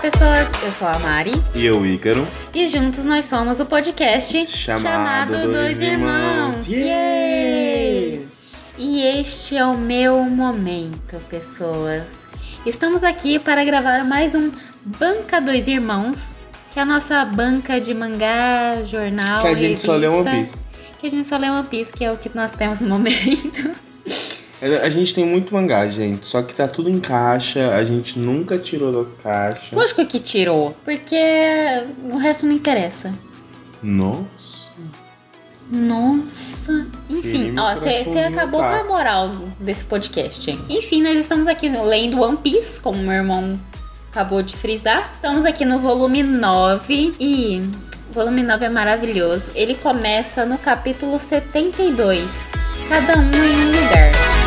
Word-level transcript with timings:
pessoas, 0.00 0.48
eu 0.62 0.72
sou 0.72 0.86
a 0.88 0.98
Mari 0.98 1.32
E 1.54 1.64
eu, 1.66 1.84
Ícaro. 1.84 2.26
e 2.54 2.68
juntos 2.68 3.04
nós 3.04 3.26
somos 3.26 3.60
o 3.60 3.66
podcast 3.66 4.46
Chamado 4.48 5.50
Dois 5.50 5.80
Irmãos. 5.80 6.68
Yay! 6.68 8.26
E 8.76 9.02
este 9.02 9.56
é 9.56 9.64
o 9.64 9.76
meu 9.76 10.22
momento, 10.24 11.16
pessoas. 11.28 12.20
Estamos 12.64 13.02
aqui 13.02 13.38
para 13.38 13.64
gravar 13.64 14.04
mais 14.04 14.34
um 14.34 14.50
Banca 14.84 15.40
Dois 15.40 15.66
Irmãos, 15.66 16.32
que 16.70 16.78
é 16.78 16.82
a 16.82 16.86
nossa 16.86 17.24
banca 17.24 17.80
de 17.80 17.92
mangá, 17.92 18.82
jornal, 18.84 19.40
Que 19.40 19.48
a 19.48 19.54
gente 19.54 19.80
só 19.80 19.96
lê 19.96 20.06
One 20.06 20.28
revista, 20.28 20.58
Piece. 20.58 20.64
Que 21.00 21.06
a 21.06 21.10
gente 21.10 21.26
só 21.26 21.36
lê 21.36 21.50
One 21.50 21.66
Piece, 21.66 21.92
que 21.92 22.04
é 22.04 22.12
o 22.12 22.16
que 22.16 22.30
nós 22.34 22.52
temos 22.54 22.80
no 22.80 22.88
momento. 22.88 23.70
A 24.60 24.86
a 24.86 24.90
gente 24.90 25.14
tem 25.14 25.24
muito 25.24 25.54
mangá, 25.54 25.86
gente. 25.88 26.26
Só 26.26 26.42
que 26.42 26.54
tá 26.54 26.66
tudo 26.66 26.90
em 26.90 26.98
caixa. 26.98 27.70
A 27.70 27.84
gente 27.84 28.18
nunca 28.18 28.58
tirou 28.58 28.92
das 28.92 29.14
caixas. 29.14 29.70
Lógico 29.72 30.04
que 30.06 30.18
tirou, 30.18 30.76
porque 30.84 31.16
o 32.10 32.16
resto 32.16 32.46
não 32.46 32.52
interessa. 32.54 33.12
Nossa. 33.82 34.58
Nossa. 35.70 36.86
Enfim, 37.10 37.54
ó, 37.58 37.74
você 37.74 38.18
acabou 38.20 38.60
tá. 38.60 38.70
com 38.70 38.84
a 38.84 38.84
moral 38.84 39.30
desse 39.60 39.84
podcast. 39.84 40.50
hein? 40.50 40.58
Enfim, 40.68 41.02
nós 41.02 41.18
estamos 41.18 41.46
aqui 41.46 41.68
no- 41.68 41.84
lendo 41.84 42.20
One 42.20 42.38
Piece, 42.38 42.80
como 42.80 42.98
meu 43.02 43.12
irmão 43.12 43.60
acabou 44.10 44.42
de 44.42 44.56
frisar. 44.56 45.12
Estamos 45.14 45.44
aqui 45.44 45.64
no 45.64 45.78
volume 45.78 46.22
9 46.22 47.14
e 47.20 47.62
o 48.10 48.12
volume 48.14 48.42
9 48.42 48.64
é 48.64 48.68
maravilhoso. 48.70 49.50
Ele 49.54 49.74
começa 49.74 50.46
no 50.46 50.56
capítulo 50.58 51.18
72. 51.18 52.32
Cada 52.88 53.18
um 53.18 53.30
em 53.30 53.66
um 53.66 53.66
lugar. 53.66 54.37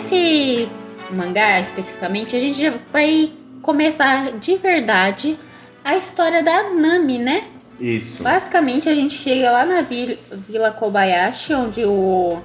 Nesse 0.00 0.68
mangá 1.10 1.60
especificamente, 1.60 2.34
a 2.34 2.40
gente 2.40 2.58
já 2.60 2.72
vai 2.90 3.32
começar 3.60 4.32
de 4.38 4.56
verdade 4.56 5.38
a 5.84 5.96
história 5.96 6.42
da 6.42 6.70
Nami, 6.70 7.18
né? 7.18 7.44
Isso. 7.78 8.22
Basicamente, 8.22 8.88
a 8.88 8.94
gente 8.94 9.14
chega 9.14 9.50
lá 9.50 9.64
na 9.64 9.82
vil- 9.82 10.18
Vila 10.32 10.70
Kobayashi, 10.70 11.54
onde 11.54 11.84
o, 11.84 12.38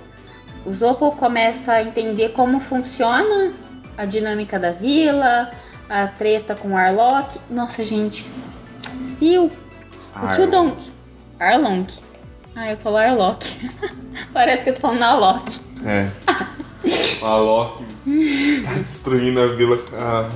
o 0.66 0.74
Zoppo 0.74 1.12
começa 1.14 1.74
a 1.74 1.84
entender 1.84 2.30
como 2.30 2.60
funciona 2.60 3.54
a 3.98 4.06
dinâmica 4.06 4.60
da 4.60 4.72
vila, 4.72 5.50
a 5.90 6.08
treta 6.08 6.56
com 6.56 6.72
o 6.74 6.78
Arlong. 6.78 7.28
Nossa, 7.50 7.84
gente, 7.84 8.22
se 8.96 9.38
o, 9.38 9.46
o 9.46 10.28
tio 10.36 10.48
Dom... 10.48 10.76
Arlong. 11.40 11.86
Ah, 12.56 12.72
eu 12.72 12.78
falo 12.78 12.98
Arlong. 12.98 13.38
Parece 14.34 14.64
que 14.64 14.70
eu 14.72 14.74
tô 14.76 14.82
falando 14.82 15.04
Arlong. 15.04 15.44
É. 15.86 16.08
a 17.22 17.36
Loki 17.38 17.86
tá 18.64 18.74
destruindo 18.74 19.42
a 19.42 19.48
vila. 19.48 19.80
A, 19.94 20.30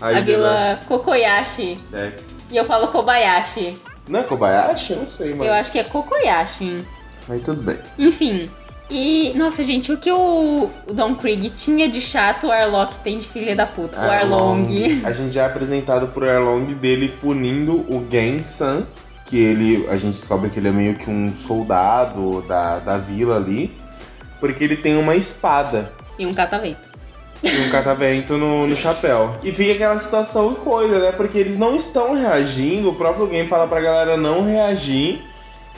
A 0.00 0.20
Vila 0.20 0.80
Kokoyashi. 0.86 1.76
É. 1.92 2.12
E 2.50 2.56
eu 2.56 2.64
falo 2.64 2.88
Kobayashi. 2.88 3.76
Não 4.08 4.20
é 4.20 4.22
Kobayashi? 4.22 4.92
Eu 4.92 4.98
não 5.00 5.06
sei, 5.06 5.34
mas. 5.34 5.46
Eu 5.46 5.52
acho 5.54 5.72
que 5.72 5.78
é 5.78 5.84
Kokoyashi. 5.84 6.84
Mas 7.28 7.42
tudo 7.42 7.62
bem. 7.62 7.78
Enfim. 7.98 8.48
E, 8.90 9.34
nossa, 9.36 9.62
gente, 9.62 9.92
o 9.92 9.98
que 9.98 10.10
o, 10.10 10.70
Don 10.90 11.14
Krieg 11.14 11.50
tinha 11.50 11.90
de 11.90 12.00
chato, 12.00 12.46
o 12.46 12.50
Arlong 12.52 12.88
tem 13.04 13.18
de 13.18 13.28
filha 13.28 13.54
da 13.54 13.66
puta. 13.66 14.00
O 14.00 14.10
Arlong. 14.10 15.02
A 15.04 15.12
gente 15.12 15.32
já 15.32 15.42
é 15.42 15.46
apresentado 15.46 16.06
por 16.08 16.26
Arlong 16.26 16.64
dele 16.74 17.12
punindo 17.20 17.72
o 17.74 18.06
Gen-san. 18.10 18.84
Que 19.26 19.36
ele. 19.36 19.86
A 19.90 19.98
gente 19.98 20.14
descobre 20.14 20.48
que 20.48 20.58
ele 20.58 20.68
é 20.68 20.72
meio 20.72 20.94
que 20.94 21.10
um 21.10 21.34
soldado 21.34 22.40
da, 22.48 22.78
da 22.78 22.96
vila 22.96 23.36
ali. 23.36 23.76
Porque 24.40 24.64
ele 24.64 24.76
tem 24.76 24.96
uma 24.96 25.16
espada. 25.16 25.92
E 26.18 26.26
um 26.26 26.32
catavento. 26.32 26.88
e 27.42 27.66
um 27.66 27.70
catavento 27.70 28.36
no, 28.36 28.66
no 28.66 28.76
chapéu. 28.76 29.36
E 29.42 29.52
fica 29.52 29.74
aquela 29.74 29.98
situação 29.98 30.52
e 30.52 30.56
coisa, 30.56 30.98
né? 30.98 31.12
Porque 31.12 31.38
eles 31.38 31.56
não 31.56 31.76
estão 31.76 32.14
reagindo, 32.14 32.90
o 32.90 32.94
próprio 32.94 33.26
game 33.26 33.48
fala 33.48 33.66
pra 33.66 33.80
galera 33.80 34.16
não 34.16 34.44
reagir. 34.44 35.22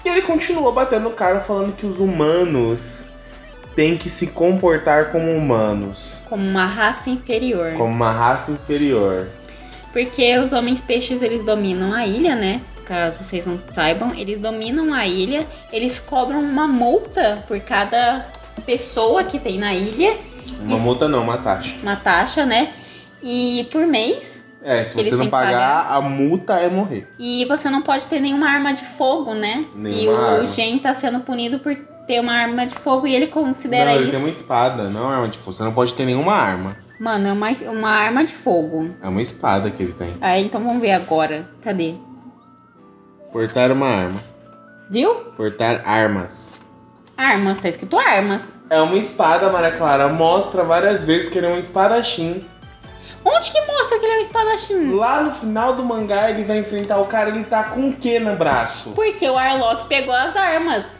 E 0.04 0.09
ele 0.09 0.22
continua 0.22 0.72
batendo 0.72 1.04
no 1.04 1.10
cara 1.10 1.41
falando 1.41 1.75
que 1.76 1.87
os 1.87 2.00
humanos 2.00 3.04
têm 3.75 3.97
que 3.97 4.09
se 4.09 4.28
comportar 4.28 5.12
como 5.12 5.31
humanos. 5.31 6.22
Como 6.28 6.47
uma 6.47 6.66
raça 6.66 7.10
inferior. 7.10 7.75
Como 7.75 7.93
uma 7.93 8.10
raça 8.10 8.50
inferior. 8.50 9.26
Porque 9.93 10.38
os 10.38 10.53
homens 10.53 10.81
peixes, 10.81 11.22
eles 11.22 11.43
dominam 11.43 11.93
a 11.93 12.06
ilha, 12.06 12.34
né? 12.34 12.62
Caso 12.84 13.22
vocês 13.22 13.47
não 13.47 13.59
saibam, 13.66 14.15
eles 14.15 14.41
dominam 14.41 14.93
a 14.93 15.06
ilha. 15.06 15.47
Eles 15.72 16.00
cobram 16.00 16.41
uma 16.41 16.66
multa 16.66 17.44
por 17.47 17.60
cada 17.60 18.26
pessoa 18.60 19.25
que 19.25 19.38
tem 19.38 19.59
na 19.59 19.75
ilha. 19.75 20.16
Uma 20.60 20.75
Isso. 20.75 20.82
multa 20.82 21.09
não, 21.09 21.22
uma 21.22 21.38
taxa. 21.38 21.76
Uma 21.82 21.97
taxa, 21.97 22.44
né? 22.47 22.72
E 23.22 23.69
por 23.71 23.87
mês, 23.87 24.43
É, 24.62 24.84
se 24.84 24.94
você 24.94 25.15
não 25.16 25.25
que 25.26 25.31
pagar, 25.31 25.87
a 25.91 26.00
multa 26.00 26.54
é 26.54 26.69
morrer. 26.69 27.06
E 27.19 27.44
você 27.47 27.69
não 27.70 27.82
pode 27.82 28.06
ter 28.06 28.20
nenhuma 28.20 28.49
arma 28.49 28.72
de 28.72 28.84
fogo, 28.84 29.34
né? 29.34 29.65
e 29.75 29.78
Nenhuma 29.78 30.19
o 30.19 30.25
arma. 30.25 30.47
Gen 30.47 30.78
tá 30.78 30.93
sendo 30.94 31.20
punido 31.20 31.59
por 31.59 31.75
ter 32.06 32.20
uma 32.20 32.32
arma 32.32 32.66
de 32.66 32.75
fogo 32.75 33.06
e 33.06 33.15
ele 33.15 33.26
considera 33.28 33.91
não, 33.91 33.97
ele 33.97 34.03
isso. 34.04 34.12
tem 34.12 34.20
uma 34.20 34.31
espada, 34.31 34.91
não 34.91 35.00
é 35.00 35.04
uma 35.04 35.15
arma 35.16 35.28
de 35.28 35.38
fogo. 35.38 35.53
Você 35.53 35.62
não 35.62 35.72
pode 35.72 35.94
ter 35.94 36.04
nenhuma 36.04 36.32
arma. 36.34 36.76
Mano, 36.99 37.28
é 37.28 37.32
uma, 37.32 37.50
uma 37.72 37.88
arma 37.91 38.25
de 38.25 38.34
fogo. 38.34 38.91
É 39.03 39.09
uma 39.09 39.22
espada 39.22 39.70
que 39.70 39.82
ele 39.82 39.93
tem. 39.93 40.15
Aí 40.20 40.44
então 40.44 40.62
vamos 40.62 40.82
ver 40.82 40.93
agora. 40.93 41.49
Cadê? 41.62 41.94
Portar 43.32 43.70
uma 43.70 43.87
arma. 43.87 44.20
Viu? 44.91 45.15
Portar 45.37 45.82
armas. 45.87 46.53
Armas, 47.20 47.60
tá 47.60 47.69
escrito 47.69 47.98
armas. 47.98 48.56
É 48.70 48.81
uma 48.81 48.97
espada, 48.97 49.50
Maria 49.50 49.72
Clara. 49.72 50.08
Mostra 50.08 50.64
várias 50.64 51.04
vezes 51.04 51.28
que 51.28 51.36
ele 51.36 51.48
é 51.48 51.50
um 51.50 51.58
espadachim. 51.58 52.42
Onde 53.22 53.53
que 53.53 53.60
mostra 53.66 53.98
que 53.98 54.06
ele 54.06 54.14
é 54.14 54.19
um 54.19 54.22
espadachim? 54.22 54.94
Lá 54.94 55.22
no 55.22 55.31
final 55.31 55.75
do 55.75 55.84
mangá, 55.84 56.31
ele 56.31 56.44
vai 56.44 56.56
enfrentar 56.56 56.97
o 56.98 57.04
cara, 57.04 57.28
ele 57.28 57.44
tá 57.44 57.64
com 57.64 57.91
o 57.91 57.92
que 57.92 58.19
no 58.19 58.36
braço? 58.36 58.92
Porque 58.92 59.28
o 59.28 59.36
Arlok 59.36 59.86
pegou 59.86 60.14
as 60.14 60.34
armas. 60.34 61.00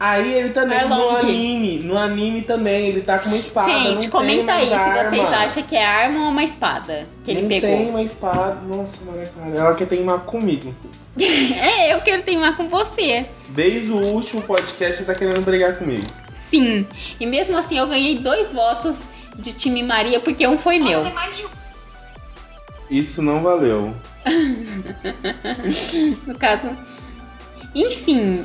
Aí 0.00 0.32
ele 0.32 0.50
também, 0.50 0.78
no 0.88 0.94
Arlong. 0.94 1.16
anime, 1.16 1.78
no 1.80 1.98
anime 1.98 2.42
também, 2.42 2.86
ele 2.86 3.00
tá 3.00 3.18
com 3.18 3.30
uma 3.30 3.36
espada. 3.36 3.68
Gente, 3.68 4.08
comenta 4.08 4.52
aí 4.52 4.68
mais 4.68 4.68
se 4.68 4.74
arma. 4.74 5.10
vocês 5.10 5.28
acham 5.28 5.62
que 5.64 5.74
é 5.74 5.84
arma 5.84 6.20
ou 6.20 6.28
uma 6.30 6.44
espada 6.44 7.04
que 7.24 7.32
ele 7.32 7.48
pegou. 7.48 7.68
tem 7.68 7.88
uma 7.88 8.02
espada. 8.02 8.60
Nossa, 8.62 9.04
Maria 9.04 9.26
Clara, 9.26 9.56
ela 9.56 9.74
quer 9.74 9.88
teimar 9.88 10.20
comigo. 10.20 10.72
é, 11.18 11.92
eu 11.92 12.00
quero 12.02 12.22
teimar 12.22 12.56
com 12.56 12.68
você. 12.68 13.26
Desde 13.48 13.90
o 13.90 13.96
último 13.96 14.40
podcast, 14.42 14.98
você 14.98 15.04
tá 15.04 15.18
querendo 15.18 15.44
brigar 15.44 15.76
comigo. 15.76 16.06
Sim. 16.32 16.86
E 17.18 17.26
mesmo 17.26 17.58
assim 17.58 17.76
eu 17.76 17.88
ganhei 17.88 18.18
dois 18.18 18.52
votos 18.52 19.00
de 19.36 19.52
time 19.52 19.82
Maria 19.82 20.20
porque 20.20 20.46
um 20.46 20.56
foi 20.56 20.78
meu. 20.78 21.02
Isso 22.88 23.20
não 23.20 23.42
valeu. 23.42 23.92
No 26.26 26.38
caso. 26.38 26.70
Enfim, 27.74 28.44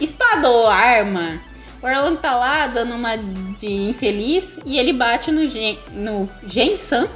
espada 0.00 0.48
ou 0.48 0.66
arma. 0.66 1.40
O 1.82 1.86
Arlong 1.86 2.16
tá 2.16 2.34
lá 2.34 2.66
dando 2.66 2.94
uma 2.94 3.16
de 3.16 3.72
infeliz 3.72 4.58
e 4.66 4.78
ele 4.78 4.92
bate 4.92 5.30
no 5.32 5.48
Gen, 5.48 5.78
no 5.92 6.28
Gen-san. 6.46 7.08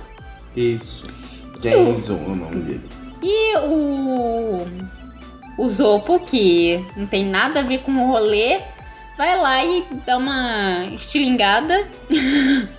Isso. 0.57 1.07
Genzo 1.61 2.13
é 2.13 2.31
o 2.31 2.35
nome 2.35 2.63
dele. 2.63 2.89
E 3.23 3.57
o. 3.59 4.67
O 5.57 5.69
Zopo, 5.69 6.19
que 6.19 6.85
não 6.97 7.07
tem 7.07 7.25
nada 7.25 7.61
a 7.61 7.63
ver 7.63 7.79
com 7.79 7.93
o 7.93 8.11
rolê, 8.11 8.59
vai 9.17 9.39
lá 9.41 9.65
e 9.65 9.85
dá 10.05 10.17
uma 10.17 10.85
estilingada. 10.93 11.87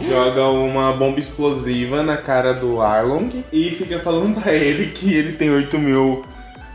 Joga 0.00 0.48
uma 0.48 0.92
bomba 0.92 1.18
explosiva 1.18 2.02
na 2.02 2.16
cara 2.16 2.52
do 2.52 2.80
Arlong 2.80 3.44
e 3.52 3.70
fica 3.70 3.98
falando 3.98 4.40
pra 4.40 4.54
ele 4.54 4.86
que 4.86 5.12
ele 5.12 5.32
tem 5.32 5.50
8 5.50 5.78
mil 5.78 6.24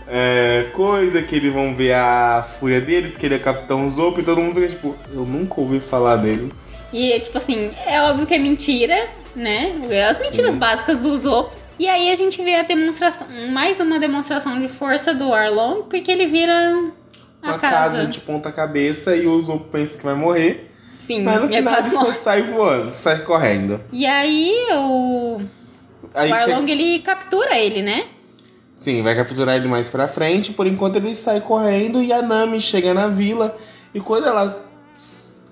é, 0.08 0.68
coisa, 0.74 1.22
que 1.22 1.36
eles 1.36 1.54
vão 1.54 1.76
ver 1.76 1.94
a 1.94 2.46
fúria 2.60 2.82
deles, 2.82 3.16
que 3.18 3.26
ele 3.26 3.36
é 3.36 3.40
Capitão 3.40 3.88
Zopo 3.90 4.20
e 4.20 4.24
todo 4.24 4.42
mundo 4.42 4.56
fica 4.56 4.68
tipo, 4.68 4.96
eu 5.14 5.26
nunca 5.26 5.60
ouvi 5.62 5.80
falar 5.80 6.18
dele. 6.18 6.52
E, 6.92 7.20
tipo 7.20 7.38
assim, 7.38 7.72
é 7.86 8.02
óbvio 8.04 8.26
que 8.28 8.34
é 8.34 8.38
mentira, 8.40 9.08
né? 9.36 9.72
As 10.10 10.20
mentiras 10.20 10.54
Sim. 10.54 10.60
básicas 10.60 11.02
do 11.02 11.18
Zopo. 11.18 11.52
E 11.80 11.88
aí 11.90 12.12
a 12.12 12.16
gente 12.16 12.40
vê 12.44 12.56
a 12.56 12.62
demonstração, 12.64 13.28
mais 13.50 13.80
uma 13.80 14.00
demonstração 14.00 14.62
de 14.62 14.68
força 14.68 15.12
do 15.14 15.34
Arlong, 15.34 15.84
porque 15.90 16.12
ele 16.12 16.28
vira 16.28 16.54
a 17.42 17.48
Uma 17.50 17.58
casa. 17.60 17.74
casa 17.76 18.06
de 18.06 18.20
ponta 18.20 18.52
cabeça 18.52 19.16
e 19.16 19.26
o 19.26 19.42
Zopo 19.42 19.66
pensa 19.72 19.98
que 19.98 20.04
vai 20.06 20.14
morrer, 20.14 20.70
Sim, 20.96 21.24
mas 21.24 21.40
no 21.42 21.46
é 21.46 21.58
final 21.58 21.80
ele 21.80 21.90
só 21.90 22.14
sai 22.14 22.44
voando, 22.44 22.94
sai 22.94 23.24
correndo. 23.24 23.82
E 23.92 24.06
aí 24.06 24.54
o, 24.76 25.42
Aí 26.14 26.32
o 26.32 26.36
chega- 26.36 26.54
Arlong 26.54 26.70
ele 26.72 27.00
captura 27.00 27.58
ele, 27.58 27.82
né? 27.82 28.06
Sim, 28.74 29.02
vai 29.04 29.16
capturar 29.16 29.56
ele 29.56 29.68
mais 29.68 29.90
pra 29.90 30.08
frente. 30.08 30.52
Por 30.54 30.66
enquanto 30.68 30.96
ele 30.96 31.14
sai 31.16 31.40
correndo 31.42 32.02
e 32.02 32.12
a 32.12 32.22
Nami 32.22 32.60
chega 32.60 32.94
na 32.94 33.08
vila. 33.08 33.56
E 33.94 34.00
quando 34.00 34.28
ela 34.28 34.64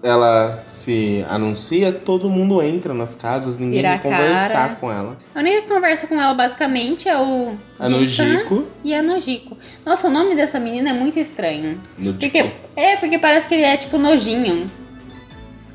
ela 0.03 0.63
se 0.67 1.23
anuncia, 1.29 1.91
todo 1.91 2.27
mundo 2.27 2.59
entra 2.63 2.91
nas 2.91 3.13
casas, 3.13 3.59
ninguém 3.59 3.81
Vira 3.81 3.93
a 3.93 3.99
conversar 3.99 4.49
cara. 4.49 4.75
com 4.75 4.91
ela. 4.91 5.15
A 5.35 5.39
única 5.39 5.61
que 5.61 5.67
conversa 5.67 6.07
com 6.07 6.19
ela 6.19 6.33
basicamente 6.33 7.07
é 7.07 7.15
o 7.15 7.55
A 7.79 7.87
Gin-san 7.87 8.25
Nojiko. 8.25 8.65
e 8.83 8.95
a 8.95 9.03
Nojiko. 9.03 9.55
Nossa, 9.85 10.07
o 10.07 10.11
nome 10.11 10.33
dessa 10.35 10.59
menina 10.59 10.89
é 10.89 10.93
muito 10.93 11.19
estranho. 11.19 11.79
Porque, 12.19 12.49
é, 12.75 12.95
porque 12.95 13.19
parece 13.19 13.47
que 13.47 13.53
ele 13.53 13.63
é 13.63 13.77
tipo 13.77 13.99
nojinho. 13.99 14.65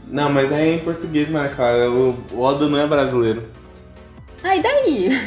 Não, 0.09 0.29
mas 0.29 0.51
é 0.51 0.75
em 0.75 0.79
português, 0.81 1.29
né, 1.29 1.49
cara? 1.57 1.89
O 1.89 2.17
Oda 2.37 2.69
não 2.69 2.79
é 2.81 2.87
brasileiro. 2.87 3.45
E 4.45 4.61
daí? 4.61 5.21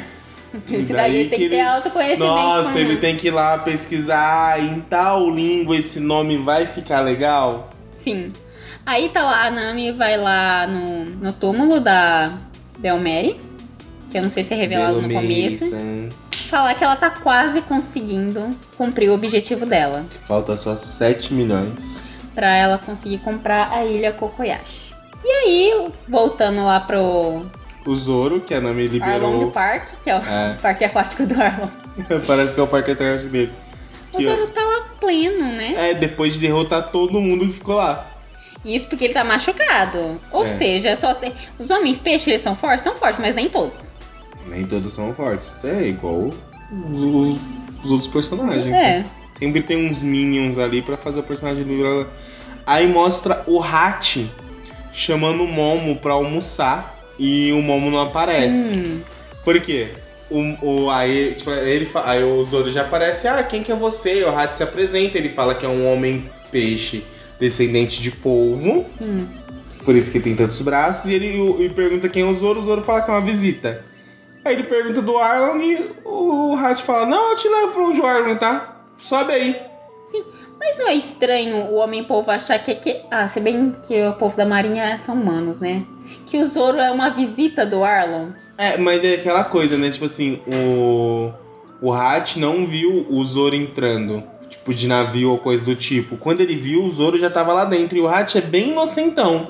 Esse 0.71 0.93
daí, 0.93 1.11
daí 1.13 1.29
tem 1.29 1.29
que, 1.29 1.35
que 1.45 1.49
ter 1.49 1.55
ele- 1.55 1.61
autoconhecimento. 1.61 2.25
Nossa, 2.33 2.79
ele 2.79 2.97
tem 2.97 3.15
que 3.15 3.27
ir 3.27 3.31
lá 3.31 3.57
pesquisar 3.59 4.53
"Ah, 4.53 4.59
em 4.59 4.79
tal 4.81 5.29
língua 5.29 5.75
esse 5.77 5.99
nome 5.99 6.37
vai 6.37 6.65
ficar 6.65 7.01
legal. 7.01 7.69
Sim. 7.95 8.31
Aí 8.85 9.09
tá 9.09 9.23
lá, 9.23 9.45
a 9.45 9.51
Nami 9.51 9.91
vai 9.91 10.17
lá 10.17 10.65
no, 10.65 11.05
no 11.05 11.33
túmulo 11.33 11.79
da 11.79 12.31
Belmeri, 12.79 13.39
que 14.09 14.17
eu 14.17 14.23
não 14.23 14.29
sei 14.31 14.43
se 14.43 14.53
é 14.53 14.57
revelado 14.57 15.01
no 15.01 15.09
começo, 15.13 15.69
Beleza. 15.69 16.09
falar 16.49 16.73
que 16.73 16.83
ela 16.83 16.95
tá 16.95 17.09
quase 17.11 17.61
conseguindo 17.61 18.49
cumprir 18.77 19.09
o 19.09 19.13
objetivo 19.13 19.65
dela. 19.65 20.03
Falta 20.25 20.57
só 20.57 20.75
7 20.75 21.33
milhões. 21.33 22.03
Pra 22.33 22.55
ela 22.55 22.77
conseguir 22.79 23.19
comprar 23.19 23.69
a 23.71 23.85
ilha 23.85 24.11
Kokoyashi. 24.13 24.93
E 25.23 25.29
aí, 25.29 25.87
voltando 26.07 26.63
lá 26.65 26.79
pro 26.79 27.45
O 27.89 27.95
Zoro, 27.95 28.41
que 28.41 28.53
a 28.53 28.61
Nami 28.61 28.83
Arlong 28.83 28.93
liberou. 28.93 29.51
Park, 29.51 29.89
que 30.03 30.09
é 30.09 30.15
o 30.15 30.21
É. 30.21 30.57
parque 30.61 30.83
aquático 30.83 31.25
do 31.25 31.41
Arlong. 31.41 31.71
Parece 32.27 32.53
que 32.53 32.59
é 32.59 32.63
o 32.63 32.67
parque 32.67 32.91
atrás 32.91 33.23
dele. 33.23 33.51
O 34.13 34.17
Que, 34.17 34.27
ó, 34.27 34.35
Zoro 34.35 34.47
tá 34.49 34.61
lá 34.61 34.85
pleno, 34.99 35.45
né? 35.53 35.91
É, 35.91 35.93
depois 35.93 36.33
de 36.35 36.39
derrotar 36.41 36.89
todo 36.91 37.19
mundo 37.19 37.47
que 37.47 37.53
ficou 37.53 37.75
lá. 37.75 38.05
Isso 38.63 38.87
porque 38.87 39.05
ele 39.05 39.13
tá 39.13 39.23
machucado. 39.23 40.19
Ou 40.31 40.43
É. 40.43 40.45
seja, 40.45 40.95
só 40.95 41.13
tem... 41.13 41.33
os 41.57 41.69
homens 41.69 41.97
peixes 41.97 42.27
eles 42.27 42.41
são 42.41 42.55
fortes? 42.55 42.83
São 42.83 42.95
fortes, 42.95 43.19
mas 43.19 43.33
nem 43.33 43.49
todos. 43.49 43.89
Nem 44.47 44.65
todos 44.65 44.93
são 44.93 45.13
fortes. 45.13 45.53
É 45.63 45.87
igual 45.87 46.29
os, 46.71 47.01
os- 47.01 47.39
os 47.85 47.91
outros 47.91 48.09
personagens. 48.11 48.67
É. 48.67 49.05
Sempre 49.37 49.63
tem 49.63 49.89
uns 49.89 50.03
minions 50.03 50.57
ali 50.57 50.81
pra 50.81 50.97
fazer 50.97 51.21
o 51.21 51.23
personagem 51.23 51.63
do 51.63 52.05
Aí 52.67 52.85
mostra 52.87 53.41
o 53.47 53.63
Hat 53.63 54.29
chamando 54.93 55.43
o 55.43 55.47
Momo 55.47 55.95
pra 55.95 56.13
almoçar 56.13 56.98
e 57.19 57.51
o 57.51 57.61
Momo 57.61 57.91
não 57.91 57.99
aparece. 57.99 58.69
Sim. 58.75 59.03
Por 59.43 59.59
quê? 59.61 59.89
O, 60.31 60.39
o, 60.85 60.89
aí, 60.91 61.33
tipo, 61.35 61.49
ele, 61.51 61.89
aí 62.05 62.23
o 62.23 62.43
Zoro 62.43 62.71
já 62.71 62.81
aparece, 62.81 63.27
ah, 63.27 63.43
quem 63.43 63.61
que 63.63 63.71
é 63.71 63.75
você? 63.75 64.23
O 64.23 64.29
Hat 64.29 64.55
se 64.57 64.63
apresenta, 64.63 65.17
ele 65.17 65.29
fala 65.29 65.53
que 65.55 65.65
é 65.65 65.69
um 65.69 65.91
homem 65.91 66.23
peixe 66.51 67.03
descendente 67.39 68.01
de 68.01 68.11
polvo, 68.11 68.85
Sim. 68.97 69.27
por 69.83 69.95
isso 69.95 70.11
que 70.11 70.19
tem 70.19 70.35
tantos 70.35 70.61
braços, 70.61 71.09
e 71.09 71.13
ele 71.15 71.39
o- 71.39 71.61
e 71.63 71.69
pergunta 71.69 72.07
quem 72.09 72.21
é 72.21 72.25
o 72.25 72.33
Zoro, 72.35 72.59
o 72.59 72.63
Zoro 72.63 72.81
fala 72.83 73.01
que 73.01 73.09
é 73.09 73.13
uma 73.13 73.21
visita. 73.21 73.83
Aí 74.45 74.53
ele 74.53 74.63
pergunta 74.63 75.01
do 75.01 75.17
Arlong 75.17 75.61
e 75.63 75.91
o 76.05 76.55
Hat 76.55 76.81
fala, 76.83 77.05
não, 77.05 77.31
eu 77.31 77.35
te 77.37 77.47
levo 77.47 77.71
pra 77.73 77.83
onde 77.83 77.99
o 78.01 78.05
Arlong 78.05 78.35
tá, 78.37 78.81
sobe 79.01 79.31
aí. 79.33 79.55
Mas 80.59 80.77
não 80.77 80.89
é 80.89 80.93
estranho 80.95 81.55
o 81.71 81.75
homem-povo 81.75 82.29
achar 82.29 82.59
que, 82.59 82.75
que. 82.75 83.01
Ah, 83.09 83.27
se 83.29 83.39
bem 83.39 83.73
que 83.87 83.99
o 84.07 84.13
povo 84.13 84.35
da 84.35 84.45
marinha 84.45 84.97
são 84.97 85.15
humanos, 85.15 85.59
né? 85.61 85.83
Que 86.29 86.37
o 86.37 86.47
Zoro 86.47 86.77
é 86.79 86.91
uma 86.91 87.09
visita 87.09 87.65
do 87.65 87.83
Arlong. 87.83 88.33
É, 88.57 88.77
mas 88.77 89.03
é 89.03 89.15
aquela 89.15 89.43
coisa, 89.43 89.77
né? 89.77 89.89
Tipo 89.89 90.05
assim, 90.05 90.39
o. 90.47 91.31
O 91.81 91.93
Hat 91.93 92.37
não 92.39 92.65
viu 92.65 93.05
o 93.09 93.23
Zoro 93.23 93.55
entrando. 93.55 94.21
Tipo, 94.49 94.73
de 94.73 94.87
navio 94.87 95.31
ou 95.31 95.37
coisa 95.37 95.63
do 95.63 95.75
tipo. 95.75 96.17
Quando 96.17 96.41
ele 96.41 96.55
viu, 96.55 96.83
o 96.83 96.89
Zoro 96.89 97.17
já 97.17 97.29
tava 97.29 97.53
lá 97.53 97.63
dentro. 97.65 97.97
E 97.97 98.01
o 98.01 98.07
Hat 98.07 98.37
é 98.37 98.41
bem 98.41 98.69
inocentão. 98.69 99.47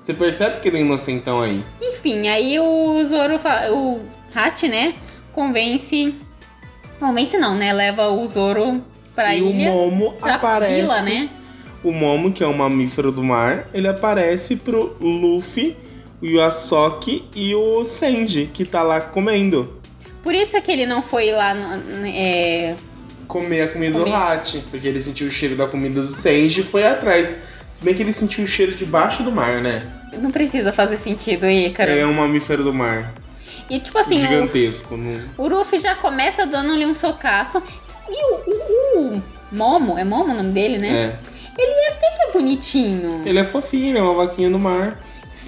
Você 0.00 0.14
percebe 0.14 0.60
que 0.60 0.68
ele 0.68 0.78
é 0.78 0.80
inocentão 0.80 1.40
aí. 1.42 1.62
Enfim, 1.80 2.26
aí 2.28 2.58
o 2.58 3.04
Zoro. 3.04 3.38
fa- 3.38 3.68
O 3.70 4.00
Hat, 4.34 4.66
né? 4.68 4.94
Convence. 5.32 6.14
Convence 6.98 7.36
não, 7.38 7.54
né? 7.54 7.72
Leva 7.72 8.08
o 8.08 8.26
Zoro 8.26 8.82
pra 9.14 9.34
e 9.36 9.42
ilha. 9.50 9.70
o 9.70 9.90
Momo 9.90 10.14
aparece. 10.22 10.74
vila, 10.80 11.02
né? 11.02 11.28
O 11.84 11.92
Momo, 11.92 12.32
que 12.32 12.42
é 12.42 12.46
um 12.46 12.54
mamífero 12.56 13.12
do 13.12 13.22
mar, 13.22 13.66
ele 13.72 13.86
aparece 13.86 14.56
pro 14.56 14.96
Luffy, 15.00 15.76
o 16.20 16.26
Yasuki 16.26 17.24
e 17.34 17.54
o 17.54 17.84
Senji, 17.84 18.50
que 18.52 18.64
tá 18.64 18.82
lá 18.82 19.00
comendo. 19.00 19.74
Por 20.22 20.34
isso 20.34 20.60
que 20.60 20.70
ele 20.70 20.86
não 20.86 21.02
foi 21.02 21.30
lá. 21.30 21.54
no- 21.54 22.06
é, 22.06 22.74
Comer 23.26 23.62
a 23.62 23.68
comida 23.68 23.98
Comer. 23.98 24.10
do 24.10 24.16
Hat. 24.16 24.58
Porque 24.70 24.88
ele 24.88 25.00
sentiu 25.00 25.26
o 25.26 25.30
cheiro 25.30 25.54
da 25.56 25.66
comida 25.66 26.00
do 26.02 26.08
Senji 26.08 26.60
e 26.60 26.64
foi 26.64 26.86
atrás. 26.86 27.36
Se 27.72 27.84
bem 27.84 27.94
que 27.94 28.02
ele 28.02 28.12
sentiu 28.12 28.44
o 28.44 28.48
cheiro 28.48 28.74
debaixo 28.74 29.22
do 29.22 29.30
mar, 29.30 29.60
né? 29.60 29.86
Não 30.20 30.30
precisa 30.30 30.72
fazer 30.72 30.96
sentido 30.96 31.44
aí, 31.44 31.70
cara. 31.70 31.92
Ele 31.92 32.00
é 32.00 32.06
um 32.06 32.14
mamífero 32.14 32.64
do 32.64 32.72
mar. 32.74 33.12
E 33.70 33.78
tipo 33.78 33.98
assim, 33.98 34.18
o, 34.18 34.22
gigantesco. 34.28 34.96
não- 34.96 35.20
o 35.36 35.46
Luffy 35.46 35.78
já 35.78 35.94
começa 35.94 36.46
dando-lhe 36.46 36.86
um 36.86 36.94
socaço. 36.94 37.62
E 38.08 38.24
o, 38.32 38.38
o- 38.50 39.14
o 39.16 39.22
Momo, 39.52 39.98
é 39.98 40.04
Momo 40.04 40.32
o 40.32 40.36
nome 40.36 40.50
dele, 40.52 40.78
né? 40.78 40.88
É. 41.14 41.62
Ele 41.62 41.88
até 41.90 42.10
que 42.16 42.22
é 42.22 42.32
bonitinho. 42.32 43.22
Ele 43.26 43.38
é 43.38 43.44
fofinho, 43.44 43.96
é 43.98 44.02
uma 44.02 44.14
vaquinha 44.14 44.48
do 44.50 44.58
mar. 44.58 44.98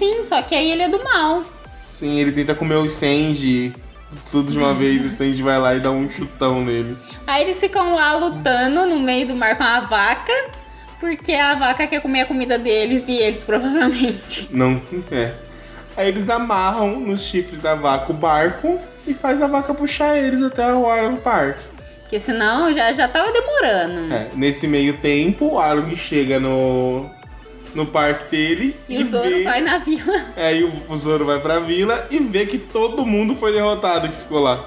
Sim, 0.01 0.23
só 0.23 0.41
que 0.41 0.55
aí 0.55 0.71
ele 0.71 0.81
é 0.81 0.89
do 0.89 1.03
mal. 1.03 1.43
Sim, 1.87 2.19
ele 2.19 2.31
tenta 2.31 2.55
comer 2.55 2.73
o 2.73 2.89
Senji 2.89 3.71
tudo 4.31 4.51
de 4.51 4.57
uma 4.57 4.73
vez. 4.73 5.03
e 5.03 5.05
o 5.05 5.09
Senji 5.11 5.43
vai 5.43 5.59
lá 5.59 5.75
e 5.75 5.79
dá 5.79 5.91
um 5.91 6.09
chutão 6.09 6.65
nele. 6.65 6.97
Aí 7.27 7.43
eles 7.43 7.59
ficam 7.59 7.93
lá 7.93 8.15
lutando 8.15 8.87
no 8.87 8.99
meio 8.99 9.27
do 9.27 9.35
mar 9.35 9.55
com 9.55 9.63
a 9.63 9.81
vaca. 9.81 10.33
Porque 10.99 11.33
a 11.33 11.53
vaca 11.53 11.85
quer 11.85 12.01
comer 12.01 12.21
a 12.21 12.25
comida 12.25 12.57
deles 12.57 13.07
e 13.07 13.13
eles 13.13 13.43
provavelmente. 13.43 14.49
Não 14.49 14.81
é. 15.11 15.33
Aí 15.95 16.07
eles 16.07 16.27
amarram 16.31 16.99
no 16.99 17.15
chifre 17.15 17.57
da 17.57 17.75
vaca 17.75 18.11
o 18.11 18.15
barco 18.15 18.79
e 19.05 19.13
faz 19.13 19.39
a 19.39 19.45
vaca 19.45 19.71
puxar 19.71 20.17
eles 20.17 20.41
até 20.41 20.73
o 20.73 20.89
Arlong 20.89 21.17
Park. 21.17 21.57
Porque 22.01 22.19
senão 22.19 22.73
já, 22.73 22.91
já 22.91 23.07
tava 23.07 23.31
demorando. 23.31 24.11
É, 24.11 24.29
nesse 24.33 24.67
meio 24.67 24.97
tempo, 24.97 25.45
o 25.45 25.59
Arlong 25.59 25.95
chega 25.95 26.39
no, 26.39 27.07
no 27.73 27.85
parque 27.85 28.31
dele 28.31 28.75
E, 28.87 28.95
e, 28.99 29.03
o 29.03 29.05
Zoro 29.05 29.29
vê... 29.29 29.43
vai 29.43 29.61
na 29.61 29.77
vila. 29.77 30.25
Aí 30.35 30.63
o, 30.63 30.71
o 30.89 30.97
Zoro 30.97 31.25
vai 31.25 31.39
pra 31.39 31.59
vila 31.59 32.07
e 32.09 32.19
vê 32.19 32.45
que 32.45 32.57
todo 32.57 33.05
mundo 33.05 33.35
foi 33.35 33.51
derrotado 33.53 34.09
que 34.09 34.15
ficou 34.15 34.39
lá. 34.39 34.65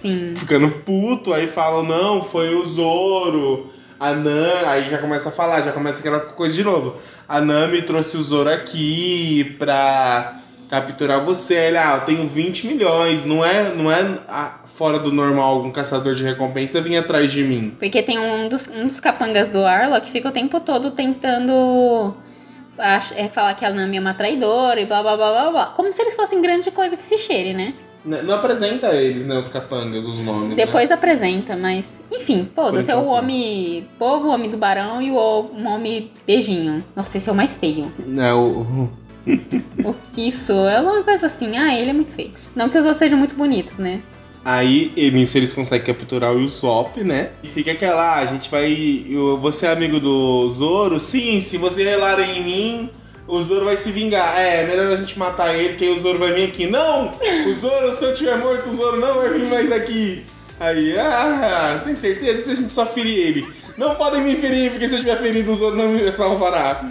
Sim. 0.00 0.34
Ficando 0.36 0.70
puto, 0.70 1.32
aí 1.32 1.46
falam, 1.46 1.82
não, 1.82 2.22
foi 2.22 2.54
o 2.54 2.66
Zoro. 2.66 3.70
A 3.98 4.12
Nami, 4.12 4.66
aí 4.66 4.90
já 4.90 4.98
começa 4.98 5.30
a 5.30 5.32
falar, 5.32 5.62
já 5.62 5.72
começa 5.72 6.00
aquela 6.00 6.20
coisa 6.20 6.54
de 6.54 6.62
novo. 6.62 6.96
A 7.26 7.40
Nami 7.40 7.80
trouxe 7.80 8.18
o 8.18 8.22
Zoro 8.22 8.52
aqui 8.52 9.56
pra 9.58 10.34
capturar 10.68 11.24
você. 11.24 11.54
Ele, 11.54 11.78
ah, 11.78 12.00
eu 12.00 12.06
tenho 12.06 12.28
20 12.28 12.66
milhões, 12.66 13.24
não 13.24 13.42
é, 13.42 13.74
não 13.74 13.90
é 13.90 14.18
ah, 14.28 14.60
fora 14.66 14.98
do 14.98 15.10
normal 15.10 15.54
algum 15.54 15.70
caçador 15.70 16.14
de 16.14 16.22
recompensa 16.22 16.82
vir 16.82 16.98
atrás 16.98 17.32
de 17.32 17.42
mim. 17.42 17.74
Porque 17.78 18.02
tem 18.02 18.18
um 18.18 18.48
dos, 18.48 18.68
um 18.68 18.86
dos 18.86 19.00
capangas 19.00 19.48
do 19.48 19.64
Arlo 19.64 19.98
que 20.02 20.10
fica 20.10 20.28
o 20.28 20.32
tempo 20.32 20.60
todo 20.60 20.90
tentando 20.90 22.14
é, 22.78 23.28
falar 23.28 23.54
que 23.54 23.64
a 23.64 23.70
Nami 23.70 23.96
é 23.96 24.00
uma 24.00 24.14
traidora 24.14 24.80
e 24.80 24.86
blá 24.86 25.02
blá 25.02 25.16
blá 25.16 25.30
blá 25.32 25.50
blá. 25.50 25.66
Como 25.76 25.92
se 25.92 26.02
eles 26.02 26.16
fossem 26.16 26.40
grande 26.40 26.70
coisa 26.70 26.96
que 26.96 27.04
se 27.04 27.18
cheire, 27.18 27.52
né? 27.54 27.74
N- 28.04 28.22
Não 28.22 28.34
apresenta 28.34 28.88
eles, 28.94 29.24
né, 29.24 29.36
os 29.38 29.48
capangas, 29.48 30.06
os 30.06 30.18
nomes, 30.20 30.50
né? 30.50 30.66
Depois 30.66 30.90
apresenta, 30.90 31.56
mas 31.56 32.04
enfim, 32.12 32.50
foda-se. 32.54 32.90
É 32.90 32.96
o 32.96 33.06
homem 33.06 33.88
povo, 33.98 34.28
o 34.28 34.30
homem 34.30 34.50
do 34.50 34.56
barão 34.58 35.00
e 35.00 35.10
o 35.10 35.14
o 35.16 35.64
homem 35.66 36.10
beijinho. 36.26 36.84
Nossa, 36.94 37.16
esse 37.16 37.28
é 37.28 37.32
o 37.32 37.34
mais 37.34 37.56
feio. 37.56 37.90
É, 38.18 38.32
o... 38.34 38.88
O 39.84 39.94
que 40.12 40.28
isso? 40.28 40.52
É 40.68 40.78
uma 40.80 41.02
coisa 41.02 41.26
assim, 41.26 41.56
ah, 41.56 41.72
ele 41.78 41.88
é 41.90 41.92
muito 41.94 42.14
feio. 42.14 42.30
Não 42.54 42.68
que 42.68 42.76
os 42.76 42.84
outros 42.84 42.98
sejam 42.98 43.18
muito 43.18 43.34
bonitos, 43.34 43.78
né? 43.78 44.00
Aí, 44.44 44.92
nisso 45.10 45.38
eles 45.38 45.54
conseguem 45.54 45.86
capturar 45.86 46.34
o 46.34 46.44
Usopp, 46.44 47.02
né? 47.02 47.30
E 47.42 47.48
fica 47.48 47.72
aquela, 47.72 48.16
ah, 48.16 48.18
a 48.18 48.26
gente 48.26 48.50
vai. 48.50 49.06
Você 49.40 49.64
é 49.64 49.70
amigo 49.70 49.98
do 49.98 50.50
Zoro? 50.50 51.00
Sim, 51.00 51.40
se 51.40 51.56
você 51.56 51.82
relar 51.82 52.20
em 52.20 52.44
mim, 52.44 52.90
o 53.26 53.40
Zoro 53.40 53.64
vai 53.64 53.76
se 53.76 53.90
vingar. 53.90 54.38
É, 54.38 54.66
melhor 54.66 54.92
a 54.92 54.96
gente 54.96 55.18
matar 55.18 55.54
ele, 55.54 55.76
que 55.76 55.84
aí 55.84 55.90
o 55.90 55.98
Zoro 55.98 56.18
vai 56.18 56.34
vir 56.34 56.48
aqui. 56.48 56.66
Não! 56.66 57.12
O 57.48 57.54
Zoro, 57.54 57.90
se 57.90 58.04
eu 58.04 58.14
tiver 58.14 58.36
morto, 58.36 58.68
o 58.68 58.72
Zoro 58.72 59.00
não 59.00 59.14
vai 59.14 59.30
vir 59.30 59.46
mais 59.46 59.72
aqui. 59.72 60.22
Aí, 60.60 60.94
ah, 60.98 61.80
tem 61.82 61.94
certeza 61.94 62.44
se 62.44 62.50
a 62.50 62.54
gente 62.54 62.72
só 62.72 62.84
ferir 62.84 63.16
ele? 63.18 63.46
Não 63.78 63.94
podem 63.94 64.20
me 64.20 64.36
ferir, 64.36 64.70
porque 64.70 64.86
se 64.86 64.94
eu 64.94 65.00
tiver 65.00 65.16
ferido, 65.16 65.50
o 65.50 65.54
Zoro 65.54 65.74
não 65.74 65.88
me 65.88 66.12
salvará. 66.12 66.84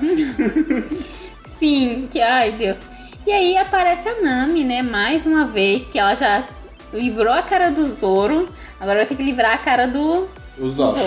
Sim, 1.45 2.07
que 2.11 2.19
ai 2.19 2.51
Deus. 2.51 2.79
E 3.25 3.31
aí 3.31 3.55
aparece 3.57 4.09
a 4.09 4.21
Nami, 4.21 4.65
né? 4.65 4.81
Mais 4.81 5.25
uma 5.25 5.45
vez, 5.45 5.83
porque 5.83 5.99
ela 5.99 6.15
já 6.15 6.43
livrou 6.93 7.33
a 7.33 7.41
cara 7.41 7.69
do 7.71 7.85
Zoro. 7.93 8.47
Agora 8.79 8.99
vai 8.99 9.05
ter 9.05 9.15
que 9.15 9.23
livrar 9.23 9.53
a 9.53 9.57
cara 9.57 9.87
do 9.87 10.27
Usopp. 10.57 10.97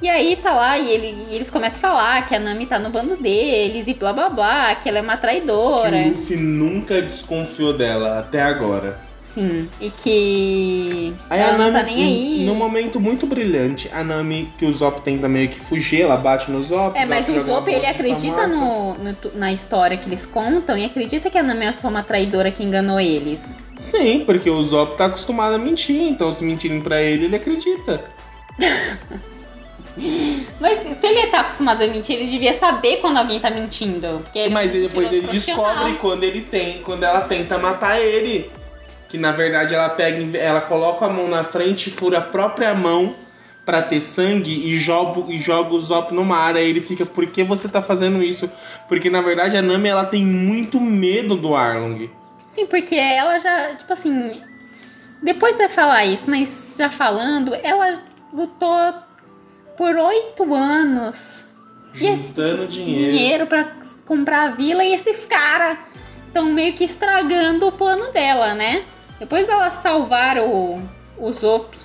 E 0.00 0.08
aí 0.08 0.36
tá 0.36 0.52
lá 0.54 0.78
e, 0.78 0.88
ele- 0.90 1.26
e 1.30 1.34
eles 1.34 1.50
começam 1.50 1.78
a 1.78 1.80
falar 1.80 2.26
que 2.26 2.34
a 2.34 2.38
Nami 2.38 2.66
tá 2.66 2.78
no 2.78 2.88
bando 2.90 3.16
deles 3.16 3.88
e 3.88 3.94
blá 3.94 4.12
blá 4.12 4.28
blá, 4.28 4.74
que 4.76 4.88
ela 4.88 4.98
é 4.98 5.02
uma 5.02 5.16
traidora. 5.16 5.90
Que 5.90 5.96
o 5.96 6.08
Luffy 6.10 6.36
nunca 6.36 7.02
desconfiou 7.02 7.72
dela, 7.76 8.18
até 8.20 8.40
agora. 8.40 8.98
Sim. 9.38 9.68
E 9.80 9.90
que 9.90 11.14
Aí 11.30 11.38
ela 11.40 11.50
a 11.50 11.58
não 11.58 11.70
Nami, 11.70 11.72
tá 11.78 11.82
nem 11.84 12.02
aí. 12.04 12.44
num 12.44 12.56
momento 12.56 12.98
muito 12.98 13.24
brilhante, 13.24 13.88
a 13.92 14.02
Nami, 14.02 14.50
que 14.58 14.66
o 14.66 14.72
Zop 14.72 15.00
tenta 15.02 15.28
meio 15.28 15.48
que 15.48 15.60
fugir, 15.60 16.02
ela 16.02 16.16
bate 16.16 16.50
no 16.50 16.60
Zop. 16.62 16.98
É, 16.98 17.06
mas 17.06 17.28
o 17.28 17.40
Zop, 17.44 17.70
ele 17.70 17.86
acredita 17.86 18.48
no, 18.48 18.94
no 18.94 19.16
na 19.34 19.52
história 19.52 19.96
que 19.96 20.08
eles 20.08 20.26
contam 20.26 20.76
e 20.76 20.84
acredita 20.84 21.30
que 21.30 21.38
a 21.38 21.42
Nami 21.42 21.66
é 21.66 21.72
só 21.72 21.86
uma 21.88 22.02
traidora 22.02 22.50
que 22.50 22.64
enganou 22.64 22.98
eles. 22.98 23.56
Sim, 23.76 24.24
porque 24.26 24.50
o 24.50 24.60
Zop 24.60 24.96
tá 24.96 25.04
acostumado 25.06 25.54
a 25.54 25.58
mentir, 25.58 26.02
então 26.02 26.32
se 26.32 26.42
mentirem 26.42 26.80
pra 26.80 27.00
ele, 27.00 27.26
ele 27.26 27.36
acredita. 27.36 28.02
Mas 30.60 30.78
se 30.78 31.06
ele 31.06 31.26
tá 31.28 31.40
acostumado 31.40 31.82
a 31.82 31.86
mentir, 31.86 32.16
ele 32.16 32.26
devia 32.28 32.52
saber 32.54 32.98
quando 32.98 33.16
alguém 33.16 33.40
tá 33.40 33.50
mentindo. 33.50 34.24
É 34.34 34.48
Mas 34.48 34.74
ele- 34.74 34.86
depois 34.88 35.12
ele 35.12 35.26
descobre 35.26 35.94
quando 35.94 36.22
ele 36.22 36.40
tem, 36.42 36.80
quando 36.82 37.02
ela 37.02 37.20
tenta 37.22 37.58
matar 37.58 38.00
ele. 38.00 38.50
Que 39.08 39.16
na 39.16 39.32
verdade 39.32 39.74
ela 39.74 39.88
pega, 39.88 40.36
ela 40.36 40.60
coloca 40.60 41.06
a 41.06 41.08
mão 41.08 41.28
na 41.28 41.44
frente, 41.44 41.90
fura 41.90 42.18
a 42.18 42.22
própria 42.22 42.74
mão 42.74 43.14
pra 43.64 43.82
ter 43.82 44.00
sangue 44.00 44.66
e 44.66 44.78
joga, 44.78 45.30
e 45.30 45.38
joga 45.38 45.74
o 45.74 45.80
Zop 45.80 46.14
no 46.14 46.24
mar. 46.24 46.56
Aí 46.56 46.68
ele 46.68 46.80
fica, 46.80 47.04
por 47.04 47.26
que 47.26 47.44
você 47.44 47.68
tá 47.68 47.82
fazendo 47.82 48.22
isso? 48.22 48.50
Porque 48.88 49.10
na 49.10 49.20
verdade 49.20 49.56
a 49.56 49.62
Nami 49.62 49.88
ela 49.88 50.06
tem 50.06 50.24
muito 50.24 50.80
medo 50.80 51.36
do 51.36 51.54
Arlong. 51.54 52.10
Sim, 52.48 52.66
porque 52.66 52.94
ela 52.94 53.38
já, 53.38 53.74
tipo 53.76 53.92
assim. 53.92 54.40
Depois 55.22 55.58
vai 55.58 55.68
falar 55.68 56.06
isso, 56.06 56.30
mas 56.30 56.68
já 56.76 56.90
falando, 56.90 57.54
ela 57.54 58.00
lutou 58.32 58.94
por 59.76 59.94
oito 59.96 60.54
anos. 60.54 61.44
Juntando 61.92 62.66
dinheiro. 62.66 63.12
dinheiro 63.12 63.46
pra 63.46 63.72
comprar 64.06 64.44
a 64.44 64.50
vila 64.50 64.84
e 64.84 64.94
esses 64.94 65.26
caras 65.26 65.78
estão 66.26 66.46
meio 66.46 66.72
que 66.72 66.84
estragando 66.84 67.66
o 67.66 67.72
plano 67.72 68.12
dela, 68.12 68.54
né? 68.54 68.84
Depois 69.18 69.46
dela 69.46 69.70
salvar 69.70 70.38
o, 70.38 70.80
o 71.18 71.32
Zop 71.32 71.76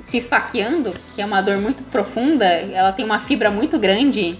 se 0.00 0.16
esfaqueando, 0.16 0.94
que 1.14 1.20
é 1.22 1.24
uma 1.24 1.40
dor 1.40 1.58
muito 1.58 1.82
profunda, 1.84 2.44
ela 2.44 2.92
tem 2.92 3.04
uma 3.04 3.20
fibra 3.20 3.50
muito 3.50 3.78
grande, 3.78 4.38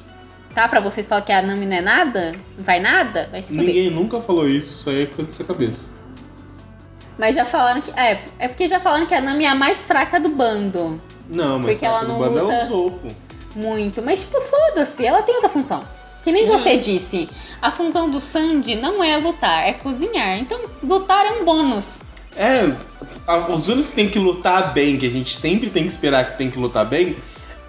tá? 0.54 0.66
Pra 0.68 0.80
vocês 0.80 1.06
falarem 1.06 1.26
que 1.26 1.32
a 1.32 1.42
Nami 1.42 1.66
não 1.66 1.76
é 1.76 1.80
nada, 1.80 2.32
não 2.56 2.64
vai 2.64 2.80
nada, 2.80 3.28
vai 3.30 3.42
se 3.42 3.48
fuder. 3.54 3.66
Ninguém 3.66 3.90
nunca 3.90 4.20
falou 4.20 4.48
isso, 4.48 4.68
isso 4.80 4.90
aí 4.90 5.02
é 5.02 5.06
coisa 5.06 5.30
da 5.30 5.36
sua 5.36 5.44
cabeça. 5.46 5.88
Mas 7.18 7.34
já 7.34 7.44
falaram 7.44 7.82
que. 7.82 7.90
É, 7.98 8.22
é 8.38 8.48
porque 8.48 8.66
já 8.66 8.80
falaram 8.80 9.06
que 9.06 9.14
a 9.14 9.20
Nami 9.20 9.44
é 9.44 9.48
a 9.48 9.54
mais 9.54 9.84
fraca 9.84 10.18
do 10.18 10.30
bando. 10.30 11.00
Não, 11.28 11.58
mas 11.58 11.72
Porque 11.72 11.84
ela 11.86 11.98
parte 11.98 12.06
do 12.06 12.12
não 12.12 12.18
bando 12.20 12.38
é 12.38 12.42
luta. 12.42 12.64
o 12.64 12.66
Zopo. 12.68 13.08
Muito. 13.54 14.02
Mas, 14.02 14.20
tipo, 14.20 14.40
foda-se, 14.40 15.04
ela 15.04 15.22
tem 15.22 15.34
outra 15.34 15.50
função. 15.50 15.82
Que 16.24 16.32
nem 16.32 16.48
Uhum. 16.48 16.58
você 16.58 16.76
disse. 16.76 17.28
A 17.60 17.70
função 17.70 18.08
do 18.10 18.18
Sandy 18.20 18.74
não 18.76 19.04
é 19.04 19.16
lutar, 19.18 19.68
é 19.68 19.74
cozinhar. 19.74 20.38
Então, 20.38 20.58
lutar 20.82 21.26
é 21.26 21.32
um 21.32 21.44
bônus. 21.44 22.02
É, 22.36 22.72
os 23.52 23.68
únicos 23.68 23.90
que 23.90 23.96
tem 23.96 24.08
que 24.08 24.18
lutar 24.18 24.72
bem, 24.72 24.96
que 24.96 25.06
a 25.06 25.10
gente 25.10 25.36
sempre 25.36 25.70
tem 25.70 25.84
que 25.84 25.90
esperar 25.90 26.30
que 26.30 26.38
tem 26.38 26.50
que 26.50 26.58
lutar 26.58 26.84
bem, 26.84 27.16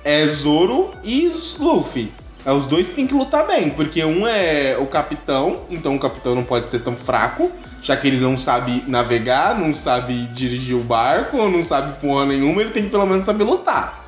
é 0.04 0.26
Zoro 0.28 0.92
e 1.04 1.30
Luffy. 1.60 2.12
É 2.44 2.52
os 2.52 2.66
dois 2.66 2.90
que 2.90 2.96
tem 2.96 3.06
que 3.06 3.14
lutar 3.14 3.46
bem, 3.46 3.70
porque 3.70 4.04
um 4.04 4.26
é 4.26 4.76
o 4.80 4.88
capitão, 4.88 5.62
então 5.70 5.96
o 5.96 6.00
capitão 6.00 6.34
não 6.34 6.44
pode 6.44 6.72
ser 6.72 6.80
tão 6.80 6.96
fraco, 6.96 7.52
já 7.84 7.96
que 7.96 8.08
ele 8.08 8.20
não 8.20 8.36
sabe 8.36 8.84
navegar, 8.88 9.60
não 9.60 9.76
sabe 9.76 10.26
dirigir 10.28 10.76
o 10.76 10.80
barco, 10.80 11.38
não 11.38 11.62
sabe 11.62 12.00
porra 12.00 12.26
nenhuma, 12.26 12.62
ele 12.62 12.72
tem 12.72 12.84
que 12.84 12.90
pelo 12.90 13.06
menos 13.06 13.26
saber 13.26 13.44
lutar. 13.44 14.04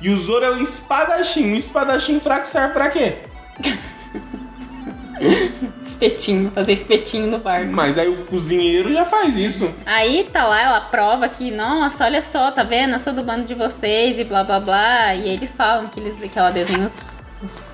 E 0.00 0.08
o 0.08 0.16
Zoro 0.16 0.44
é 0.44 0.50
o 0.50 0.62
espadachim. 0.62 1.52
Um 1.52 1.56
espadachim 1.56 2.18
fraco 2.20 2.46
serve 2.46 2.72
pra 2.72 2.88
quê? 2.88 3.18
Espetinho, 5.84 6.50
fazer 6.50 6.72
espetinho 6.72 7.30
no 7.30 7.38
barco. 7.38 7.70
Mas 7.72 7.98
aí 7.98 8.08
o 8.08 8.24
cozinheiro 8.24 8.92
já 8.92 9.04
faz 9.04 9.36
isso. 9.36 9.72
Aí 9.84 10.28
tá 10.32 10.46
lá, 10.46 10.62
ela 10.62 10.80
prova 10.80 11.28
que, 11.28 11.50
nossa, 11.50 12.04
olha 12.04 12.22
só, 12.22 12.50
tá 12.50 12.62
vendo? 12.62 12.94
Eu 12.94 12.98
sou 12.98 13.12
do 13.12 13.22
bando 13.22 13.44
de 13.44 13.54
vocês 13.54 14.18
e 14.18 14.24
blá 14.24 14.42
blá 14.42 14.60
blá. 14.60 15.14
E 15.14 15.28
eles 15.28 15.52
falam 15.52 15.86
que, 15.88 16.00
eles, 16.00 16.16
que 16.30 16.38
ela 16.38 16.50
desenha 16.50 16.86
os, 16.86 17.26
os, 17.42 17.68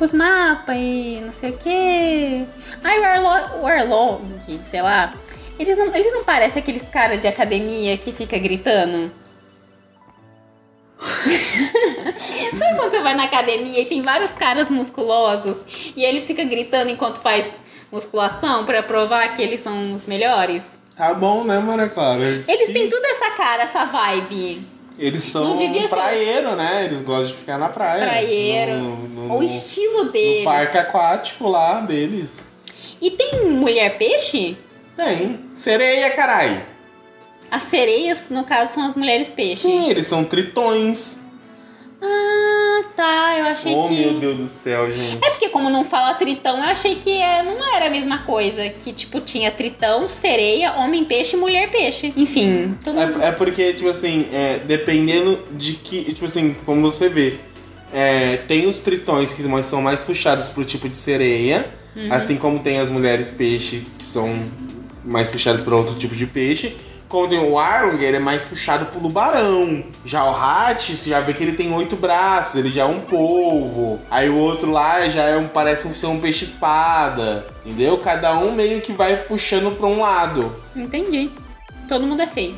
os 0.00 0.12
mapas 0.12 0.76
e 0.76 1.20
não 1.24 1.32
sei 1.32 1.50
o 1.50 1.58
quê. 1.58 2.44
Aí 2.82 2.98
o 2.98 3.04
Arlong, 3.04 3.62
o 3.62 3.66
Arlong, 3.66 4.20
sei 4.64 4.80
lá, 4.80 5.12
eles 5.58 5.76
não, 5.76 5.94
ele 5.94 6.10
não 6.10 6.24
parece 6.24 6.58
aqueles 6.58 6.84
cara 6.84 7.18
de 7.18 7.26
academia 7.26 7.96
que 7.98 8.12
fica 8.12 8.38
gritando? 8.38 9.10
Sabe 12.58 12.76
quando 12.76 12.90
você 12.90 13.00
vai 13.00 13.14
na 13.14 13.24
academia 13.24 13.80
e 13.80 13.86
tem 13.86 14.02
vários 14.02 14.32
caras 14.32 14.68
musculosos 14.68 15.92
e 15.96 16.04
eles 16.04 16.26
ficam 16.26 16.46
gritando 16.48 16.90
enquanto 16.90 17.20
faz 17.20 17.46
musculação 17.90 18.64
pra 18.66 18.82
provar 18.82 19.34
que 19.34 19.42
eles 19.42 19.60
são 19.60 19.92
os 19.94 20.06
melhores? 20.06 20.80
Tá 20.96 21.14
bom, 21.14 21.44
né, 21.44 21.58
Maria 21.60 21.88
Clara? 21.88 22.42
Eles 22.48 22.72
têm 22.72 22.88
tudo 22.88 23.04
essa 23.04 23.30
cara, 23.30 23.62
essa 23.62 23.84
vibe. 23.84 24.60
Eles 24.98 25.22
são 25.22 25.44
Não 25.44 25.56
devia 25.56 25.82
ser- 25.82 25.88
praieiro, 25.90 26.56
né? 26.56 26.84
Eles 26.86 27.02
gostam 27.02 27.28
de 27.28 27.34
ficar 27.34 27.56
na 27.56 27.68
praia. 27.68 28.04
Praieiro. 28.04 28.72
No, 28.78 28.96
no- 29.08 29.36
O 29.36 29.42
estilo 29.44 30.04
no 30.04 30.10
deles. 30.10 30.42
parque 30.44 30.76
aquático 30.76 31.48
lá 31.48 31.80
deles. 31.80 32.40
E 33.00 33.12
tem 33.12 33.44
mulher 33.48 33.96
peixe? 33.96 34.56
Tem. 34.96 35.38
Sereia, 35.54 36.10
carai. 36.10 36.64
As 37.50 37.62
sereias, 37.62 38.28
no 38.30 38.44
caso, 38.44 38.74
são 38.74 38.86
as 38.86 38.94
mulheres 38.94 39.30
peixe. 39.30 39.56
Sim, 39.56 39.88
eles 39.88 40.06
são 40.06 40.24
tritões. 40.24 41.26
Ah, 42.00 42.84
tá. 42.94 43.36
Eu 43.38 43.46
achei 43.46 43.74
oh, 43.74 43.88
que. 43.88 43.94
meu 43.94 44.14
Deus 44.14 44.36
do 44.36 44.48
céu, 44.48 44.90
gente. 44.90 45.24
É 45.24 45.30
porque 45.30 45.48
como 45.48 45.68
não 45.68 45.82
fala 45.84 46.14
tritão, 46.14 46.58
eu 46.58 46.64
achei 46.64 46.96
que 46.96 47.10
é, 47.10 47.42
não 47.42 47.74
era 47.74 47.86
a 47.86 47.90
mesma 47.90 48.18
coisa. 48.18 48.68
Que, 48.68 48.92
tipo, 48.92 49.20
tinha 49.20 49.50
tritão, 49.50 50.08
sereia, 50.08 50.74
homem 50.74 51.04
peixe 51.04 51.36
e 51.36 51.38
mulher 51.38 51.70
peixe. 51.70 52.12
Enfim, 52.16 52.76
todo 52.84 52.94
mundo... 52.94 53.22
É, 53.22 53.28
é 53.28 53.32
porque, 53.32 53.72
tipo 53.72 53.88
assim, 53.88 54.28
é, 54.32 54.58
dependendo 54.58 55.40
de 55.52 55.72
que. 55.74 56.04
Tipo 56.12 56.26
assim, 56.26 56.54
como 56.64 56.82
você 56.82 57.08
vê, 57.08 57.38
é, 57.92 58.36
tem 58.48 58.68
os 58.68 58.80
tritões 58.80 59.32
que 59.32 59.42
são 59.64 59.82
mais 59.82 60.00
puxados 60.00 60.48
pro 60.48 60.64
tipo 60.64 60.88
de 60.88 60.96
sereia, 60.96 61.72
Uhum. 61.98 62.12
assim 62.12 62.36
como 62.36 62.60
tem 62.60 62.78
as 62.78 62.88
mulheres 62.88 63.32
peixe 63.32 63.84
que 63.98 64.04
são 64.04 64.38
mais 65.04 65.28
puxadas 65.28 65.62
para 65.62 65.74
outro 65.74 65.94
tipo 65.96 66.14
de 66.14 66.26
peixe. 66.26 66.76
Como 67.08 67.26
tem 67.26 67.38
o 67.38 67.58
Arlong, 67.58 67.98
ele 68.02 68.18
é 68.18 68.20
mais 68.20 68.44
puxado 68.44 68.84
pro 68.86 69.00
tubarão. 69.00 69.82
Já 70.04 70.24
o 70.24 70.36
Hatch, 70.36 70.90
você 70.90 71.10
já 71.10 71.20
vê 71.20 71.32
que 71.32 71.42
ele 71.42 71.54
tem 71.54 71.72
oito 71.72 71.96
braços, 71.96 72.56
ele 72.56 72.68
já 72.68 72.82
é 72.82 72.84
um 72.84 73.00
polvo. 73.00 73.98
Aí 74.10 74.28
o 74.28 74.36
outro 74.36 74.70
lá 74.70 75.08
já 75.08 75.22
é 75.22 75.36
um, 75.36 75.48
parece 75.48 75.88
ser 75.94 76.06
um 76.06 76.20
peixe-espada. 76.20 77.46
Entendeu? 77.64 77.96
Cada 77.98 78.38
um 78.38 78.52
meio 78.52 78.82
que 78.82 78.92
vai 78.92 79.16
puxando 79.16 79.74
pra 79.76 79.86
um 79.86 80.00
lado. 80.00 80.54
Entendi. 80.76 81.30
Todo 81.88 82.06
mundo 82.06 82.20
é 82.20 82.26
feio. 82.26 82.54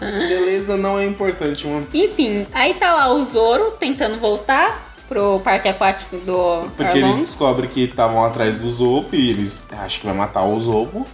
Beleza 0.00 0.76
não 0.76 0.98
é 0.98 1.04
importante. 1.04 1.66
Uma 1.66 1.82
Enfim, 1.92 2.46
aí 2.52 2.74
tá 2.74 2.94
lá 2.94 3.12
o 3.12 3.22
Zoro 3.24 3.72
tentando 3.72 4.18
voltar 4.18 4.88
pro 5.08 5.40
parque 5.40 5.68
aquático 5.68 6.18
do 6.18 6.68
Porque 6.76 6.98
ele 6.98 7.14
descobre 7.14 7.66
que 7.66 7.84
estavam 7.84 8.24
atrás 8.24 8.58
do 8.58 8.70
Zopo 8.70 9.16
e 9.16 9.30
eles 9.30 9.62
acham 9.70 10.00
que 10.00 10.06
vai 10.06 10.14
matar 10.14 10.44
o 10.44 10.58
Zopo. 10.60 11.06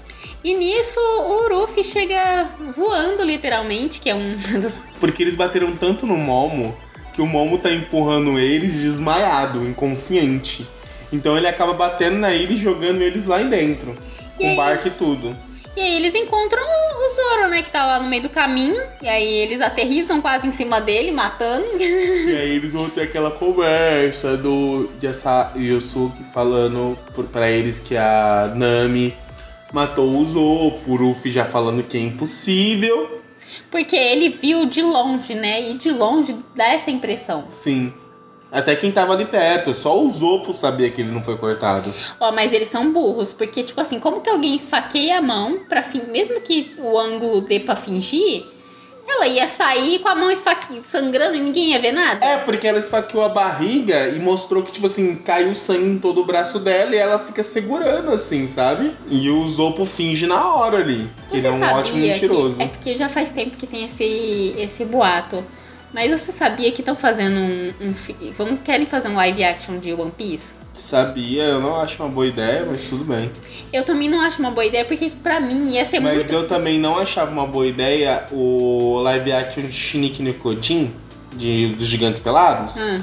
E 0.45 0.55
nisso 0.55 1.01
o 1.01 1.49
Ruffy 1.49 1.83
chega 1.83 2.47
voando, 2.77 3.25
literalmente, 3.25 4.01
que 4.01 4.11
é 4.11 4.15
um 4.15 4.37
dos. 4.61 4.79
Porque 5.01 5.23
eles 5.23 5.35
bateram 5.37 5.75
tanto 5.75 6.07
no 6.07 6.17
Momo 6.17 6.77
que 7.15 7.23
o 7.23 7.27
Momo 7.27 7.57
tá 7.59 7.71
empurrando 7.71 8.39
eles 8.39 8.75
desmaiado, 8.81 9.65
inconsciente. 9.65 10.69
Então 11.13 11.37
ele 11.39 11.47
acaba 11.47 11.73
batendo 11.73 12.19
na 12.19 12.35
ilha 12.35 12.53
e 12.53 12.59
jogando 12.59 13.01
eles 13.03 13.27
lá 13.27 13.41
em 13.41 13.49
dentro. 13.49 13.95
E 14.39 14.49
Com 14.51 14.57
barco 14.57 14.89
e 14.89 14.91
tudo. 14.91 15.35
E 15.77 15.81
aí 15.81 15.97
eles 15.97 16.15
encontram 16.15 16.63
o 16.63 17.09
Zoro, 17.15 17.49
né? 17.49 17.63
Que 17.63 17.71
tá 17.71 17.85
lá 17.87 18.01
no 18.01 18.09
meio 18.09 18.23
do 18.25 18.29
caminho. 18.29 18.81
E 19.03 19.09
aí 19.09 19.25
eles 19.43 19.61
aterrissam 19.61 20.21
quase 20.21 20.47
em 20.47 20.53
cima 20.53 20.81
dele, 20.81 21.11
matando. 21.11 21.67
E 21.81 22.37
aí 22.37 22.57
eles 22.57 22.73
vão 22.73 22.89
ter 22.91 23.03
aquela 23.03 23.31
conversa 23.31 24.37
do 24.37 24.91
Yasa 25.03 25.53
Yosuke 25.57 26.23
falando 26.33 26.97
por- 27.15 27.25
pra 27.27 27.51
eles 27.51 27.79
que 27.81 27.97
a 27.97 28.53
Nami 28.55 29.15
matou 29.75 30.09
o 30.09 30.25
Zopo, 30.25 30.93
o 30.93 30.95
Luffy 30.95 31.33
já 31.33 31.45
falando 31.45 31.83
que 31.83 31.97
é 31.97 32.01
impossível. 32.01 33.21
Porque 33.73 33.97
ele 33.97 34.29
viu 34.29 34.67
de 34.67 34.81
longe, 34.81 35.35
né? 35.35 35.69
E 35.69 35.75
de 35.75 35.91
longe 35.91 36.37
dá 36.55 36.69
essa 36.69 36.93
impressão. 36.93 37.47
Sim. 37.51 37.93
Até 38.53 38.77
quem 38.77 38.93
tava 38.93 39.15
ali 39.15 39.25
perto, 39.25 39.75
só 39.75 40.01
o 40.01 40.09
Zopo 40.09 40.55
sabia 40.55 40.89
que 40.91 41.01
ele 41.01 41.11
não 41.11 41.25
foi 41.25 41.37
cortado. 41.37 41.93
Ó, 42.21 42.31
mas 42.31 42.53
eles 42.53 42.69
são 42.69 42.93
burros, 42.93 43.33
porque, 43.33 43.65
tipo 43.65 43.81
assim, 43.81 43.99
como 43.99 44.21
que 44.21 44.31
alguém 44.31 44.55
esfaqueia 44.55 45.19
a 45.19 45.23
mão 45.23 45.59
pra 45.69 45.83
fim. 45.83 46.03
Mesmo 46.07 46.41
que 46.41 46.73
o 46.79 46.97
ângulo 46.97 47.41
dê 47.41 47.59
pra 47.59 47.75
fingir, 47.75 48.47
ela 49.15 49.27
ia 49.27 49.49
sair 49.49 49.99
com 50.01 50.09
a 50.09 50.15
mão 50.15 50.31
esfaque... 50.31 50.81
sangrando 50.85 51.37
e 51.37 51.41
ninguém 51.41 51.71
ia 51.73 51.81
ver 51.81 51.93
nada. 51.93 52.25
É, 52.25 52.39
porque 52.39 52.67
ela 52.67 52.79
esfaqueou 52.79 53.25
a 53.25 53.29
barriga 53.29 54.09
e 54.09 54.19
mostrou 54.19 54.63
que, 54.63 54.73
tipo 54.73 54.87
assim, 54.87 55.17
caiu 55.17 55.55
sangue 55.55 55.89
em 55.89 55.99
todo 55.99 56.21
o 56.21 56.25
braço 56.25 56.59
dela 56.59 56.95
e 56.95 56.99
ela 56.99 57.19
fica 57.19 57.43
segurando, 57.43 58.11
assim, 58.11 58.47
sabe? 58.47 58.93
E 59.09 59.31
o 59.31 59.47
Zopo 59.47 59.85
finge 59.85 60.27
na 60.27 60.55
hora 60.55 60.79
ali. 60.79 61.09
que 61.29 61.37
ele 61.37 61.43
Você 61.43 61.47
é 61.49 61.51
um 61.51 61.63
ótimo 61.75 61.99
mentiroso. 61.99 62.57
que. 62.57 62.63
É 62.63 62.67
porque 62.67 62.95
já 62.95 63.09
faz 63.09 63.31
tempo 63.31 63.57
que 63.57 63.67
tem 63.67 63.85
esse, 63.85 64.55
esse 64.59 64.85
boato. 64.85 65.45
Mas 65.95 66.11
você 66.11 66.33
sabia 66.33 66.73
que 66.73 66.81
estão 66.83 66.97
fazendo 66.97 67.39
um, 67.39 67.73
um. 67.81 67.95
Vão, 68.37 68.57
querem 68.57 68.85
fazer 68.85 69.09
um 69.09 69.15
live 69.15 69.45
action 69.45 69.79
de 69.79 69.93
One 69.95 70.11
Piece? 70.11 70.55
Sabia, 70.75 71.45
eu 71.45 71.61
não 71.61 71.81
acho 71.81 72.03
uma 72.03 72.09
boa 72.11 72.27
ideia, 72.27 72.67
mas 72.69 72.83
tudo 72.89 73.05
bem. 73.05 73.31
Eu 73.73 73.85
também 73.85 74.09
não 74.09 74.21
acho 74.21 74.41
uma 74.41 74.51
boa 74.51 74.65
ideia, 74.67 74.85
porque 74.85 75.09
pra 75.23 75.39
mim 75.39 75.71
ia 75.71 75.85
ser 75.85 76.01
Mas 76.01 76.17
muito. 76.17 76.33
eu 76.33 76.49
também 76.49 76.81
não 76.81 76.99
achava 76.99 77.31
uma 77.31 77.47
boa 77.47 77.65
ideia 77.67 78.27
o 78.33 78.99
live 79.03 79.33
action 79.33 79.63
de 79.63 79.73
Shiniki 79.73 80.21
no 80.21 80.35
Kyojin, 80.35 80.93
de, 81.35 81.69
dos 81.77 81.87
Gigantes 81.87 82.21
Pelados. 82.21 82.77
Ah, 82.77 83.01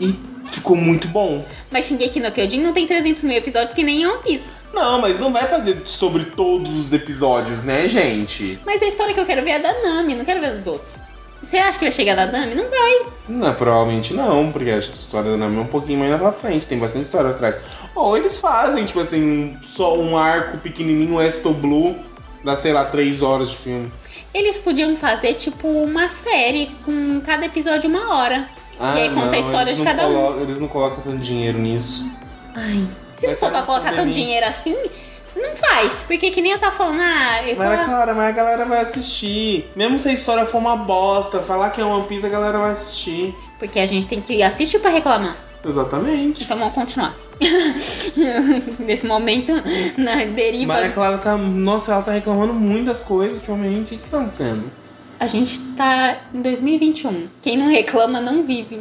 E 0.00 0.14
ficou 0.46 0.76
muito 0.76 1.08
bom. 1.08 1.44
mas 1.70 1.86
Shingeki 1.86 2.20
no 2.20 2.30
Kyojin 2.30 2.60
não 2.60 2.72
tem 2.72 2.86
300 2.86 3.24
mil 3.24 3.36
episódios 3.38 3.74
que 3.74 3.82
nem 3.82 4.06
One 4.06 4.22
Piece. 4.22 4.52
Não, 4.72 5.00
mas 5.00 5.18
não 5.18 5.32
vai 5.32 5.46
fazer 5.48 5.82
sobre 5.86 6.26
todos 6.26 6.76
os 6.76 6.92
episódios, 6.92 7.64
né, 7.64 7.88
gente? 7.88 8.58
Mas 8.64 8.80
a 8.80 8.86
história 8.86 9.12
que 9.14 9.18
eu 9.20 9.26
quero 9.26 9.42
ver 9.42 9.50
é 9.50 9.58
da 9.58 9.72
Nami, 9.82 10.14
não 10.14 10.24
quero 10.24 10.40
ver 10.40 10.54
dos 10.54 10.66
outros. 10.68 11.00
Você 11.44 11.58
acha 11.58 11.78
que 11.78 11.84
vai 11.84 11.92
chegar 11.92 12.14
da 12.14 12.26
Nami? 12.26 12.54
Não 12.54 12.70
vai. 12.70 13.06
Não, 13.28 13.54
provavelmente 13.54 14.14
não, 14.14 14.50
porque 14.50 14.70
a 14.70 14.78
história 14.78 15.30
da 15.30 15.36
Nami 15.36 15.58
é 15.58 15.60
um 15.60 15.66
pouquinho 15.66 15.98
mais 15.98 16.18
pra 16.18 16.32
frente, 16.32 16.66
tem 16.66 16.78
bastante 16.78 17.04
história 17.04 17.30
atrás. 17.30 17.58
Ou 17.94 18.16
eles 18.16 18.38
fazem, 18.38 18.86
tipo 18.86 19.00
assim, 19.00 19.56
só 19.62 19.94
um 19.98 20.16
arco 20.16 20.56
pequenininho, 20.58 21.20
Esto 21.20 21.52
Blue, 21.52 21.96
dá, 22.42 22.56
sei 22.56 22.72
lá, 22.72 22.86
três 22.86 23.20
horas 23.20 23.50
de 23.50 23.56
filme. 23.56 23.92
Eles 24.32 24.56
podiam 24.56 24.96
fazer, 24.96 25.34
tipo, 25.34 25.68
uma 25.68 26.08
série 26.08 26.70
com 26.84 27.20
cada 27.20 27.44
episódio 27.44 27.90
uma 27.90 28.14
hora. 28.16 28.48
e 28.80 29.00
aí 29.00 29.10
conta 29.14 29.36
a 29.36 29.38
história 29.38 29.72
de 29.74 29.78
não 29.78 29.84
cada 29.84 30.08
um. 30.08 30.40
Eles 30.40 30.58
não 30.58 30.66
colocam 30.66 31.02
tanto 31.04 31.18
dinheiro 31.18 31.58
nisso. 31.58 32.10
Ai, 32.56 32.88
se 33.12 33.26
não 33.26 33.36
for 33.36 33.50
pra 33.50 33.62
colocar 33.62 33.94
tanto 33.94 34.12
dinheiro 34.12 34.46
assim, 34.46 34.76
não 35.36 35.56
faz. 35.56 36.04
Porque 36.06 36.30
que 36.30 36.40
nem 36.40 36.52
eu 36.52 36.58
tava 36.58 36.74
falando, 36.74 37.00
ah, 37.00 37.42
eu 37.48 37.56
Mas, 37.56 37.68
falo, 37.80 37.90
cara, 37.90 38.14
mas 38.14 38.28
a 38.28 38.32
galera 38.32 38.64
vai 38.64 38.80
assistir. 38.80 39.66
Mesmo 39.74 39.98
se 39.98 40.08
a 40.08 40.12
história 40.12 40.46
for 40.46 40.58
uma 40.58 40.76
bosta, 40.76 41.40
falar 41.40 41.70
que 41.70 41.80
é 41.80 41.84
One 41.84 42.06
Piece, 42.06 42.24
a 42.26 42.28
galera 42.28 42.58
vai 42.58 42.70
assistir. 42.72 43.34
porque 43.58 43.78
a 43.78 43.86
gente 43.86 44.06
tem 44.06 44.20
que 44.20 44.42
assistir 44.42 44.78
pra 44.78 44.90
reclamar. 44.90 45.36
Exatamente. 45.66 46.44
Então 46.44 46.58
vamos 46.58 46.74
continuar. 46.74 47.14
Nesse 48.78 49.06
momento, 49.06 49.52
na 49.96 50.16
deriva. 50.24 50.74
Maria 50.74 50.90
Clara 50.90 51.18
tá. 51.18 51.36
Nossa, 51.36 51.92
ela 51.92 52.02
tá 52.02 52.12
reclamando 52.12 52.52
muitas 52.52 53.02
coisas 53.02 53.38
ultimamente. 53.38 53.94
O 53.94 53.98
que 53.98 54.08
tá 54.08 54.18
acontecendo? 54.18 54.70
A 55.18 55.26
gente 55.26 55.58
tá 55.76 56.18
em 56.32 56.42
2021. 56.42 57.28
Quem 57.42 57.56
não 57.56 57.68
reclama 57.68 58.20
não 58.20 58.42
vive. 58.44 58.80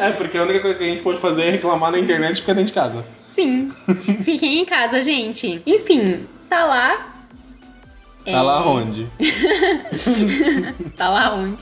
É, 0.00 0.10
porque 0.12 0.38
a 0.38 0.42
única 0.44 0.60
coisa 0.60 0.78
que 0.78 0.84
a 0.84 0.88
gente 0.88 1.02
pode 1.02 1.18
fazer 1.18 1.42
é 1.42 1.50
reclamar 1.50 1.90
na 1.90 1.98
internet 1.98 2.36
e 2.36 2.40
ficar 2.40 2.52
dentro 2.52 2.68
de 2.68 2.72
casa. 2.72 3.04
Sim. 3.34 3.70
Fiquem 4.22 4.60
em 4.60 4.64
casa, 4.64 5.02
gente. 5.02 5.62
Enfim, 5.66 6.26
tá 6.48 6.64
lá. 6.64 7.06
Tá 8.24 8.30
É, 8.32 8.40
lá 8.42 8.66
onde? 8.68 9.06
Tá 10.96 11.08
lá 11.08 11.34
onde? 11.34 11.56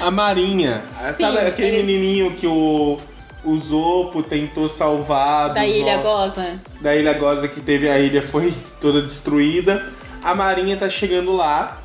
A 0.00 0.10
Marinha. 0.10 0.82
Sabe 1.16 1.38
Sim, 1.38 1.46
aquele 1.46 1.76
ele- 1.78 1.82
menininho 1.82 2.34
que 2.34 2.46
o, 2.46 2.98
o 3.44 3.56
Zopo 3.56 4.22
tentou 4.22 4.68
salvar 4.68 5.54
Da 5.54 5.66
Ilha 5.66 5.96
Zo- 5.96 6.02
Goza. 6.02 6.60
da 6.80 6.94
Ilha 6.94 7.12
Goza 7.14 7.48
que 7.48 7.60
teve 7.60 7.88
a 7.88 7.98
ilha 7.98 8.22
foi 8.22 8.52
toda 8.80 9.00
destruída. 9.00 9.86
A 10.22 10.34
Marinha 10.34 10.76
tá 10.76 10.88
chegando 10.88 11.32
lá. 11.34 11.78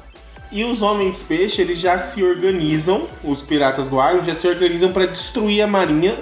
E 0.52 0.64
os 0.64 0.82
homens 0.82 1.24
peixe, 1.24 1.62
eles 1.62 1.80
já 1.80 1.98
se 2.00 2.24
organizam, 2.24 3.08
os 3.24 3.42
piratas 3.42 3.88
do 3.88 4.00
ar 4.00 4.24
já 4.24 4.36
se 4.36 4.48
organizam 4.48 4.92
para 4.94 5.06
destruir 5.08 5.62
a 5.62 5.68
marinha, 5.68 6.16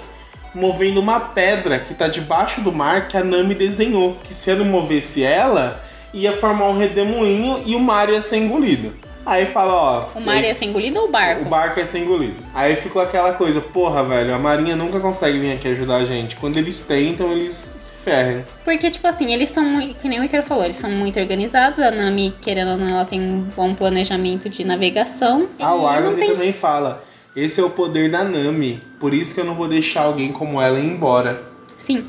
movendo 0.54 1.00
uma 1.00 1.20
pedra 1.20 1.80
que 1.80 1.94
tá 1.94 2.08
debaixo 2.08 2.62
do 2.62 2.72
mar 2.72 3.08
que 3.08 3.18
a 3.18 3.24
Nami 3.24 3.56
desenhou, 3.56 4.18
que 4.24 4.34
se 4.34 4.52
ela 4.52 4.64
movesse 4.64 5.24
ela, 5.24 5.84
ia 6.14 6.32
formar 6.34 6.70
um 6.70 6.78
redemoinho 6.78 7.62
e 7.66 7.76
o 7.76 7.80
mar 7.80 8.10
ia 8.10 8.22
ser 8.22 8.38
engolido. 8.38 8.94
Aí 9.26 9.46
fala, 9.46 9.74
ó, 9.74 10.06
O 10.16 10.22
mar 10.22 10.44
ia 10.44 10.50
esse- 10.50 10.60
ser 10.60 10.66
engolido 10.66 11.00
ou 11.00 11.08
o 11.08 11.10
barco? 11.10 11.44
o 11.44 11.46
barco 11.46 11.80
ia 11.80 11.86
ser 11.86 12.00
engolido. 12.00 12.36
Aí 12.54 12.76
ficou 12.76 13.02
aquela 13.02 13.32
coisa, 13.32 13.62
porra, 13.62 14.04
velho, 14.04 14.34
a 14.36 14.38
marinha 14.38 14.76
nunca 14.76 15.00
consegue 15.00 15.40
vir 15.40 15.54
aqui 15.54 15.70
ajudar 15.70 15.96
a 15.96 16.06
gente. 16.06 16.36
Quando 16.36 16.58
eles 16.58 16.82
tentam, 16.84 17.32
eles 17.32 17.54
se 17.54 17.96
ferram. 18.04 18.44
Porque, 18.66 18.92
tipo 18.92 19.08
assim, 19.08 19.32
eles 19.34 19.48
são 19.48 19.64
muito. 19.64 19.98
Que 19.98 20.10
nem 20.10 20.20
o 20.20 20.26
Icaro 20.26 20.44
falou, 20.44 20.66
eles 20.66 20.76
são 20.76 20.90
muito 20.92 21.18
organizados. 21.22 21.80
A 21.80 21.90
Nami, 21.90 22.34
querendo 22.42 22.72
ou 22.72 22.78
não, 22.78 22.90
ela 22.90 23.06
tem 23.06 23.22
um 23.22 23.44
bom 23.56 23.74
planejamento 23.74 24.50
de 24.50 24.66
navegação. 24.66 25.48
Ah, 25.58 25.74
o 25.74 26.16
tem. 26.16 26.28
também 26.34 26.52
fala. 26.52 27.02
Esse 27.36 27.60
é 27.60 27.64
o 27.64 27.70
poder 27.70 28.12
da 28.12 28.24
Nami. 28.24 28.82
Por 29.00 29.14
isso 29.14 29.34
que 29.34 29.42
eu 29.42 29.46
não 29.46 29.56
vou 29.56 29.68
deixar 29.68 30.04
alguém 30.04 30.32
como 30.32 30.62
ela 30.62 30.80
ir 30.80 30.86
embora. 30.86 31.44
Sim. 31.78 32.06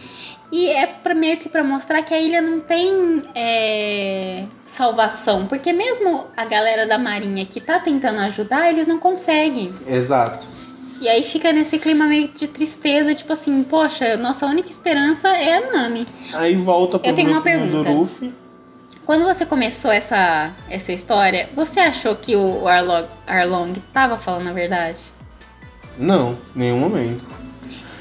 E 0.52 0.68
é 0.68 0.86
pra, 0.86 1.14
meio 1.14 1.36
que 1.38 1.48
pra 1.48 1.64
mostrar 1.64 2.02
que 2.02 2.12
a 2.12 2.20
ilha 2.20 2.40
não 2.40 2.60
tem 2.60 3.24
é, 3.34 4.44
salvação. 4.66 5.46
Porque 5.46 5.72
mesmo 5.72 6.26
a 6.36 6.44
galera 6.44 6.86
da 6.86 6.98
marinha 6.98 7.44
que 7.46 7.60
tá 7.60 7.78
tentando 7.80 8.20
ajudar, 8.20 8.70
eles 8.70 8.86
não 8.86 8.98
conseguem. 8.98 9.74
Exato. 9.86 10.46
E 11.00 11.08
aí 11.08 11.22
fica 11.22 11.52
nesse 11.52 11.78
clima 11.78 12.06
meio 12.06 12.28
de 12.28 12.46
tristeza, 12.46 13.14
tipo 13.14 13.32
assim, 13.32 13.64
poxa, 13.64 14.16
nossa 14.16 14.46
única 14.46 14.70
esperança 14.70 15.28
é 15.28 15.56
a 15.56 15.72
Nami. 15.72 16.06
Aí 16.34 16.54
volta 16.54 16.98
pro 16.98 17.10
Eu 17.10 17.14
tenho 17.14 17.30
uma 17.30 17.40
grupinho 17.40 17.66
do 17.66 17.82
pergunta. 17.82 17.90
Luffy. 17.90 18.32
Quando 19.06 19.24
você 19.24 19.44
começou 19.44 19.90
essa, 19.90 20.50
essa 20.68 20.90
história, 20.90 21.50
você 21.54 21.78
achou 21.80 22.16
que 22.16 22.34
o 22.34 22.66
Arlong, 22.66 23.06
Arlong 23.26 23.74
tava 23.92 24.16
falando 24.16 24.48
a 24.48 24.52
verdade? 24.52 25.00
Não, 25.98 26.38
nenhum 26.54 26.78
momento. 26.78 27.24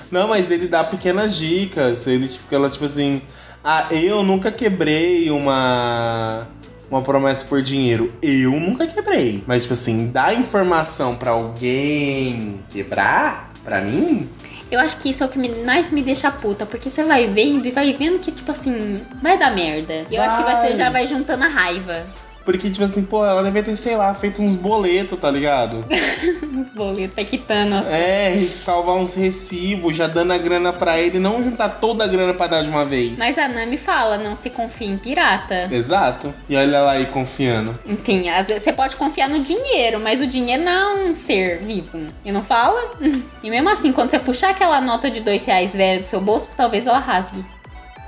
Não, 0.10 0.30
mas 0.30 0.50
ele 0.50 0.68
dá 0.68 0.84
pequenas 0.84 1.36
dicas. 1.36 2.08
Ele 2.08 2.28
fica 2.30 2.58
lá, 2.58 2.70
tipo 2.70 2.86
assim. 2.86 3.22
Ah, 3.64 3.88
eu 3.92 4.24
nunca 4.24 4.52
quebrei 4.52 5.30
uma. 5.30 6.48
Uma 6.90 7.02
promessa 7.02 7.44
por 7.46 7.62
dinheiro. 7.62 8.14
Eu 8.22 8.52
nunca 8.52 8.86
quebrei. 8.86 9.44
Mas, 9.48 9.64
tipo 9.64 9.74
assim, 9.74 10.08
dar 10.08 10.36
informação 10.36 11.16
pra 11.16 11.32
alguém 11.32 12.60
quebrar? 12.70 13.52
Pra 13.64 13.82
mim? 13.82 14.30
Eu 14.74 14.80
acho 14.80 14.98
que 14.98 15.10
isso 15.12 15.24
é 15.24 15.28
o 15.28 15.30
que 15.30 15.38
mais 15.64 15.92
me 15.92 16.02
deixa 16.02 16.32
puta, 16.32 16.66
porque 16.66 16.90
você 16.90 17.04
vai 17.04 17.28
vendo 17.28 17.68
e 17.68 17.70
vai 17.70 17.94
vendo 17.94 18.18
que, 18.18 18.32
tipo 18.32 18.52
assim, 18.52 19.02
vai 19.22 19.38
dar 19.38 19.54
merda. 19.54 20.04
E 20.10 20.16
eu 20.16 20.22
acho 20.24 20.38
que 20.38 20.44
Vai. 20.52 20.68
você 20.68 20.76
já 20.76 20.90
vai 20.90 21.06
juntando 21.06 21.44
a 21.44 21.48
raiva. 21.48 22.04
Porque, 22.46 22.70
tipo 22.70 22.84
assim, 22.84 23.04
pô, 23.04 23.26
ela 23.26 23.42
devia 23.42 23.64
ter, 23.64 23.76
sei 23.78 23.96
lá, 23.96 24.14
feito 24.14 24.42
uns 24.42 24.56
boletos, 24.56 25.18
tá 25.20 25.32
ligado? 25.32 25.86
Uns 26.54 26.70
boletos, 26.70 27.16
vai 27.16 27.26
quitando 27.26 27.76
É, 27.90 28.40
salvar 28.52 28.96
uns 28.96 29.16
recibos, 29.16 29.98
já 29.98 30.08
dando 30.08 30.32
a 30.32 30.38
grana 30.38 30.72
pra 30.72 30.98
ele, 31.00 31.20
não 31.20 31.44
juntar 31.44 31.68
toda 31.68 32.04
a 32.06 32.08
grana 32.08 32.34
pra 32.34 32.48
dar 32.48 32.64
de 32.64 32.70
uma 32.70 32.86
vez. 32.86 33.18
Mas 33.18 33.38
a 33.38 33.48
Nami 33.50 33.78
fala, 33.78 34.18
não 34.18 34.34
se 34.36 34.50
confie 34.50 34.86
em 34.86 34.98
pirata. 34.98 35.68
Exato. 35.72 36.34
E 36.48 36.56
olha 36.56 36.80
lá 36.82 36.92
aí 36.94 37.06
confiando. 37.08 37.78
Enfim, 37.86 38.30
às 38.30 38.48
vezes 38.48 38.64
você 38.64 38.72
pode 38.72 38.96
confiar 38.96 39.28
no 39.30 39.40
dinheiro, 39.44 40.00
mas 40.00 40.22
o 40.22 40.28
dinheiro 40.28 40.64
não 40.64 40.72
é 40.72 41.10
um 41.10 41.14
ser 41.14 41.60
vivo. 41.64 42.00
E 42.24 42.32
não 42.32 42.44
fala? 42.44 42.92
E 43.44 43.50
mesmo 43.50 43.68
assim, 43.70 43.92
quando 43.92 44.10
você 44.10 44.20
puxar 44.20 44.52
aquela 44.52 44.80
nota 44.80 45.12
de 45.12 45.20
dois 45.20 45.44
reais 45.46 45.74
velha 45.74 46.00
do 46.00 46.06
seu 46.06 46.22
bolso, 46.22 46.48
talvez 46.56 46.88
ela 46.88 47.00
rasgue. 47.00 47.44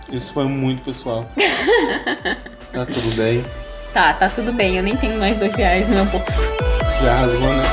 Isso 0.09 0.31
foi 0.33 0.45
muito 0.45 0.81
pessoal. 0.83 1.29
tá 2.71 2.85
tudo 2.85 3.15
bem. 3.17 3.43
Tá, 3.95 4.11
tá 4.11 4.27
tudo 4.27 4.51
bem, 4.51 4.75
eu 4.75 4.83
nem 4.83 4.93
tenho 4.97 5.17
mais 5.17 5.37
dois 5.37 5.55
reais 5.55 5.87
no 5.87 5.95
meu 5.95 6.05
bolso. 6.07 6.53
Já 7.01 7.15
rasgou, 7.15 7.47
né? 7.47 7.63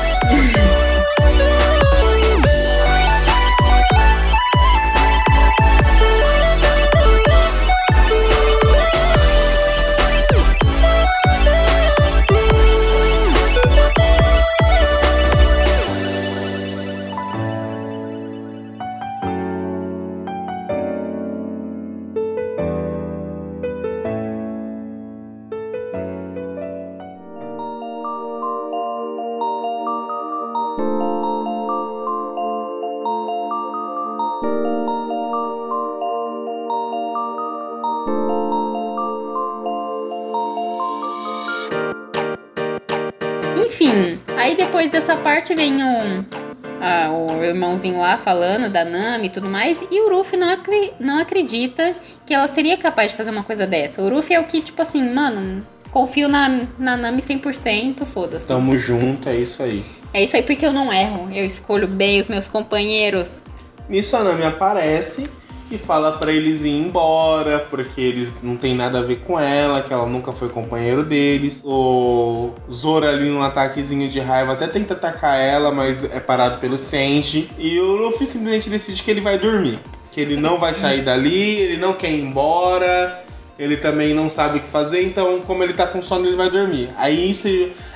Falando 48.23 48.71
da 48.71 48.85
Nami 48.85 49.27
e 49.27 49.29
tudo 49.29 49.47
mais, 49.49 49.81
e 49.91 50.01
o 50.01 50.15
Ruffy 50.15 50.37
não, 50.39 50.49
acre- 50.49 50.93
não 50.99 51.19
acredita 51.19 51.93
que 52.25 52.33
ela 52.33 52.47
seria 52.47 52.77
capaz 52.77 53.11
de 53.11 53.17
fazer 53.17 53.29
uma 53.31 53.43
coisa 53.43 53.67
dessa. 53.67 54.01
O 54.01 54.09
Ruffy 54.09 54.35
é 54.35 54.39
o 54.39 54.45
que, 54.45 54.61
tipo 54.61 54.81
assim, 54.81 55.13
mano, 55.13 55.61
confio 55.91 56.27
na, 56.27 56.61
na 56.79 56.95
Nami 56.97 57.21
100%, 57.21 58.05
foda-se. 58.05 58.47
Tamo 58.47 58.77
junto, 58.77 59.27
é 59.29 59.35
isso 59.35 59.61
aí. 59.61 59.83
É 60.13 60.23
isso 60.23 60.35
aí 60.35 60.43
porque 60.43 60.65
eu 60.65 60.71
não 60.73 60.91
erro, 60.93 61.29
eu 61.33 61.45
escolho 61.45 61.87
bem 61.87 62.19
os 62.19 62.27
meus 62.27 62.47
companheiros. 62.47 63.43
Nisso 63.89 64.15
a 64.15 64.23
Nami 64.23 64.43
aparece 64.45 65.27
e 65.75 65.77
fala 65.77 66.13
para 66.13 66.31
eles 66.31 66.61
ir 66.61 66.69
embora, 66.69 67.59
porque 67.69 67.99
eles 67.99 68.35
não 68.41 68.55
tem 68.55 68.75
nada 68.75 68.99
a 68.99 69.01
ver 69.01 69.17
com 69.17 69.39
ela, 69.39 69.81
que 69.81 69.91
ela 69.91 70.05
nunca 70.05 70.31
foi 70.31 70.49
companheiro 70.49 71.03
deles. 71.03 71.61
O 71.65 72.51
Zoro 72.71 73.07
ali 73.07 73.29
num 73.29 73.41
ataquezinho 73.41 74.09
de 74.09 74.19
raiva 74.19 74.53
até 74.53 74.67
tenta 74.67 74.93
atacar 74.93 75.39
ela, 75.39 75.71
mas 75.71 76.03
é 76.03 76.19
parado 76.19 76.59
pelo 76.59 76.77
Senji. 76.77 77.49
E 77.57 77.79
o 77.79 77.95
Luffy 77.95 78.27
simplesmente 78.27 78.69
decide 78.69 79.01
que 79.01 79.11
ele 79.11 79.21
vai 79.21 79.37
dormir. 79.37 79.79
Que 80.11 80.21
ele 80.21 80.37
não 80.37 80.59
vai 80.59 80.73
sair 80.73 81.01
dali, 81.01 81.59
ele 81.59 81.77
não 81.77 81.93
quer 81.93 82.11
ir 82.11 82.21
embora, 82.21 83.23
ele 83.57 83.77
também 83.77 84.13
não 84.13 84.29
sabe 84.29 84.59
o 84.59 84.61
que 84.61 84.67
fazer, 84.67 85.01
então 85.01 85.41
como 85.41 85.63
ele 85.63 85.73
tá 85.73 85.87
com 85.87 86.01
sono, 86.01 86.27
ele 86.27 86.35
vai 86.35 86.49
dormir. 86.49 86.89
Aí 86.97 87.31
isso 87.31 87.47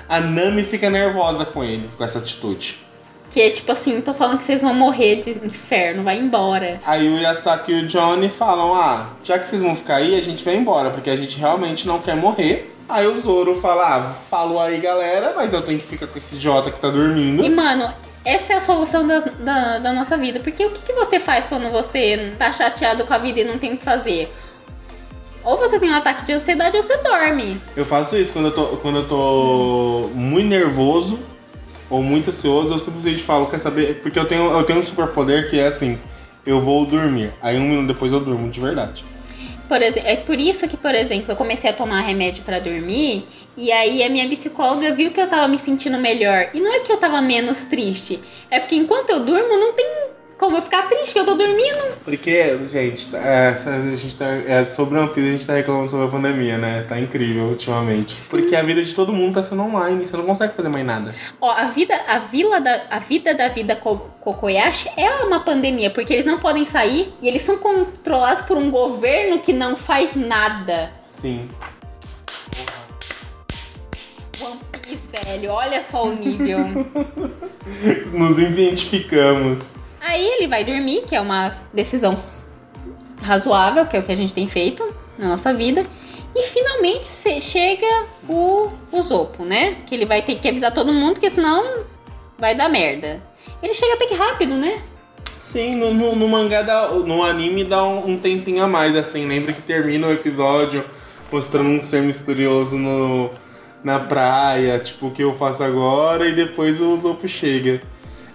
a 0.10 0.20
Nami 0.20 0.64
fica 0.64 0.90
nervosa 0.90 1.46
com 1.46 1.64
ele, 1.64 1.88
com 1.98 2.04
essa 2.04 2.20
atitude. 2.20 2.87
Que 3.30 3.42
é 3.42 3.50
tipo 3.50 3.72
assim, 3.72 4.00
tô 4.02 4.14
falando 4.14 4.38
que 4.38 4.44
vocês 4.44 4.62
vão 4.62 4.74
morrer 4.74 5.18
de 5.18 5.32
inferno, 5.46 6.04
vai 6.04 6.18
embora. 6.18 6.80
Aí 6.86 7.08
o 7.10 7.20
Yasaki 7.20 7.72
e 7.72 7.84
o 7.84 7.88
Johnny 7.88 8.30
falam: 8.30 8.74
Ah, 8.74 9.10
já 9.24 9.38
que 9.38 9.48
vocês 9.48 9.62
vão 9.62 9.76
ficar 9.76 9.98
aí, 9.98 10.16
a 10.18 10.24
gente 10.24 10.44
vai 10.46 10.56
embora, 10.56 10.92
porque 10.92 11.10
a 11.10 11.16
gente 11.16 11.38
realmente 11.38 11.86
não 11.88 12.00
quer 12.00 12.16
morrer. 12.16 12.74
Aí 12.88 13.06
o 13.06 13.20
Zoro 13.20 13.56
fala: 13.56 13.98
Ah, 13.98 14.14
falou 14.30 14.60
aí 14.60 14.78
galera, 14.80 15.34
mas 15.36 15.52
eu 15.52 15.62
tenho 15.62 15.78
que 15.80 15.86
ficar 15.86 16.08
com 16.08 16.18
esse 16.18 16.36
idiota 16.38 16.72
que 16.72 16.80
tá 16.80 16.90
dormindo. 16.90 17.44
E 17.44 17.50
mano, 17.50 17.94
essa 18.24 18.54
é 18.54 18.56
a 18.56 18.62
solução 18.62 19.06
da, 19.06 19.20
da, 19.20 19.80
da 19.80 19.94
nossa 19.94 20.18
vida. 20.18 20.40
Porque 20.40 20.66
o 20.66 20.72
que, 20.72 20.82
que 20.82 20.94
você 20.94 21.20
faz 21.20 21.48
quando 21.48 21.70
você 21.70 22.34
tá 22.40 22.52
chateado 22.52 23.06
com 23.06 23.14
a 23.14 23.18
vida 23.18 23.42
e 23.42 23.44
não 23.44 23.58
tem 23.58 23.74
o 23.74 23.78
que 23.78 23.84
fazer? 23.84 24.32
Ou 25.44 25.58
você 25.58 25.80
tem 25.80 25.90
um 25.90 25.96
ataque 25.96 26.26
de 26.26 26.34
ansiedade 26.34 26.76
ou 26.76 26.84
você 26.84 26.98
dorme. 26.98 27.58
Eu 27.76 27.86
faço 27.86 28.18
isso 28.18 28.34
quando 28.34 28.48
eu 28.48 28.54
tô, 28.54 28.66
quando 28.78 28.98
eu 28.98 29.08
tô 29.08 30.10
muito 30.14 30.50
nervoso 30.50 31.20
ou 31.90 32.02
muito 32.04 32.30
ansioso, 32.30 32.74
eu 32.74 32.80
simplesmente 32.80 33.24
falo, 33.24 33.48
quer 33.48 33.60
saber? 33.60 34.02
Porque 34.02 34.18
eu 34.18 34.26
tenho, 34.26 34.52
eu 34.52 34.64
tenho 34.64 34.80
um 34.80 34.84
superpoder 34.84 35.50
que 35.50 35.60
é 35.60 35.68
assim, 35.68 35.98
eu 36.46 36.62
vou 36.62 36.86
dormir. 36.86 37.32
Aí 37.42 37.58
um 37.58 37.68
minuto 37.68 37.88
depois 37.88 38.12
eu 38.12 38.20
durmo, 38.20 38.50
de 38.50 38.60
verdade. 38.60 39.06
Por 39.68 39.82
exemplo, 39.82 40.10
é 40.10 40.16
por 40.16 40.40
isso 40.40 40.68
que, 40.68 40.78
por 40.78 40.96
exemplo, 40.96 41.32
eu 41.32 41.36
comecei 41.36 41.70
a 41.70 41.74
tomar 41.74 42.02
remédio 42.02 42.44
para 42.44 42.60
dormir 42.60 43.28
e 43.56 43.72
aí 43.72 44.02
a 44.02 44.10
minha 44.10 44.28
psicóloga 44.30 44.94
viu 44.94 45.12
que 45.12 45.20
eu 45.20 45.28
tava 45.28 45.48
me 45.48 45.58
sentindo 45.58 45.98
melhor. 45.98 46.50
E 46.54 46.60
não 46.60 46.74
é 46.74 46.80
que 46.80 46.92
eu 46.92 46.98
tava 46.98 47.22
menos 47.22 47.66
triste, 47.66 48.20
é 48.50 48.60
porque 48.60 48.76
enquanto 48.76 49.10
eu 49.10 49.20
durmo 49.20 49.58
não 49.58 49.74
tem 49.74 49.86
como 50.38 50.56
eu 50.56 50.62
ficar 50.62 50.88
triste 50.88 51.14
que 51.14 51.20
eu 51.20 51.26
tô 51.26 51.34
dormindo? 51.34 51.98
Porque, 52.06 52.58
gente, 52.68 53.16
é, 53.16 53.48
a 53.50 53.96
gente 53.96 54.16
tá. 54.16 54.26
É, 54.26 54.70
sobre 54.70 54.98
One 54.98 55.10
Piece 55.10 55.28
a 55.28 55.32
gente 55.32 55.48
tá 55.48 55.54
reclamando 55.54 55.90
sobre 55.90 56.06
a 56.06 56.10
pandemia, 56.10 56.58
né? 56.60 56.86
Tá 56.88 57.00
incrível 57.00 57.46
ultimamente. 57.46 58.20
Sim. 58.20 58.30
Porque 58.30 58.56
a 58.56 58.62
vida 58.62 58.84
de 58.84 58.94
todo 58.94 59.12
mundo 59.12 59.34
tá 59.34 59.44
sendo 59.44 59.64
online, 59.64 60.06
você 60.06 60.16
não 60.16 60.26
consegue 60.26 60.54
fazer 60.54 60.70
mais 60.70 60.86
nada. 60.86 61.14
Ó, 61.42 61.50
a 61.50 61.66
vida, 61.66 61.96
a 62.08 62.20
vila 62.20 62.62
da. 62.62 62.84
A 62.90 63.00
vida 63.00 63.34
da 63.34 63.48
vida 63.48 63.76
Kokoyashi 63.76 64.90
é 64.96 65.10
uma 65.24 65.40
pandemia, 65.40 65.90
porque 65.90 66.14
eles 66.14 66.26
não 66.26 66.40
podem 66.40 66.66
sair 66.66 67.12
e 67.20 67.28
eles 67.28 67.42
são 67.42 67.58
controlados 67.58 68.44
por 68.44 68.58
um 68.58 68.70
governo 68.70 69.40
que 69.40 69.52
não 69.52 69.76
faz 69.76 70.16
nada. 70.16 70.92
Sim. 71.02 71.50
One 74.40 74.60
Piece, 74.84 75.08
velho, 75.08 75.50
olha 75.50 75.84
só 75.84 76.06
o 76.06 76.14
nível. 76.14 76.60
Nos 78.14 78.38
identificamos. 78.38 79.87
Aí 80.08 80.26
ele 80.26 80.48
vai 80.48 80.64
dormir, 80.64 81.04
que 81.06 81.14
é 81.14 81.20
uma 81.20 81.50
decisão 81.74 82.16
razoável, 83.22 83.86
que 83.86 83.98
é 83.98 84.00
o 84.00 84.04
que 84.04 84.12
a 84.12 84.16
gente 84.16 84.34
tem 84.34 84.48
feito 84.48 84.88
na 85.18 85.28
nossa 85.28 85.54
vida. 85.54 85.86
E 86.34 86.44
finalmente 86.44 87.06
chega 87.42 88.06
o, 88.28 88.70
o 88.90 89.02
Zopo, 89.02 89.44
né? 89.44 89.76
Que 89.86 89.94
ele 89.94 90.06
vai 90.06 90.22
ter 90.22 90.36
que 90.36 90.48
avisar 90.48 90.74
todo 90.74 90.94
mundo, 90.94 91.16
porque 91.16 91.30
senão 91.30 91.84
vai 92.38 92.56
dar 92.56 92.70
merda. 92.70 93.22
Ele 93.62 93.74
chega 93.74 93.96
até 93.96 94.06
que 94.06 94.14
rápido, 94.14 94.56
né? 94.56 94.82
Sim, 95.40 95.76
no, 95.76 95.94
no, 95.94 96.16
no 96.16 96.28
mangá, 96.30 96.62
dá, 96.62 96.88
no 96.88 97.22
anime 97.22 97.66
dá 97.66 97.84
um, 97.84 98.12
um, 98.12 98.18
tempinho 98.18 98.64
a 98.64 98.68
mais, 98.68 98.96
assim. 98.96 99.28
Lembra 99.28 99.52
que 99.52 99.62
termina 99.62 100.08
o 100.08 100.14
episódio 100.14 100.86
mostrando 101.30 101.68
um 101.68 101.84
ser 101.84 102.02
misterioso 102.02 102.78
no, 102.78 103.30
na 103.84 104.00
praia, 104.00 104.80
tipo, 104.80 105.08
o 105.08 105.12
que 105.12 105.24
eu 105.24 105.36
faço 105.36 105.64
agora, 105.64 106.30
e 106.30 106.34
depois 106.34 106.80
o 106.80 106.96
Zopo 106.96 107.28
chega. 107.28 107.82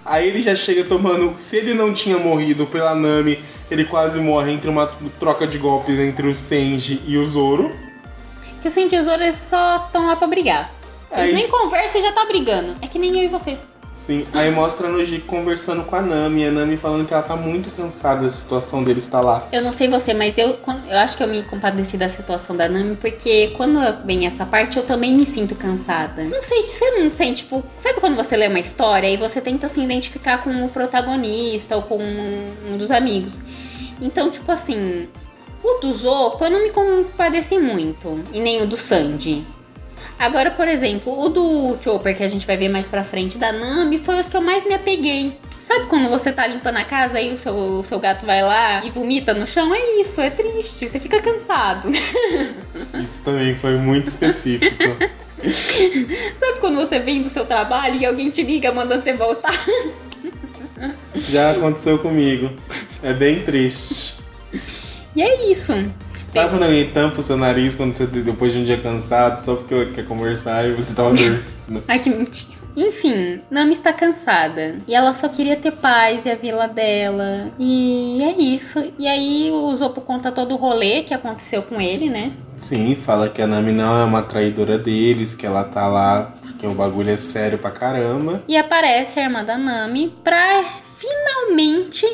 Aí 0.05 0.29
ele 0.29 0.43
já 0.43 0.55
chega 0.55 0.85
tomando. 0.85 1.35
Se 1.39 1.57
ele 1.57 1.75
não 1.75 1.93
tinha 1.93 2.19
morrido 2.19 2.67
pela 2.67 2.95
Nami, 2.95 3.39
ele 3.71 3.85
quase 3.85 4.21
morre 4.21 4.53
entre 4.53 4.69
uma 4.69 4.87
troca 5.19 5.47
de 5.47 5.59
golpes 5.59 5.99
entre 5.99 6.27
o 6.27 6.35
Senji 6.35 7.01
e 7.07 7.17
o 7.17 7.27
Zoro. 7.27 7.75
Que 8.61 8.69
o 8.69 8.71
Senji 8.71 8.97
e 8.97 8.99
o 8.99 9.05
Zoro 9.05 9.23
eles 9.23 9.37
só 9.37 9.77
estão 9.87 10.07
lá 10.07 10.17
pra 10.17 10.27
brigar. 10.27 10.71
É 11.11 11.23
eles 11.25 11.35
nem 11.35 11.49
conversam 11.49 12.01
e 12.01 12.05
já 12.05 12.13
tá 12.13 12.25
brigando. 12.25 12.77
É 12.81 12.87
que 12.87 12.99
nem 12.99 13.17
eu 13.19 13.25
e 13.25 13.29
você. 13.29 13.57
Sim, 14.03 14.27
aí 14.33 14.51
mostra 14.51 14.89
a 14.89 14.91
Nojiko 14.91 15.29
conversando 15.29 15.85
com 15.85 15.95
a 15.95 16.03
Nami, 16.03 16.45
a 16.45 16.51
Nami 16.51 16.77
falando 16.77 17.07
que 17.07 17.15
ela 17.15 17.23
tá 17.23 17.37
muito 17.37 17.71
cansada 17.71 18.23
da 18.23 18.31
situação 18.31 18.83
dele 18.83 18.99
estar 18.99 19.21
lá. 19.21 19.47
Eu 19.53 19.63
não 19.63 19.73
sei 19.73 19.87
você, 19.87 20.13
mas 20.13 20.37
eu, 20.37 20.59
eu 20.89 20.99
acho 20.99 21.17
que 21.17 21.23
eu 21.23 21.29
me 21.29 21.41
compadeci 21.45 21.97
da 21.97 22.09
situação 22.09 22.57
da 22.57 22.69
Nami, 22.69 22.97
porque 22.97 23.53
quando 23.57 23.79
vem 24.05 24.27
essa 24.27 24.45
parte 24.45 24.77
eu 24.77 24.83
também 24.83 25.15
me 25.15 25.25
sinto 25.25 25.55
cansada. 25.55 26.25
Não 26.25 26.43
sei, 26.43 26.67
você 26.67 26.99
não 26.99 27.13
sente, 27.13 27.45
tipo, 27.45 27.63
sabe 27.79 28.01
quando 28.01 28.17
você 28.17 28.37
lê 28.37 28.49
uma 28.49 28.59
história 28.59 29.09
e 29.09 29.17
você 29.17 29.41
tenta 29.41 29.69
se 29.69 29.81
identificar 29.81 30.43
com 30.43 30.51
o 30.65 30.69
protagonista 30.69 31.77
ou 31.77 31.83
com 31.83 31.99
um, 31.99 32.73
um 32.73 32.77
dos 32.77 32.91
amigos? 32.91 33.41
Então, 34.01 34.33
tipo 34.33 34.51
assim, 34.51 35.09
o 35.63 35.79
do 35.81 35.95
Zopo 35.95 36.45
eu 36.45 36.51
não 36.51 36.61
me 36.61 36.71
compadeci 36.71 37.57
muito, 37.57 38.21
e 38.33 38.41
nem 38.41 38.63
o 38.63 38.67
do 38.67 38.77
Sandy. 38.77 39.45
Agora, 40.19 40.51
por 40.51 40.69
exemplo, 40.69 41.19
o 41.21 41.29
do 41.29 41.77
Chopper, 41.83 42.17
que 42.17 42.23
a 42.23 42.29
gente 42.29 42.47
vai 42.47 42.57
ver 42.57 42.69
mais 42.69 42.87
pra 42.87 43.03
frente, 43.03 43.39
da 43.39 43.53
Nami, 43.53 43.99
foi 43.99 44.19
os 44.21 44.29
que 44.29 44.37
eu 44.37 44.41
mais 44.41 44.65
me 44.65 44.75
apeguei. 44.75 45.37
Sabe 45.51 45.87
quando 45.87 46.09
você 46.09 46.33
tá 46.33 46.47
limpando 46.47 46.77
a 46.79 46.85
casa 46.85 47.21
e 47.21 47.33
o 47.33 47.37
seu, 47.37 47.55
o 47.55 47.85
seu 47.85 47.99
gato 47.99 48.27
vai 48.27 48.43
lá 48.43 48.85
e 48.85 48.91
vomita 48.91 49.33
no 49.33 49.47
chão? 49.47 49.73
É 49.75 50.01
isso, 50.01 50.21
é 50.21 50.29
triste, 50.29 50.89
você 50.89 50.99
fica 50.99 51.23
cansado. 51.23 51.89
Isso 53.03 53.23
também 53.25 53.55
foi 53.55 53.77
muito 53.77 54.09
específico. 54.09 54.97
Sabe 56.39 56.61
quando 56.61 56.77
você 56.77 56.99
vem 56.99 57.23
do 57.23 57.29
seu 57.29 57.47
trabalho 57.47 57.97
e 57.97 58.05
alguém 58.05 58.31
te 58.31 58.43
liga 58.43 58.73
mandando 58.73 59.03
você 59.03 59.13
voltar? 59.13 59.55
Já 61.15 61.53
aconteceu 61.53 61.99
comigo. 61.99 62.51
É 63.03 63.13
bem 63.13 63.43
triste. 63.43 64.15
E 65.15 65.23
é 65.23 65.51
isso. 65.51 65.73
Sabe 66.33 66.49
quando 66.49 66.63
alguém 66.63 66.89
tampa 66.91 67.21
o 67.21 67.23
seu 67.23 67.37
nariz 67.37 67.75
quando 67.75 67.95
você, 67.95 68.07
depois 68.07 68.55
de 68.55 68.61
um 68.61 68.65
dia 68.65 68.79
cansado, 68.79 69.45
só 69.45 69.55
porque 69.55 69.85
quer 69.95 70.07
conversar 70.07 70.67
e 70.67 70.73
você 70.73 70.95
tava 70.95 71.13
dormindo? 71.13 71.43
Ai, 71.87 71.99
que 71.99 72.09
mentira. 72.09 72.63
Enfim, 72.75 73.43
Nami 73.51 73.73
está 73.73 73.93
cansada. 73.93 74.77
E 74.89 74.95
ela 74.95 75.13
só 75.13 75.29
queria 75.29 75.57
ter 75.57 75.73
paz 75.73 76.25
e 76.25 76.31
a 76.31 76.35
vila 76.35 76.67
dela. 76.67 77.51
E 77.59 78.23
é 78.23 78.41
isso. 78.41 78.83
E 78.99 79.07
aí 79.07 79.51
o 79.53 79.77
Zopo 79.77 80.01
conta 80.01 80.33
todo 80.33 80.55
o 80.55 80.57
rolê 80.57 81.03
que 81.03 81.13
aconteceu 81.13 81.63
com 81.63 81.79
ele, 81.79 82.09
né? 82.09 82.33
Sim, 82.57 82.97
fala 82.97 83.29
que 83.29 83.43
a 83.43 83.47
Nami 83.47 83.73
não 83.73 84.01
é 84.01 84.05
uma 84.05 84.23
traidora 84.23 84.79
deles, 84.79 85.35
que 85.35 85.45
ela 85.45 85.65
tá 85.65 85.87
lá 85.87 86.33
porque 86.41 86.67
o 86.67 86.73
bagulho 86.75 87.11
é 87.11 87.17
sério 87.19 87.59
pra 87.59 87.71
caramba. 87.71 88.43
E 88.49 88.57
aparece 88.57 89.21
a 89.21 89.25
irmã 89.25 89.45
da 89.45 89.59
Nami 89.59 90.15
pra 90.25 90.65
finalmente 90.97 92.07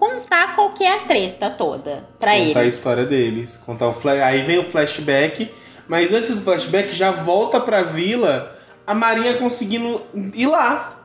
contar 0.00 0.54
qual 0.54 0.70
que 0.70 0.82
é 0.82 0.96
a 0.96 0.98
treta 1.00 1.50
toda 1.50 2.04
pra 2.18 2.30
contar 2.30 2.38
ele. 2.38 2.48
Contar 2.48 2.60
a 2.60 2.66
história 2.66 3.04
deles. 3.04 3.56
Contar 3.58 3.88
o 3.88 3.92
flash... 3.92 4.22
Aí 4.22 4.42
vem 4.42 4.58
o 4.58 4.70
flashback, 4.70 5.52
mas 5.86 6.10
antes 6.12 6.34
do 6.34 6.40
flashback 6.40 6.96
já 6.96 7.10
volta 7.10 7.60
pra 7.60 7.82
vila 7.82 8.56
a 8.86 8.94
Marinha 8.94 9.34
conseguindo 9.34 10.00
ir 10.34 10.46
lá. 10.46 10.96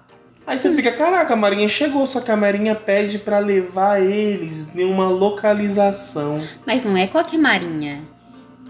Aí 0.47 0.57
você 0.57 0.73
fica, 0.75 0.91
caraca, 0.91 1.33
a 1.33 1.37
Marinha 1.37 1.67
chegou, 1.67 2.07
só 2.07 2.21
que 2.21 2.31
a 2.31 2.37
Marinha 2.37 2.73
pede 2.73 3.19
para 3.19 3.39
levar 3.39 4.01
eles 4.01 4.73
em 4.75 4.85
uma 4.85 5.09
localização. 5.09 6.39
Mas 6.65 6.85
não 6.85 6.95
é 6.95 7.07
qualquer 7.07 7.37
Marinha. 7.37 8.01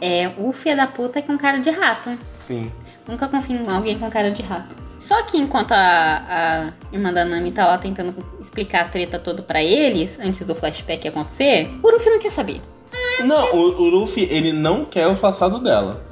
É 0.01 0.31
o 0.37 0.51
filho 0.51 0.75
da 0.75 0.87
puta 0.87 1.21
com 1.21 1.37
cara 1.37 1.59
de 1.59 1.69
rato. 1.69 2.17
Sim. 2.33 2.71
Nunca 3.07 3.27
confio 3.27 3.57
em 3.57 3.69
alguém 3.69 3.99
com 3.99 4.09
cara 4.09 4.31
de 4.31 4.41
rato. 4.41 4.84
Só 5.05 5.21
que 5.21 5.37
enquanto 5.37 5.71
a, 5.71 6.23
a 6.27 6.73
irmã 6.91 7.13
da 7.13 7.23
Nami 7.23 7.51
tá 7.51 7.67
lá 7.67 7.77
tentando 7.77 8.15
explicar 8.39 8.85
a 8.85 8.87
treta 8.87 9.19
toda 9.19 9.43
para 9.43 9.63
eles, 9.63 10.19
antes 10.19 10.43
do 10.43 10.55
flashback 10.55 11.07
acontecer, 11.07 11.69
o 11.83 11.91
Luffy 11.91 12.09
não 12.09 12.17
quer 12.17 12.31
saber. 12.31 12.59
Não, 13.23 13.55
o, 13.55 13.83
o 13.83 13.83
Luffy, 13.83 14.23
ele 14.23 14.51
não 14.51 14.83
quer 14.83 15.05
o 15.05 15.15
passado 15.15 15.59
dela. 15.59 16.03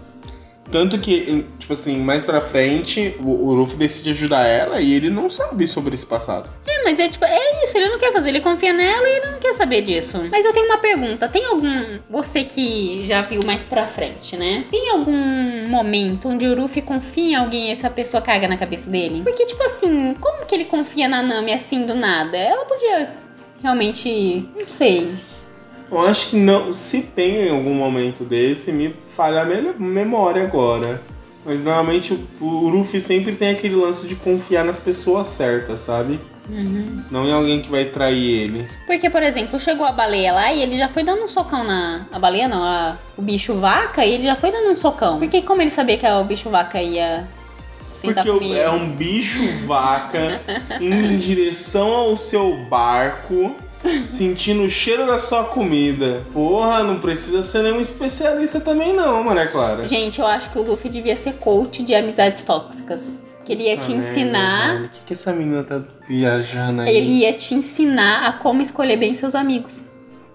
Tanto 0.73 0.97
que, 0.97 1.45
tipo 1.59 1.71
assim, 1.73 1.99
mais 1.99 2.23
pra 2.23 2.41
frente, 2.41 3.15
o, 3.19 3.29
o 3.29 3.53
Luffy 3.53 3.77
decide 3.77 4.09
ajudar 4.09 4.47
ela 4.47 4.81
e 4.81 4.91
ele 4.91 5.07
não 5.07 5.29
sabe 5.29 5.67
sobre 5.67 5.93
esse 5.93 6.03
passado. 6.03 6.49
É, 6.67 6.83
mas 6.83 6.97
é 6.97 7.07
tipo, 7.07 7.23
é 7.23 7.63
isso, 7.63 7.77
ele 7.77 7.89
não 7.89 7.99
quer 7.99 8.11
fazer, 8.11 8.29
ele 8.29 8.41
confia 8.41 8.73
nela 8.73 9.07
e 9.07 9.17
ele 9.17 9.27
não 9.33 9.39
quer 9.39 9.53
saber 9.53 9.83
disso. 9.83 10.27
Mas 10.31 10.43
eu 10.43 10.51
tenho 10.51 10.65
uma 10.65 10.79
pergunta, 10.79 11.27
tem 11.27 11.45
algum, 11.45 11.99
você 12.09 12.43
que 12.43 13.05
já 13.05 13.21
viu 13.21 13.41
mais 13.45 13.63
pra 13.63 13.85
frente, 13.85 14.35
né? 14.35 14.65
Tem 14.71 14.89
algum 14.89 15.67
momento 15.67 16.29
onde 16.29 16.47
o 16.47 16.59
Luffy 16.59 16.81
confia 16.81 17.23
em 17.23 17.35
alguém 17.35 17.67
e 17.67 17.71
essa 17.71 17.91
pessoa 17.91 18.19
caga 18.19 18.47
na 18.47 18.57
cabeça 18.57 18.89
dele? 18.89 19.21
Porque, 19.21 19.45
tipo 19.45 19.61
assim, 19.61 20.15
como 20.19 20.43
que 20.43 20.55
ele 20.55 20.65
confia 20.65 21.07
na 21.07 21.21
Nami 21.21 21.53
assim 21.53 21.85
do 21.85 21.93
nada? 21.93 22.35
Ela 22.35 22.65
podia 22.65 23.13
realmente, 23.61 24.43
não 24.59 24.67
sei... 24.67 25.11
Eu 25.91 25.99
acho 25.99 26.31
que 26.31 26.35
não. 26.37 26.73
Se 26.73 27.03
tem 27.03 27.45
em 27.45 27.49
algum 27.51 27.75
momento 27.75 28.23
desse, 28.23 28.71
me 28.71 28.95
falha 29.15 29.41
a 29.41 29.45
memória 29.79 30.43
agora. 30.43 31.01
Mas 31.45 31.59
normalmente 31.59 32.13
o, 32.39 32.45
o 32.45 32.69
Luffy 32.69 33.01
sempre 33.01 33.35
tem 33.35 33.49
aquele 33.51 33.75
lance 33.75 34.07
de 34.07 34.15
confiar 34.15 34.63
nas 34.63 34.79
pessoas 34.79 35.27
certas, 35.29 35.81
sabe? 35.81 36.19
Não 37.09 37.25
em 37.25 37.31
alguém 37.33 37.61
que 37.61 37.69
vai 37.69 37.85
trair 37.85 38.41
ele. 38.41 38.67
Porque, 38.85 39.09
por 39.09 39.23
exemplo, 39.23 39.57
chegou 39.59 39.85
a 39.85 39.91
baleia 39.93 40.33
lá 40.33 40.51
e 40.53 40.61
ele 40.61 40.77
já 40.77 40.89
foi 40.89 41.03
dando 41.03 41.23
um 41.23 41.27
socão 41.27 41.63
na. 41.63 42.01
A 42.11 42.19
baleia 42.19 42.47
não, 42.47 42.63
a- 42.63 42.95
o 43.17 43.21
bicho 43.21 43.53
vaca, 43.55 44.05
e 44.05 44.13
ele 44.13 44.23
já 44.23 44.35
foi 44.35 44.51
dando 44.51 44.69
um 44.71 44.75
socão. 44.75 45.19
Porque 45.19 45.41
como 45.41 45.61
ele 45.61 45.71
sabia 45.71 45.97
que 45.97 46.05
o 46.05 46.23
bicho 46.25 46.49
vaca 46.49 46.81
ia 46.81 47.25
tentar 48.01 48.23
Porque 48.23 48.39
comer? 48.39 48.57
é 48.59 48.69
um 48.69 48.89
bicho 48.89 49.41
vaca 49.65 50.41
indo 50.81 51.05
em 51.13 51.17
direção 51.17 51.87
ao 51.91 52.17
seu 52.17 52.55
barco, 52.69 53.55
sentindo 54.09 54.63
o 54.63 54.69
cheiro 54.69 55.05
da 55.05 55.19
sua 55.19 55.43
comida. 55.45 56.23
Porra, 56.33 56.83
não 56.83 56.99
precisa 56.99 57.43
ser 57.43 57.63
nenhum 57.63 57.81
especialista 57.81 58.59
também 58.59 58.93
não, 58.93 59.23
Maria 59.23 59.47
Clara. 59.47 59.87
Gente, 59.87 60.19
eu 60.19 60.27
acho 60.27 60.49
que 60.51 60.59
o 60.59 60.61
Luffy 60.63 60.89
devia 60.89 61.17
ser 61.17 61.33
coach 61.33 61.83
de 61.83 61.93
amizades 61.93 62.43
tóxicas. 62.43 63.17
Queria 63.45 63.75
te 63.75 63.91
Ah, 63.91 63.95
ensinar. 63.95 64.73
velho, 64.73 64.85
O 64.85 64.89
que, 64.89 64.99
que 65.07 65.13
essa 65.13 65.33
menina 65.33 65.63
tá 65.63 65.81
viajando 66.07 66.81
aí? 66.81 66.95
Ele 66.95 67.11
ia 67.19 67.33
te 67.33 67.53
ensinar 67.53 68.25
a 68.27 68.33
como 68.33 68.61
escolher 68.61 68.95
bem 68.97 69.13
seus 69.13 69.35
amigos. 69.35 69.83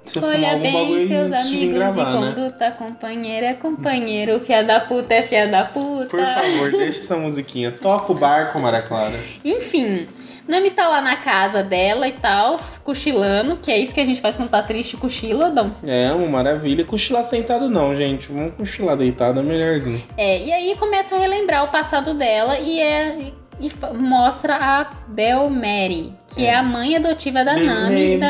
Fumar 0.05 0.31
Escolha 0.31 0.59
bem 0.59 1.09
seus 1.09 1.33
amigos 1.33 1.75
gravar, 1.75 2.05
de 2.05 2.21
né? 2.21 2.35
conduta, 2.35 2.71
companheiro 2.73 3.47
é 3.47 3.53
companheiro, 3.55 4.41
fia 4.41 4.63
da 4.65 4.81
puta 4.81 5.13
é 5.15 5.23
fia 5.23 5.47
da 5.47 5.65
puta. 5.65 6.07
Por 6.07 6.21
favor, 6.21 6.71
deixa 6.71 7.01
essa 7.01 7.17
musiquinha. 7.17 7.71
Toca 7.71 8.13
o 8.13 8.15
barco, 8.15 8.59
Maria 8.59 8.81
Clara. 8.83 9.19
Enfim, 9.45 10.07
Nami 10.49 10.69
está 10.69 10.89
lá 10.89 11.03
na 11.03 11.17
casa 11.17 11.63
dela 11.63 12.09
e 12.09 12.13
tal, 12.13 12.57
cochilando, 12.83 13.59
que 13.59 13.71
é 13.71 13.79
isso 13.79 13.93
que 13.93 14.01
a 14.01 14.05
gente 14.05 14.21
faz 14.21 14.35
quando 14.35 14.49
tá 14.49 14.63
triste, 14.63 14.97
cochila, 14.97 15.51
não. 15.51 15.75
É, 15.85 16.11
uma 16.11 16.27
maravilha. 16.27 16.87
Cochilar 16.87 17.23
sentado 17.23 17.69
não, 17.69 17.95
gente. 17.95 18.33
Vamos 18.33 18.55
cochilar 18.55 18.97
deitado, 18.97 19.41
é 19.41 19.43
melhorzinho. 19.43 20.03
É, 20.17 20.43
e 20.43 20.51
aí 20.51 20.75
começa 20.77 21.17
a 21.17 21.19
relembrar 21.19 21.65
o 21.65 21.69
passado 21.69 22.15
dela 22.15 22.59
e 22.59 22.81
é 22.81 23.33
e 23.61 23.73
mostra 23.97 24.57
a 24.57 24.87
Bel 25.09 25.51
Mary, 25.51 26.13
que 26.33 26.47
é. 26.47 26.55
a 26.55 26.63
mãe 26.63 26.97
adotiva 26.97 27.45
da 27.45 27.57
Nami 27.57 28.15
e 28.15 28.19
da. 28.19 28.29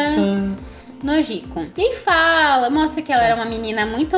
Nojiko. 1.03 1.65
E 1.77 1.95
fala, 1.97 2.71
mostra 2.71 3.03
que 3.03 3.13
ela 3.13 3.23
era 3.23 3.37
uma 3.37 3.45
menina 3.45 3.87
muito 3.87 4.17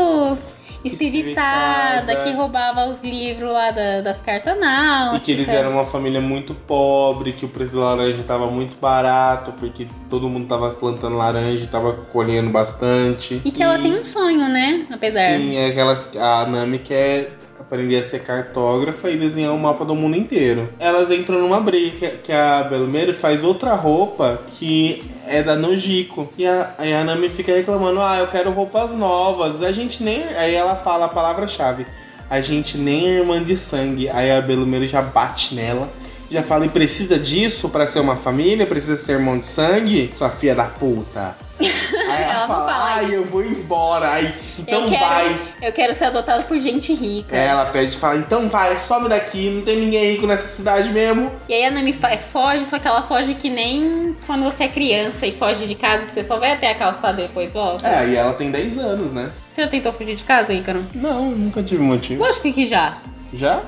espiritada, 0.85 1.99
Espiritada. 2.13 2.25
que 2.25 2.33
roubava 2.37 2.87
os 2.89 3.03
livros 3.03 3.53
lá 3.53 3.71
da- 3.71 4.01
das 4.01 4.21
cartas 4.21 4.59
náuticas. 4.59 5.19
E 5.19 5.21
que 5.21 5.33
eles 5.33 5.49
eram 5.49 5.73
uma 5.73 5.87
família 5.87 6.21
muito 6.21 6.55
pobre, 6.55 7.33
que 7.33 7.45
o 7.45 7.49
preço 7.49 7.77
da 7.77 7.95
laranja 7.95 8.23
tava 8.23 8.47
muito 8.47 8.77
barato, 8.79 9.53
porque 9.59 9.87
todo 10.09 10.29
mundo 10.29 10.47
tava 10.49 10.71
plantando 10.71 11.17
laranja 11.17 11.65
e 11.65 11.67
tava 11.67 11.93
colhendo 12.13 12.51
bastante. 12.51 13.41
E 13.45 13.51
que 13.51 13.63
ela 13.63 13.79
tem 13.79 13.93
um 13.93 14.05
sonho, 14.05 14.49
né? 14.49 14.87
Apesar. 14.91 15.37
Sim, 15.37 15.57
é 15.57 15.67
aquelas. 15.67 16.11
A 16.17 16.47
Nami 16.47 16.79
quer 16.79 17.37
aprender 17.71 17.99
a 17.99 18.03
ser 18.03 18.25
cartógrafa 18.25 19.09
e 19.09 19.17
desenhar 19.17 19.53
um 19.53 19.59
mapa 19.59 19.85
do 19.85 19.95
mundo 19.95 20.17
inteiro. 20.17 20.69
Elas 20.81 21.09
entram 21.09 21.39
numa 21.39 21.61
briga 21.61 22.09
que, 22.23 22.33
a 22.33 22.65
Belmeiro 22.65 23.15
faz 23.15 23.45
outra 23.45 23.75
roupa 23.75 24.43
que 24.49 25.09
é 25.25 25.41
da 25.41 25.55
Nojiko. 25.55 26.29
E 26.37 26.45
a, 26.45 26.75
aí 26.77 26.93
a 26.93 27.05
Nami 27.05 27.29
fica 27.29 27.53
reclamando: 27.55 28.01
ah, 28.01 28.19
eu 28.19 28.27
quero 28.27 28.51
roupas 28.51 28.93
novas. 28.93 29.63
A 29.63 29.71
gente 29.71 30.03
nem. 30.03 30.25
Aí 30.37 30.53
ela 30.53 30.75
fala 30.75 31.05
a 31.05 31.09
palavra-chave: 31.09 31.87
a 32.29 32.41
gente 32.41 32.77
nem 32.77 33.07
é 33.07 33.19
irmã 33.21 33.41
de 33.43 33.57
sangue. 33.57 34.09
Aí 34.09 34.33
a 34.33 34.41
Belmeiro 34.41 34.87
já 34.89 35.01
bate 35.01 35.55
nela. 35.55 35.89
Já 36.29 36.43
fala, 36.43 36.69
precisa 36.69 37.19
disso 37.19 37.69
pra 37.71 37.89
ser 37.89 38.01
uma 38.01 38.15
família? 38.15 38.65
Precisa 38.65 38.97
ser 38.97 39.13
irmão 39.13 39.39
de 39.39 39.49
sangue? 39.49 40.13
Sua 40.17 40.31
filha 40.31 40.55
da 40.55 40.65
puta. 40.65 41.37
Aí 41.61 42.23
ela, 42.23 42.33
Ela 42.33 42.47
não 42.47 42.47
fala, 42.49 42.73
fala 42.73 42.85
ai, 42.95 43.15
eu 43.15 43.25
vou 43.25 43.45
embora. 43.45 44.13
Aí, 44.13 44.35
então 44.59 44.83
eu 44.85 44.89
quero, 44.89 45.05
vai. 45.05 45.41
Eu 45.63 45.73
quero 45.73 45.95
ser 45.95 46.05
adotado 46.07 46.45
por 46.45 46.59
gente 46.59 46.95
rica. 46.95 47.37
É, 47.37 47.47
Ela 47.47 47.67
pede, 47.67 47.97
fala, 47.97 48.17
então 48.17 48.49
vai, 48.49 48.79
some 48.79 49.09
daqui, 49.09 49.51
não 49.51 49.63
tem 49.63 49.77
ninguém 49.79 50.13
rico 50.13 50.27
nessa 50.27 50.49
cidade 50.49 50.91
mesmo. 50.91 51.31
E 51.49 51.53
aí 51.55 51.65
a 51.67 51.71
Nami 51.71 51.93
foge, 52.33 52.65
só 52.67 52.79
que 52.79 52.89
ela 52.89 53.03
foge 53.03 53.35
que 53.35 53.51
nem 53.51 54.17
quando 54.27 54.43
você 54.45 54.65
é 54.65 54.69
criança 54.69 55.27
e 55.27 55.33
foge 55.33 55.67
de 55.67 55.75
casa, 55.75 56.07
que 56.07 56.13
você 56.13 56.25
só 56.25 56.39
vai 56.39 56.53
até 56.53 56.71
a 56.71 56.75
calçada 56.75 57.21
e 57.23 57.27
depois 57.27 57.53
volta. 57.53 57.87
É, 57.87 58.09
e 58.09 58.17
ela 58.17 58.33
tem 58.35 58.51
10 58.51 58.79
anos, 58.79 59.13
né? 59.13 59.31
Você 59.53 59.63
já 59.63 59.69
tentou 59.69 59.93
fugir 59.93 60.17
de 60.17 60.25
casa, 60.25 60.53
Ícaro? 60.53 60.81
Não, 60.95 61.31
nunca 61.31 61.63
tive 61.63 61.83
motivo. 61.83 62.23
Lógico 62.23 62.53
que 62.53 62.67
já. 62.67 62.99
Já? 63.33 63.61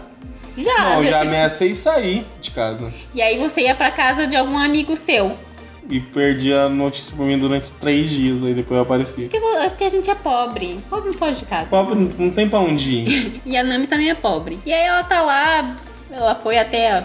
Já, 0.57 0.79
Não, 0.97 1.05
já 1.05 1.11
você- 1.21 1.27
ameacei 1.29 1.75
sair 1.75 2.27
de 2.41 2.51
casa. 2.51 2.93
E 3.15 3.23
aí 3.23 3.39
você 3.39 3.63
ia 3.63 3.75
pra 3.75 3.91
casa 3.91 4.27
de 4.27 4.37
algum 4.37 4.57
amigo 4.59 4.95
seu. 4.97 5.33
E 5.91 6.01
perdi 6.01 6.53
a 6.53 6.69
notícia 6.69 7.15
por 7.17 7.27
mim 7.27 7.39
durante 7.39 7.71
3 7.73 8.09
dias, 8.09 8.43
aí 8.45 8.55
depois 8.55 8.77
eu 8.79 8.83
apareci. 8.83 9.23
Porque, 9.23 9.39
vo- 9.41 9.57
é 9.59 9.69
porque 9.69 9.85
a 9.85 9.89
gente 9.91 10.09
é 10.09 10.15
pobre. 10.15 10.79
Pobre 10.89 11.11
não 11.11 11.19
foge 11.19 11.41
de 11.41 11.45
casa. 11.45 11.69
Pobre 11.69 11.95
não- 11.97 12.11
não 12.27 12.31
tem 12.31 12.49
pra 12.49 12.61
onde 12.61 12.91
ir. 12.93 13.41
E 13.47 13.57
a 13.57 13.65
Nami 13.65 13.87
também 13.87 14.09
é 14.11 14.15
pobre. 14.15 14.59
E 14.65 14.73
aí 14.73 14.83
ela 14.85 15.03
tá 15.05 15.21
lá, 15.23 15.77
ela 16.11 16.35
foi 16.37 16.57
até. 16.59 17.05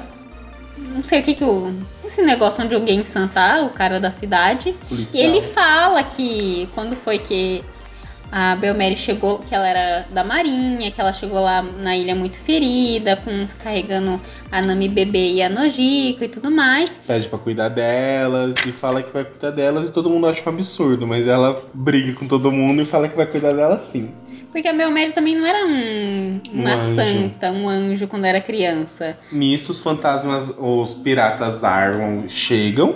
Não 0.78 1.04
sei 1.04 1.22
o 1.22 1.24
que 1.24 1.34
que 1.34 1.44
o. 1.44 1.74
Esse 2.06 2.22
negócio 2.22 2.64
onde 2.64 2.76
o 2.76 2.88
Gensan 2.88 3.28
tá, 3.28 3.64
o 3.64 3.70
cara 3.72 4.00
da 4.00 4.12
cidade. 4.12 4.74
Policial. 4.88 5.22
E 5.24 5.26
ele 5.26 5.42
fala 5.42 6.04
que 6.04 6.70
quando 6.76 6.96
foi 6.96 7.18
que 7.18 7.64
a 8.32 8.56
Belmeri 8.56 8.96
chegou, 8.96 9.40
que 9.40 9.56
ela 9.56 9.68
era 9.68 10.06
da 10.12 10.24
marinha, 10.24 10.92
que 10.92 11.00
ela 11.00 11.14
chegou 11.14 11.40
lá 11.42 11.62
na 11.62 11.96
ilha 11.96 12.14
muito 12.16 12.38
ferida, 12.38 13.16
com, 13.18 13.46
carregando 13.64 14.20
a 14.52 14.62
Nami 14.62 14.90
bebê 14.90 15.34
e 15.34 15.42
a 15.42 15.50
Nojiko 15.50 16.24
e 16.24 16.28
tudo 16.28 16.52
mais. 16.52 17.00
Pede 17.08 17.28
pra 17.28 17.40
cuidar 17.40 17.70
delas 17.70 18.56
e 18.66 18.72
fala 18.72 19.02
que 19.02 19.12
vai 19.12 19.24
cuidar 19.24 19.52
delas 19.52 19.88
e 19.88 19.92
todo 19.92 20.10
mundo 20.10 20.28
acha 20.28 20.48
um 20.50 20.54
absurdo, 20.54 21.08
mas 21.08 21.28
ela 21.28 21.62
briga 21.74 22.14
com 22.14 22.28
todo 22.28 22.52
mundo 22.52 22.82
e 22.82 22.86
fala 22.86 23.08
que 23.08 23.16
vai 23.16 23.26
cuidar 23.26 23.54
delas 23.54 23.84
sim. 23.84 24.12
Porque 24.52 24.68
a 24.68 24.74
Belmeri 24.74 25.12
também 25.12 25.36
não 25.36 25.46
era 25.46 25.66
um, 25.68 26.42
uma 26.52 26.76
Um 26.76 26.96
santa, 26.96 27.52
um 27.52 27.70
anjo 27.70 28.08
quando 28.08 28.26
era 28.26 28.42
criança. 28.42 29.18
Nisso, 29.32 29.72
os 29.72 29.82
fantasmas, 29.82 30.54
os 30.58 30.94
piratas 30.96 31.64
Arwan 31.64 32.28
chegam 32.28 32.96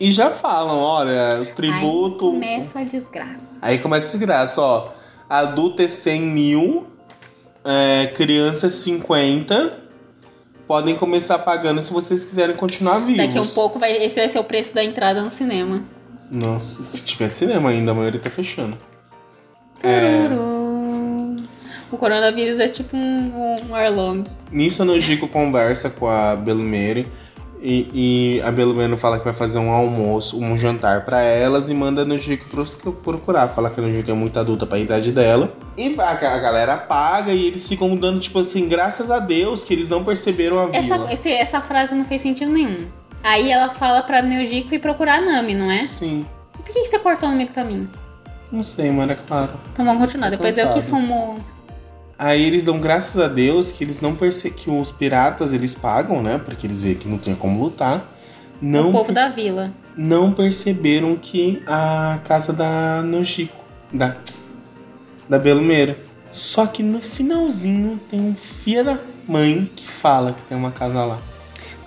e 0.00 0.10
já 0.10 0.30
falam: 0.30 0.78
olha, 0.78 1.42
o 1.42 1.46
tributo. 1.54 2.26
Aí 2.26 2.32
começa 2.32 2.78
a 2.80 2.84
desgraça. 2.84 3.58
Aí 3.60 3.78
começa 3.78 4.06
esse 4.06 4.18
graça, 4.18 4.60
ó. 4.60 4.90
Adulto 5.28 5.82
é 5.82 5.88
100 5.88 6.22
mil, 6.22 6.86
é, 7.64 8.12
criança 8.14 8.68
é 8.68 8.70
50. 8.70 9.88
Podem 10.66 10.96
começar 10.96 11.38
pagando 11.38 11.80
se 11.82 11.92
vocês 11.92 12.24
quiserem 12.24 12.54
continuar 12.54 12.98
vivos. 12.98 13.16
Daqui 13.16 13.38
a 13.38 13.42
um 13.42 13.46
pouco 13.46 13.78
vai, 13.78 13.92
esse 13.92 14.20
vai 14.20 14.28
ser 14.28 14.38
o 14.38 14.44
preço 14.44 14.74
da 14.74 14.84
entrada 14.84 15.22
no 15.22 15.30
cinema. 15.30 15.82
Nossa, 16.30 16.82
se 16.82 17.02
tiver 17.04 17.30
cinema 17.30 17.70
ainda, 17.70 17.92
a 17.92 17.94
maioria 17.94 18.20
tá 18.20 18.28
fechando. 18.28 18.76
É. 19.82 20.28
Tururu. 20.28 20.68
O 21.90 21.96
coronavírus 21.96 22.58
é 22.58 22.68
tipo 22.68 22.96
um, 22.96 23.56
um 23.70 23.74
Arlong. 23.74 24.24
Nisso 24.52 24.82
a 24.82 24.84
Nojiko 24.84 25.26
conversa 25.26 25.88
com 25.88 26.06
a 26.06 26.36
Belumere 26.36 27.08
e, 27.62 27.90
e 28.38 28.42
a 28.42 28.50
Belumere 28.50 28.96
fala 28.96 29.18
que 29.18 29.24
vai 29.24 29.34
fazer 29.34 29.58
um 29.58 29.70
almoço, 29.70 30.38
um 30.42 30.56
jantar 30.56 31.04
pra 31.04 31.20
elas 31.22 31.68
e 31.68 31.74
manda 31.74 32.02
a 32.02 32.04
Nojiko 32.04 32.46
pros- 32.48 32.74
procurar. 33.02 33.48
Fala 33.48 33.70
que 33.70 33.80
a 33.80 33.82
Nojiko 33.82 34.10
é 34.10 34.14
muito 34.14 34.38
adulta 34.38 34.66
pra 34.66 34.78
idade 34.78 35.10
dela. 35.12 35.52
E 35.76 35.94
a, 35.98 36.10
a 36.10 36.38
galera 36.38 36.76
paga 36.76 37.32
e 37.32 37.46
eles 37.46 37.68
ficam 37.68 37.96
dando, 37.96 38.20
tipo 38.20 38.38
assim, 38.38 38.68
graças 38.68 39.10
a 39.10 39.18
Deus 39.18 39.64
que 39.64 39.74
eles 39.74 39.88
não 39.88 40.04
perceberam 40.04 40.58
a 40.58 40.66
vila. 40.66 40.76
Essa, 41.06 41.12
esse- 41.12 41.32
essa 41.32 41.60
frase 41.60 41.94
não 41.94 42.04
fez 42.04 42.20
sentido 42.22 42.50
nenhum. 42.52 42.86
Aí 43.22 43.50
ela 43.50 43.70
fala 43.70 44.02
pra 44.02 44.22
Neujiko 44.22 44.74
ir 44.74 44.78
procurar 44.78 45.16
a 45.18 45.20
Nami, 45.20 45.54
não 45.54 45.70
é? 45.70 45.84
Sim, 45.84 46.24
Por 46.52 46.64
que, 46.64 46.72
que 46.72 46.84
você 46.84 46.98
cortou 46.98 47.28
no 47.28 47.34
meio 47.36 47.48
do 47.48 47.52
caminho? 47.54 47.88
não 48.50 48.62
sei, 48.64 48.90
mas 48.90 49.10
é 49.10 49.14
claro. 49.14 49.50
Então 49.72 49.84
vamos 49.84 50.00
continuar. 50.00 50.30
Depois 50.30 50.56
eu 50.56 50.68
que 50.68 50.74
cansado. 50.74 50.88
fumo. 50.90 51.38
Aí 52.18 52.42
eles 52.42 52.64
dão 52.64 52.80
graças 52.80 53.16
a 53.22 53.28
Deus 53.28 53.70
que 53.70 53.84
eles 53.84 54.00
não 54.00 54.16
perce 54.16 54.50
que 54.50 54.68
os 54.68 54.90
piratas 54.90 55.52
eles 55.52 55.74
pagam, 55.74 56.20
né? 56.20 56.40
Porque 56.44 56.66
eles 56.66 56.80
veem 56.80 56.96
que 56.96 57.06
não 57.06 57.16
tem 57.16 57.34
como 57.34 57.62
lutar. 57.62 58.12
Não 58.60 58.88
o 58.88 58.92
povo 58.92 59.12
da 59.12 59.28
vila. 59.28 59.72
não 59.96 60.32
perceberam 60.32 61.16
que 61.16 61.62
a 61.64 62.18
casa 62.24 62.52
da 62.52 63.02
Nojiko, 63.02 63.64
da, 63.92 64.16
da 65.28 65.38
Belumeira. 65.38 65.96
Só 66.32 66.66
que 66.66 66.82
no 66.82 67.00
finalzinho 67.00 68.00
tem 68.10 68.20
um 68.20 68.34
filho 68.34 68.84
da 68.84 68.98
mãe 69.26 69.70
que 69.76 69.86
fala 69.86 70.32
que 70.32 70.42
tem 70.48 70.58
uma 70.58 70.72
casa 70.72 71.04
lá. 71.04 71.18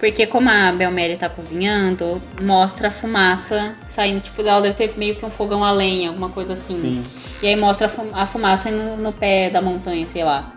Porque 0.01 0.25
como 0.25 0.49
a 0.49 0.71
Belmeri 0.71 1.15
tá 1.15 1.29
cozinhando, 1.29 2.19
mostra 2.41 2.87
a 2.87 2.91
fumaça 2.91 3.75
saindo. 3.87 4.19
Tipo, 4.19 4.41
ela 4.41 4.59
deve 4.59 4.73
ter 4.75 4.91
meio 4.97 5.15
que 5.15 5.23
um 5.23 5.29
fogão 5.29 5.63
a 5.63 5.71
lenha, 5.71 6.09
alguma 6.09 6.27
coisa 6.29 6.53
assim. 6.53 6.73
Sim. 6.73 7.03
E 7.43 7.47
aí 7.47 7.55
mostra 7.55 7.85
a 7.85 7.89
fu- 7.89 8.07
a 8.11 8.25
fumaça 8.25 8.69
indo 8.69 8.97
no 8.99 9.13
pé 9.13 9.51
da 9.51 9.61
montanha, 9.61 10.07
sei 10.07 10.23
lá. 10.23 10.51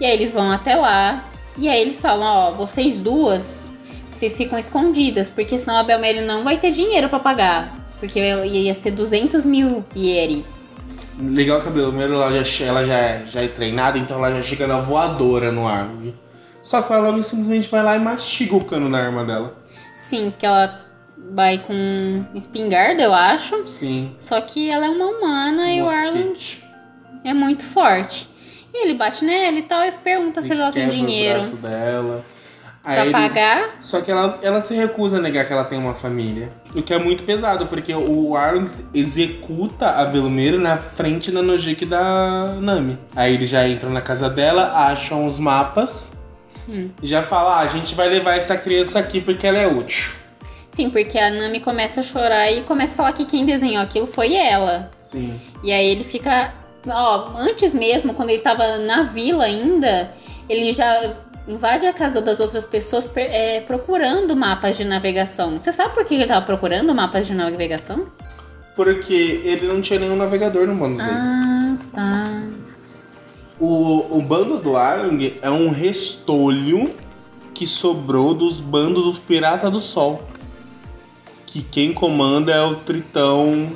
E 0.00 0.04
aí 0.06 0.12
eles 0.12 0.32
vão 0.32 0.50
até 0.50 0.74
lá. 0.76 1.22
E 1.58 1.68
aí 1.68 1.80
eles 1.82 2.00
falam, 2.00 2.26
ó, 2.26 2.50
vocês 2.52 2.98
duas, 2.98 3.70
vocês 4.10 4.34
ficam 4.34 4.58
escondidas, 4.58 5.28
porque 5.28 5.58
senão 5.58 5.76
a 5.76 5.82
Belmeri 5.82 6.22
não 6.22 6.42
vai 6.42 6.56
ter 6.56 6.70
dinheiro 6.70 7.10
pra 7.10 7.18
pagar. 7.18 7.74
Porque 8.00 8.18
ia 8.18 8.72
ser 8.74 8.92
200 8.92 9.44
mil 9.44 9.84
ieres. 9.94 10.74
Legal 11.18 11.60
que 11.60 11.68
a 11.68 11.70
Belumeira 11.70 12.12
ela, 12.14 12.42
já, 12.44 12.64
ela 12.64 12.86
já, 12.86 12.94
é, 12.98 13.22
já 13.30 13.42
é 13.42 13.48
treinada, 13.48 13.98
então 13.98 14.16
ela 14.18 14.36
já 14.36 14.42
chega 14.42 14.66
na 14.66 14.80
voadora 14.80 15.50
no 15.52 15.66
ar. 15.68 15.86
viu? 16.00 16.12
Só 16.66 16.82
que 16.82 16.92
ela 16.92 17.22
simplesmente 17.22 17.68
vai 17.70 17.80
lá 17.80 17.94
e 17.94 18.00
mastiga 18.00 18.56
o 18.56 18.64
cano 18.64 18.90
da 18.90 18.98
arma 18.98 19.24
dela. 19.24 19.54
Sim, 19.96 20.30
porque 20.32 20.44
ela 20.44 20.80
vai 21.32 21.58
com 21.58 22.24
espingarda, 22.34 23.00
eu 23.04 23.14
acho. 23.14 23.64
Sim. 23.68 24.12
Só 24.18 24.40
que 24.40 24.68
ela 24.68 24.86
é 24.86 24.88
uma 24.88 25.06
humana 25.06 25.70
e 25.72 25.80
o 25.80 25.84
Mosquete. 25.84 26.64
é 27.24 27.32
muito 27.32 27.62
forte. 27.64 28.28
E 28.74 28.84
ele 28.84 28.94
bate 28.94 29.24
nela 29.24 29.56
e 29.56 29.62
tal 29.62 29.84
e 29.84 29.92
pergunta 29.92 30.42
se 30.42 30.52
E 30.52 30.56
ela 30.58 30.72
tem 30.72 30.88
quebra 30.88 30.96
o 30.96 31.06
dinheiro. 31.06 31.38
braço 31.38 31.56
dela. 31.58 32.24
Aí 32.82 32.94
Pra 32.96 33.04
ele- 33.04 33.12
pagar? 33.12 33.68
Só 33.80 34.00
que 34.00 34.10
ela, 34.10 34.38
ela 34.42 34.60
se 34.60 34.74
recusa 34.74 35.18
a 35.18 35.20
negar 35.20 35.44
que 35.46 35.52
ela 35.52 35.64
tem 35.64 35.78
uma 35.78 35.94
família. 35.94 36.50
O 36.74 36.82
que 36.82 36.92
é 36.92 36.98
muito 36.98 37.22
pesado, 37.22 37.66
porque 37.68 37.94
o 37.94 38.36
Arlong 38.36 38.68
executa 38.92 39.88
a 39.90 40.04
Velumeiro 40.04 40.60
na 40.60 40.76
frente 40.76 41.30
da 41.30 41.42
Nojiki 41.42 41.84
e 41.84 41.88
da 41.88 42.54
Nami. 42.60 42.98
Aí 43.14 43.34
eles 43.34 43.48
já 43.48 43.66
entram 43.68 43.90
na 43.90 44.00
casa 44.00 44.28
dela, 44.28 44.72
acham 44.88 45.26
os 45.26 45.38
mapas 45.38 46.15
E 46.68 47.06
já 47.06 47.22
falam: 47.22 47.52
ah, 47.52 47.60
a 47.60 47.66
gente 47.68 47.94
vai 47.94 48.08
levar 48.08 48.36
essa 48.36 48.56
criança 48.56 48.98
aqui 48.98 49.20
porque 49.20 49.46
ela 49.46 49.58
é 49.58 49.66
útil. 49.66 50.12
Sim, 50.72 50.90
porque 50.90 51.18
a 51.18 51.30
Nami 51.30 51.60
começa 51.60 52.00
a 52.00 52.02
chorar 52.02 52.50
e 52.52 52.62
começa 52.62 52.92
a 52.92 52.96
falar 52.96 53.12
que 53.12 53.24
quem 53.24 53.46
desenhou 53.46 53.82
aquilo 53.82 54.06
foi 54.06 54.34
ela. 54.34 54.90
Sim. 54.98 55.40
E 55.62 55.72
aí 55.72 55.86
ele 55.86 56.04
fica. 56.04 56.52
Ó, 56.86 57.32
antes 57.36 57.74
mesmo, 57.74 58.14
quando 58.14 58.30
ele 58.30 58.42
tava 58.42 58.78
na 58.78 59.04
vila 59.04 59.44
ainda, 59.44 60.12
ele 60.48 60.72
já 60.72 61.14
invade 61.48 61.86
a 61.86 61.92
casa 61.92 62.20
das 62.20 62.40
outras 62.40 62.66
pessoas 62.66 63.10
é, 63.16 63.60
procurando 63.60 64.36
mapas 64.36 64.76
de 64.76 64.84
navegação. 64.84 65.60
Você 65.60 65.72
sabe 65.72 65.94
por 65.94 66.04
que 66.04 66.14
ele 66.14 66.26
tava 66.26 66.44
procurando 66.44 66.94
mapas 66.94 67.26
de 67.26 67.34
navegação? 67.34 68.06
Porque 68.74 69.40
ele 69.44 69.66
não 69.66 69.80
tinha 69.80 69.98
nenhum 69.98 70.16
navegador 70.16 70.66
no 70.66 70.74
bando 70.74 70.98
dele. 70.98 71.08
Ah, 71.10 71.76
tá. 71.94 72.35
O, 73.58 74.18
o 74.18 74.22
bando 74.22 74.58
do 74.58 74.76
Arlong 74.76 75.34
é 75.40 75.50
um 75.50 75.70
restolho 75.70 76.94
que 77.54 77.66
sobrou 77.66 78.34
dos 78.34 78.60
bandos 78.60 79.04
dos 79.04 79.18
Piratas 79.18 79.70
do 79.70 79.80
Sol. 79.80 80.22
Que 81.46 81.62
quem 81.62 81.92
comanda 81.92 82.52
é 82.52 82.62
o 82.62 82.74
Tritão 82.76 83.72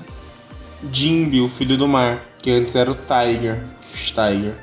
Jimby, 0.92 1.40
o 1.40 1.48
filho 1.48 1.78
do 1.78 1.88
mar. 1.88 2.20
Que 2.38 2.50
antes 2.50 2.74
era 2.74 2.90
o 2.90 2.94
Tiger. 2.94 3.62
Tiger. 3.94 4.54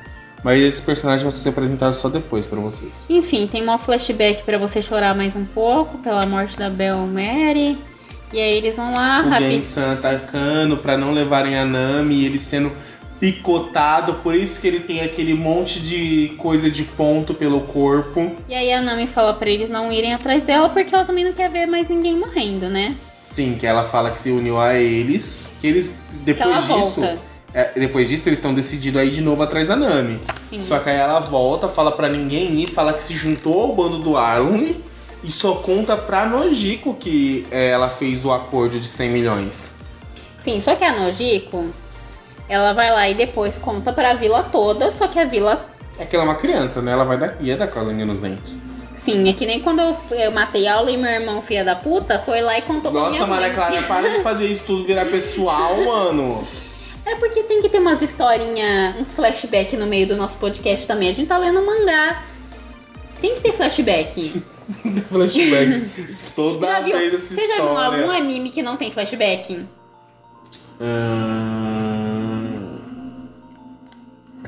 Mas 0.44 0.62
esse 0.62 0.82
personagem 0.82 1.24
vai 1.24 1.32
ser 1.32 1.50
apresentado 1.50 1.94
só 1.96 2.10
depois 2.10 2.46
pra 2.46 2.60
vocês. 2.60 3.06
Enfim, 3.10 3.48
tem 3.48 3.68
um 3.68 3.78
flashback 3.78 4.44
pra 4.44 4.58
você 4.58 4.82
chorar 4.82 5.16
mais 5.16 5.36
um 5.36 5.46
pouco 5.46 5.98
pela 5.98 6.26
morte 6.26 6.58
da 6.58 6.70
Bel 6.70 7.00
Mary. 7.08 7.78
E 8.32 8.40
aí 8.40 8.58
eles 8.58 8.76
vão 8.76 8.94
lá, 8.94 9.22
O. 9.22 9.40
Gensan 9.40 9.94
atacando 9.94 10.78
pra 10.78 10.98
não 10.98 11.12
levarem 11.12 11.58
a 11.58 11.66
Nami 11.66 12.16
e 12.16 12.26
ele 12.26 12.38
sendo 12.38 12.72
picotado. 13.20 14.16
Por 14.16 14.36
isso 14.36 14.60
que 14.62 14.68
ele 14.68 14.80
tem 14.80 15.02
aquele 15.02 15.34
monte 15.34 15.80
de 15.80 16.34
coisa 16.38 16.70
de 16.70 16.84
ponto 16.84 17.34
pelo 17.34 17.62
corpo. 17.62 18.36
E 18.48 18.54
aí 18.54 18.72
a 18.72 18.82
Nami 18.82 19.08
fala 19.08 19.34
pra 19.34 19.50
eles 19.50 19.70
não 19.70 19.92
irem 19.92 20.14
atrás 20.14 20.44
dela 20.44 20.70
porque 20.70 20.94
ela 20.94 21.06
também 21.06 21.24
não 21.24 21.34
quer 21.34 21.50
ver 21.50 21.66
mais 21.66 21.88
ninguém 21.88 22.18
morrendo, 22.18 22.70
né? 22.70 22.96
Sim, 23.22 23.56
que 23.60 23.66
ela 23.68 23.84
fala 23.84 24.12
que 24.12 24.20
se 24.22 24.32
uniu 24.32 24.58
a 24.58 24.76
eles. 24.76 25.54
Que 25.60 25.68
eles, 25.68 25.90
Que 25.90 26.34
depois 26.34 26.66
disso. 26.68 27.02
volta. 27.02 27.20
é, 27.54 27.72
depois 27.80 28.08
disso, 28.08 28.28
eles 28.28 28.40
estão 28.40 28.54
decididos 28.54 29.02
a 29.02 29.04
ir 29.04 29.12
de 29.12 29.22
novo 29.22 29.44
atrás 29.44 29.68
da 29.68 29.76
Nami. 29.76 30.18
Sim. 30.50 30.62
Só 30.62 30.80
que 30.80 30.90
aí 30.90 30.96
ela 30.98 31.20
volta, 31.20 31.68
fala 31.68 31.92
pra 31.92 32.08
ninguém 32.08 32.62
ir, 32.62 32.68
fala 32.68 32.94
que 32.94 33.04
se 33.04 33.14
juntou 33.16 33.60
ao 33.62 33.76
bando 33.76 34.00
do 34.00 34.16
Arlong 34.16 34.76
e 35.24 35.32
só 35.32 35.56
conta 35.56 35.98
pra 35.98 36.26
Nojiko 36.26 36.94
que 36.94 37.46
é, 37.52 37.70
ela 37.70 37.90
fez 37.90 38.24
o 38.24 38.32
acordo 38.32 38.80
de 38.80 38.88
100 38.88 39.10
milhões. 39.10 39.76
Sim, 40.38 40.62
só 40.62 40.76
que 40.76 40.86
a 40.86 40.98
Nojiko, 40.98 41.66
ela 42.50 42.74
vai 42.74 42.92
lá 42.92 43.10
e 43.10 43.14
depois 43.14 43.58
conta 43.58 43.92
pra 43.94 44.14
vila 44.14 44.44
toda, 44.44 44.92
só 44.92 45.08
que 45.08 45.20
a 45.20 45.26
vila. 45.26 45.66
É 46.00 46.06
que 46.06 46.16
ela 46.16 46.26
é 46.26 46.28
uma 46.28 46.36
criança, 46.36 46.82
né? 46.82 46.92
Ela 46.92 47.04
vai 47.04 47.18
dar, 47.18 47.36
ia 47.42 47.58
dar 47.58 47.68
colinha 47.68 48.06
nos 48.06 48.20
dentes. 48.20 48.60
Sim, 48.94 49.30
é 49.30 49.34
que 49.34 49.46
nem 49.46 49.60
quando 49.62 49.80
eu, 49.80 49.96
eu 50.12 50.32
matei 50.32 50.68
aula 50.68 50.90
e 50.92 50.98
meu 50.98 51.10
irmão, 51.10 51.42
filha 51.42 51.64
da 51.64 51.76
puta, 51.76 52.20
foi 52.20 52.42
lá 52.42 52.58
e 52.58 52.62
contou 52.64 52.92
pra 52.92 53.02
Nossa, 53.02 53.16
minha 53.16 53.28
Maria 53.28 53.48
mãe. 53.48 53.56
Clara, 53.56 53.82
para 53.88 54.10
de 54.10 54.20
fazer 54.22 54.46
isso 54.48 54.64
tudo 54.66 54.86
virar 54.86 55.06
pessoal, 55.06 55.78
mano. 55.86 56.44
É 57.06 57.16
porque 57.16 57.44
tem 57.44 57.62
que 57.62 57.70
ter 57.70 57.80
umas 57.80 58.02
historinhas, 58.02 58.96
uns 59.00 59.14
flashback 59.14 59.78
no 59.78 59.86
meio 59.86 60.08
do 60.08 60.18
nosso 60.18 60.38
podcast 60.38 60.86
também. 60.86 61.10
A 61.10 61.14
gente 61.14 61.28
tá 61.28 61.38
lendo 61.38 61.66
mangá. 61.66 62.22
Tem 63.22 63.36
que 63.36 63.42
ter 63.42 63.54
flashback. 63.54 64.42
Flashback. 65.10 65.90
Toda 66.36 66.68
Já 66.68 66.80
viu? 66.82 66.98
vez 66.98 67.14
essa 67.14 67.34
Você 67.36 67.48
já 67.48 67.56
viu 67.56 67.66
história. 67.68 68.00
algum 68.02 68.12
anime 68.12 68.50
que 68.50 68.62
não 68.62 68.76
tem 68.76 68.92
flashback? 68.92 69.66
Hum... 70.82 71.67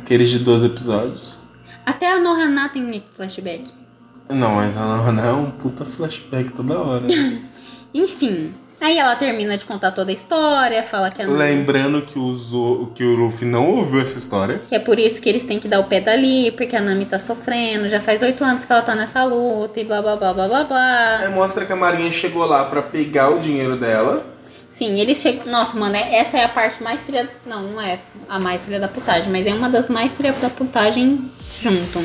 Aqueles 0.10 0.30
de 0.30 0.40
12 0.40 0.66
episódios. 0.66 1.38
Até 1.86 2.12
a 2.12 2.20
Nohana 2.20 2.68
tem 2.70 3.04
flashback. 3.16 3.66
Não, 4.28 4.56
mas 4.56 4.76
a 4.76 4.82
Ana 4.82 5.28
é 5.28 5.32
um 5.32 5.52
puta 5.52 5.86
flashback 5.86 6.50
toda 6.52 6.80
hora. 6.80 7.06
Enfim. 7.94 8.52
Aí 8.82 8.98
ela 8.98 9.16
termina 9.16 9.56
de 9.56 9.66
contar 9.68 9.92
toda 9.92 10.10
a 10.10 10.14
história, 10.16 10.82
fala 10.82 11.12
que 11.12 11.22
a 11.22 11.28
Nami- 11.28 11.38
Lembrando 11.38 12.02
que 12.02 12.18
o, 12.18 12.34
Zo, 12.34 12.92
que 12.96 13.04
o 13.04 13.16
Luffy 13.16 13.48
não 13.48 13.70
ouviu 13.70 14.02
essa 14.02 14.18
história. 14.18 14.60
Que 14.68 14.74
é 14.74 14.80
por 14.80 14.98
isso 14.98 15.22
que 15.22 15.30
eles 15.30 15.46
têm 15.46 15.60
que 15.60 15.68
dar 15.68 15.80
o 15.80 15.84
pé 15.84 16.02
dali, 16.02 16.52
porque 16.54 16.76
a 16.76 16.82
Nami 16.82 17.06
tá 17.06 17.20
sofrendo, 17.20 17.88
já 17.88 18.02
faz 18.02 18.24
oito 18.24 18.44
anos 18.44 18.66
que 18.66 18.72
ela 18.74 18.82
tá 18.82 18.96
nessa 18.96 19.24
luta 19.24 19.80
e 19.80 19.84
blá 19.84 20.02
blá 20.02 20.16
blá 20.16 20.34
blá 20.34 20.48
blá 20.48 20.64
blá. 20.64 21.18
Aí 21.20 21.30
mostra 21.30 21.68
que 21.68 21.72
a 21.72 21.76
Marinha 21.76 22.12
chegou 22.12 22.44
lá 22.48 22.64
pra 22.64 22.82
pegar 22.82 23.30
o 23.30 23.38
dinheiro 23.40 23.78
dela. 23.78 24.26
Sim, 24.80 24.98
eles 24.98 25.18
chegam. 25.18 25.46
Nossa, 25.48 25.78
mano, 25.78 25.94
é- 25.98 26.16
essa 26.20 26.38
é 26.38 26.44
a 26.46 26.48
parte 26.48 26.82
mais 26.82 27.04
filha. 27.04 27.30
Não, 27.46 27.62
não 27.64 27.82
é 27.82 28.00
a 28.30 28.40
mais 28.40 28.64
filha 28.64 28.80
da 28.80 28.88
putagem, 28.88 29.30
mas 29.30 29.46
é 29.46 29.54
uma 29.54 29.68
das 29.68 29.90
mais 29.90 30.14
filha 30.14 30.32
da 30.32 30.50
putagem 30.50 31.30
junto. 31.62 32.02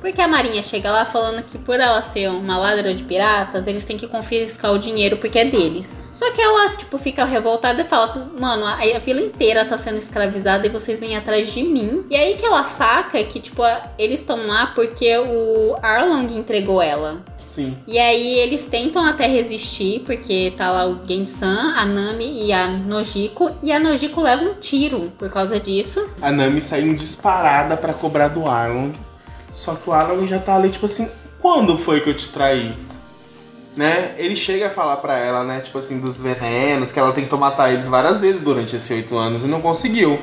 Porque 0.00 0.20
a 0.20 0.26
Marinha 0.26 0.64
chega 0.64 0.90
lá 0.90 1.04
falando 1.04 1.44
que 1.44 1.56
por 1.58 1.78
ela 1.78 2.02
ser 2.02 2.28
uma 2.28 2.58
ladra 2.58 2.92
de 2.92 3.04
piratas, 3.04 3.68
eles 3.68 3.84
têm 3.84 3.96
que 3.96 4.08
confiscar 4.08 4.72
o 4.72 4.78
dinheiro 4.80 5.16
porque 5.18 5.38
é 5.38 5.44
deles. 5.44 6.02
Só 6.12 6.28
que 6.32 6.40
ela, 6.42 6.70
tipo, 6.70 6.98
fica 6.98 7.24
revoltada 7.24 7.82
e 7.82 7.84
fala: 7.84 8.28
Mano, 8.36 8.66
a, 8.66 8.78
a 8.82 8.98
vila 8.98 9.20
inteira 9.20 9.64
tá 9.64 9.78
sendo 9.78 9.98
escravizada 9.98 10.66
e 10.66 10.70
vocês 10.70 10.98
vêm 10.98 11.16
atrás 11.16 11.52
de 11.54 11.62
mim. 11.62 12.04
E 12.10 12.16
aí 12.16 12.34
que 12.34 12.44
ela 12.44 12.64
saca 12.64 13.22
que, 13.22 13.38
tipo, 13.38 13.62
a- 13.62 13.80
eles 13.96 14.18
estão 14.18 14.44
lá 14.44 14.72
porque 14.74 15.16
o 15.18 15.76
Arlong 15.80 16.26
entregou 16.36 16.82
ela. 16.82 17.22
Sim. 17.52 17.76
E 17.86 17.98
aí 17.98 18.38
eles 18.38 18.64
tentam 18.64 19.04
até 19.04 19.26
resistir, 19.26 20.00
porque 20.06 20.54
tá 20.56 20.72
lá 20.72 20.86
o 20.86 20.98
Gensan, 21.06 21.74
a 21.76 21.84
Nami 21.84 22.46
e 22.46 22.50
a 22.50 22.66
Nojiko. 22.66 23.50
E 23.62 23.70
a 23.70 23.78
Nojiko 23.78 24.22
leva 24.22 24.42
um 24.42 24.54
tiro 24.54 25.12
por 25.18 25.28
causa 25.28 25.60
disso. 25.60 26.08
A 26.22 26.32
Nami 26.32 26.62
saiu 26.62 26.94
disparada 26.94 27.76
pra 27.76 27.92
cobrar 27.92 28.28
do 28.28 28.48
Arlong. 28.48 28.92
Só 29.52 29.74
que 29.74 29.90
o 29.90 29.92
Arlong 29.92 30.26
já 30.26 30.38
tá 30.38 30.56
ali, 30.56 30.70
tipo 30.70 30.86
assim, 30.86 31.10
quando 31.42 31.76
foi 31.76 32.00
que 32.00 32.08
eu 32.08 32.16
te 32.16 32.26
traí? 32.28 32.74
Né? 33.76 34.14
Ele 34.16 34.34
chega 34.34 34.68
a 34.68 34.70
falar 34.70 34.96
pra 34.96 35.18
ela, 35.18 35.44
né, 35.44 35.60
tipo 35.60 35.76
assim, 35.76 36.00
dos 36.00 36.18
venenos, 36.18 36.90
que 36.90 36.98
ela 36.98 37.12
tentou 37.12 37.38
matar 37.38 37.70
ele 37.70 37.82
várias 37.82 38.22
vezes 38.22 38.40
durante 38.40 38.76
esses 38.76 38.90
oito 38.90 39.14
anos 39.14 39.44
e 39.44 39.46
não 39.46 39.60
conseguiu. 39.60 40.18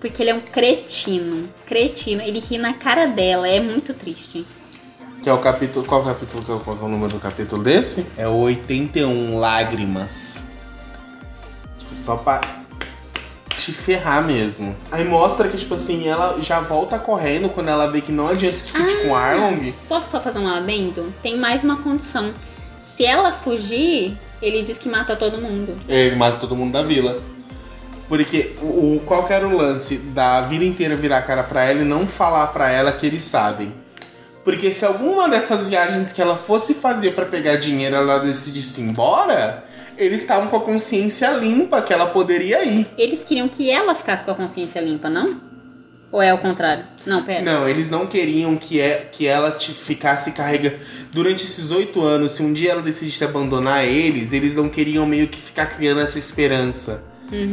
Porque 0.00 0.22
ele 0.22 0.30
é 0.30 0.34
um 0.34 0.40
cretino. 0.40 1.46
Cretino. 1.66 2.22
Ele 2.22 2.40
ri 2.40 2.56
na 2.56 2.72
cara 2.72 3.04
dela. 3.06 3.46
É 3.46 3.60
muito 3.60 3.92
triste. 3.92 4.46
Que 5.22 5.28
é 5.28 5.32
o 5.32 5.38
capítulo. 5.38 5.84
Qual 5.86 6.02
capítulo? 6.04 6.42
Qual 6.44 6.60
qual 6.60 6.76
é 6.76 6.84
o 6.84 6.88
número 6.88 7.12
do 7.12 7.20
capítulo 7.20 7.62
desse? 7.62 8.06
É 8.16 8.26
o 8.26 8.32
81 8.38 9.38
Lágrimas. 9.38 10.46
Tipo, 11.78 11.94
só 11.94 12.16
pra 12.16 12.40
te 13.50 13.72
ferrar 13.72 14.24
mesmo. 14.24 14.74
Aí 14.90 15.04
mostra 15.04 15.48
que, 15.48 15.56
tipo 15.56 15.74
assim, 15.74 16.08
ela 16.08 16.38
já 16.40 16.58
volta 16.60 16.98
correndo 16.98 17.48
quando 17.50 17.68
ela 17.68 17.86
vê 17.90 18.00
que 18.00 18.10
não 18.10 18.28
adianta 18.28 18.56
discutir 18.58 19.02
com 19.02 19.10
o 19.10 19.14
Arlong. 19.14 19.72
Posso 19.88 20.10
só 20.10 20.20
fazer 20.20 20.38
um 20.40 20.48
adendo? 20.48 21.12
Tem 21.22 21.36
mais 21.38 21.62
uma 21.62 21.76
condição. 21.76 22.32
Se 22.80 23.04
ela 23.04 23.30
fugir, 23.32 24.16
ele 24.40 24.62
diz 24.62 24.78
que 24.78 24.88
mata 24.88 25.14
todo 25.14 25.40
mundo. 25.40 25.76
Ele 25.88 26.16
mata 26.16 26.38
todo 26.38 26.56
mundo 26.56 26.72
da 26.72 26.82
vila. 26.82 27.20
Porque 28.08 28.56
o, 28.60 28.96
o- 28.96 29.02
qual 29.06 29.24
que 29.26 29.32
era 29.32 29.46
o 29.46 29.56
lance 29.56 29.96
da 29.98 30.40
vila 30.42 30.64
inteira 30.64 30.96
virar 30.96 31.18
a 31.18 31.22
cara 31.22 31.42
pra 31.42 31.64
ela 31.64 31.80
e 31.80 31.84
não 31.84 32.06
falar 32.06 32.48
pra 32.48 32.70
ela 32.70 32.90
que 32.90 33.06
eles 33.06 33.22
sabem? 33.22 33.72
Porque 34.44 34.72
se 34.72 34.84
alguma 34.84 35.28
dessas 35.28 35.68
viagens 35.68 36.12
que 36.12 36.20
ela 36.20 36.36
fosse 36.36 36.74
fazer 36.74 37.12
pra 37.14 37.26
pegar 37.26 37.56
dinheiro 37.56 37.94
ela 37.94 38.18
decidisse 38.18 38.80
ir 38.80 38.84
embora, 38.84 39.64
eles 39.96 40.22
estavam 40.22 40.48
com 40.48 40.56
a 40.56 40.60
consciência 40.60 41.30
limpa 41.30 41.80
que 41.80 41.92
ela 41.92 42.06
poderia 42.06 42.64
ir. 42.64 42.86
Eles 42.98 43.22
queriam 43.22 43.48
que 43.48 43.70
ela 43.70 43.94
ficasse 43.94 44.24
com 44.24 44.30
a 44.30 44.34
consciência 44.34 44.80
limpa, 44.80 45.08
não? 45.08 45.40
Ou 46.10 46.20
é 46.20 46.34
o 46.34 46.38
contrário? 46.38 46.84
Não, 47.06 47.22
pera. 47.22 47.42
Não, 47.42 47.66
eles 47.66 47.88
não 47.88 48.06
queriam 48.06 48.54
que, 48.56 48.78
é, 48.78 49.08
que 49.10 49.26
ela 49.26 49.50
te 49.50 49.72
ficasse 49.72 50.32
carregando. 50.32 50.76
Durante 51.10 51.42
esses 51.42 51.70
oito 51.70 52.02
anos, 52.02 52.32
se 52.32 52.42
um 52.42 52.52
dia 52.52 52.72
ela 52.72 52.82
decidisse 52.82 53.24
abandonar 53.24 53.84
eles, 53.84 54.32
eles 54.32 54.54
não 54.54 54.68
queriam 54.68 55.06
meio 55.06 55.28
que 55.28 55.40
ficar 55.40 55.66
criando 55.66 56.00
essa 56.00 56.18
esperança. 56.18 57.02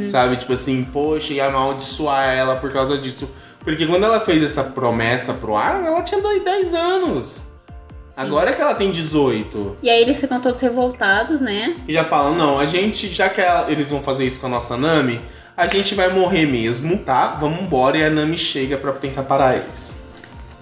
Sabe? 0.09 0.35
Tipo 0.35 0.51
assim, 0.51 0.83
poxa, 0.83 1.31
e 1.31 1.39
amaldiçoar 1.39 2.35
ela 2.35 2.57
por 2.57 2.69
causa 2.69 2.97
disso. 2.97 3.29
Porque 3.69 3.85
quando 3.85 4.03
ela 4.03 4.19
fez 4.19 4.41
essa 4.41 4.63
promessa 4.63 5.31
pro 5.31 5.55
Aaron, 5.55 5.85
ela 5.85 6.01
tinha 6.01 6.19
dois- 6.19 6.43
10 6.43 6.73
anos. 6.73 7.43
Agora 8.17 8.51
que 8.51 8.59
ela 8.59 8.73
tem 8.73 8.91
18. 8.91 9.77
E 9.83 9.87
aí 9.89 10.01
eles 10.01 10.19
ficam 10.19 10.41
todos 10.41 10.59
revoltados, 10.59 11.39
né? 11.39 11.75
E 11.87 11.93
já 11.93 12.03
falam, 12.03 12.33
não, 12.35 12.59
a 12.59 12.65
gente, 12.65 13.07
já 13.13 13.29
que 13.29 13.39
ela- 13.39 13.69
eles 13.71 13.91
vão 13.91 14.01
fazer 14.01 14.25
isso 14.25 14.39
com 14.39 14.47
a 14.47 14.49
nossa 14.49 14.75
Nami, 14.75 15.21
a 15.55 15.67
gente 15.67 15.93
vai 15.93 16.11
morrer 16.11 16.47
mesmo, 16.47 16.97
tá? 16.97 17.37
Vamos 17.39 17.61
embora. 17.61 17.95
E 17.95 18.03
a 18.03 18.09
Nami 18.09 18.39
chega 18.39 18.75
pra 18.75 18.91
tentar 18.93 19.21
parar 19.21 19.55
eles. 19.57 20.01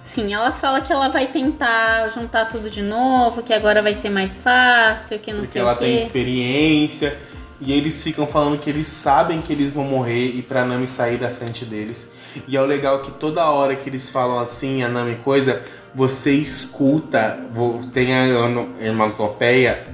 Sim, 0.04 0.34
ela 0.34 0.50
fala 0.50 0.82
que 0.82 0.92
ela 0.92 1.08
vai 1.08 1.28
tentar 1.28 2.08
juntar 2.08 2.44
tudo 2.46 2.68
de 2.68 2.82
novo, 2.82 3.42
que 3.42 3.54
agora 3.54 3.80
vai 3.82 3.94
ser 3.94 4.10
mais 4.10 4.38
fácil, 4.38 5.18
que 5.18 5.32
não 5.32 5.40
Porque 5.40 5.52
sei 5.52 5.62
ela 5.62 5.72
o 5.72 5.76
tem 5.76 5.96
quê. 5.96 6.02
experiência. 6.02 7.18
E 7.60 7.72
eles 7.72 8.02
ficam 8.02 8.26
falando 8.26 8.58
que 8.58 8.70
eles 8.70 8.86
sabem 8.86 9.40
que 9.40 9.52
eles 9.52 9.72
vão 9.72 9.84
morrer 9.84 10.28
e 10.28 10.42
pra 10.42 10.64
Nami 10.64 10.86
sair 10.86 11.16
da 11.16 11.28
frente 11.28 11.64
deles. 11.64 12.08
E 12.46 12.56
é 12.56 12.62
o 12.62 12.64
legal 12.64 13.02
que 13.02 13.10
toda 13.10 13.50
hora 13.50 13.74
que 13.74 13.90
eles 13.90 14.10
falam 14.10 14.38
assim, 14.38 14.84
a 14.84 14.88
Nami 14.88 15.16
coisa, 15.16 15.62
você 15.92 16.30
escuta, 16.32 17.38
tem 17.92 18.14
a 18.14 18.26
hermatopeia 18.80 19.86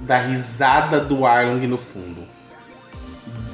da 0.00 0.20
risada 0.20 0.98
do 0.98 1.24
Arlong 1.24 1.64
no 1.66 1.78
fundo. 1.78 2.22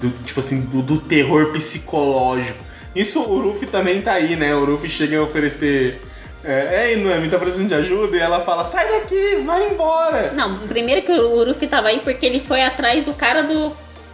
Do, 0.01 0.11
tipo 0.25 0.41
assim, 0.41 0.62
do, 0.62 0.81
do 0.81 0.99
terror 1.01 1.53
psicológico. 1.53 2.64
Isso 2.95 3.21
o 3.21 3.43
Ruffy 3.43 3.66
também 3.66 4.01
tá 4.01 4.12
aí, 4.12 4.35
né? 4.35 4.55
O 4.55 4.64
Ruffy 4.64 4.89
chega 4.89 5.19
a 5.19 5.23
oferecer 5.23 6.01
é, 6.45 6.91
Ei, 6.91 7.03
Nami, 7.03 7.28
tá 7.28 7.39
precisando 7.39 7.68
de 7.68 7.74
ajuda? 7.74 8.16
E 8.16 8.20
ela 8.20 8.41
fala, 8.41 8.64
sai 8.64 9.01
daqui, 9.01 9.43
vai 9.45 9.70
embora. 9.70 10.32
Não, 10.32 10.59
primeiro 10.68 11.03
que 11.03 11.12
o 11.12 11.45
Luffy 11.45 11.66
tava 11.66 11.89
aí 11.89 12.01
porque 12.01 12.24
ele 12.24 12.41
foi 12.41 12.62
atrás 12.62 13.05
do 13.05 13.12
cara 13.12 13.43
do, 13.43 13.70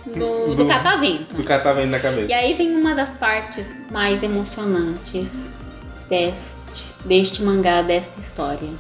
do, 0.07 0.47
do, 0.49 0.55
do 0.55 0.67
catavento. 0.67 1.35
Do 1.35 1.45
catavento 1.45 1.89
na 1.89 2.01
cabeça. 2.01 2.31
E 2.31 2.33
aí 2.33 2.55
vem 2.55 2.75
uma 2.75 2.95
das 2.95 3.15
partes 3.15 3.75
mais 3.91 4.23
emocionantes 4.23 5.51
deste, 6.09 6.87
deste 7.05 7.43
mangá, 7.43 7.83
desta 7.83 8.19
história. 8.19 8.71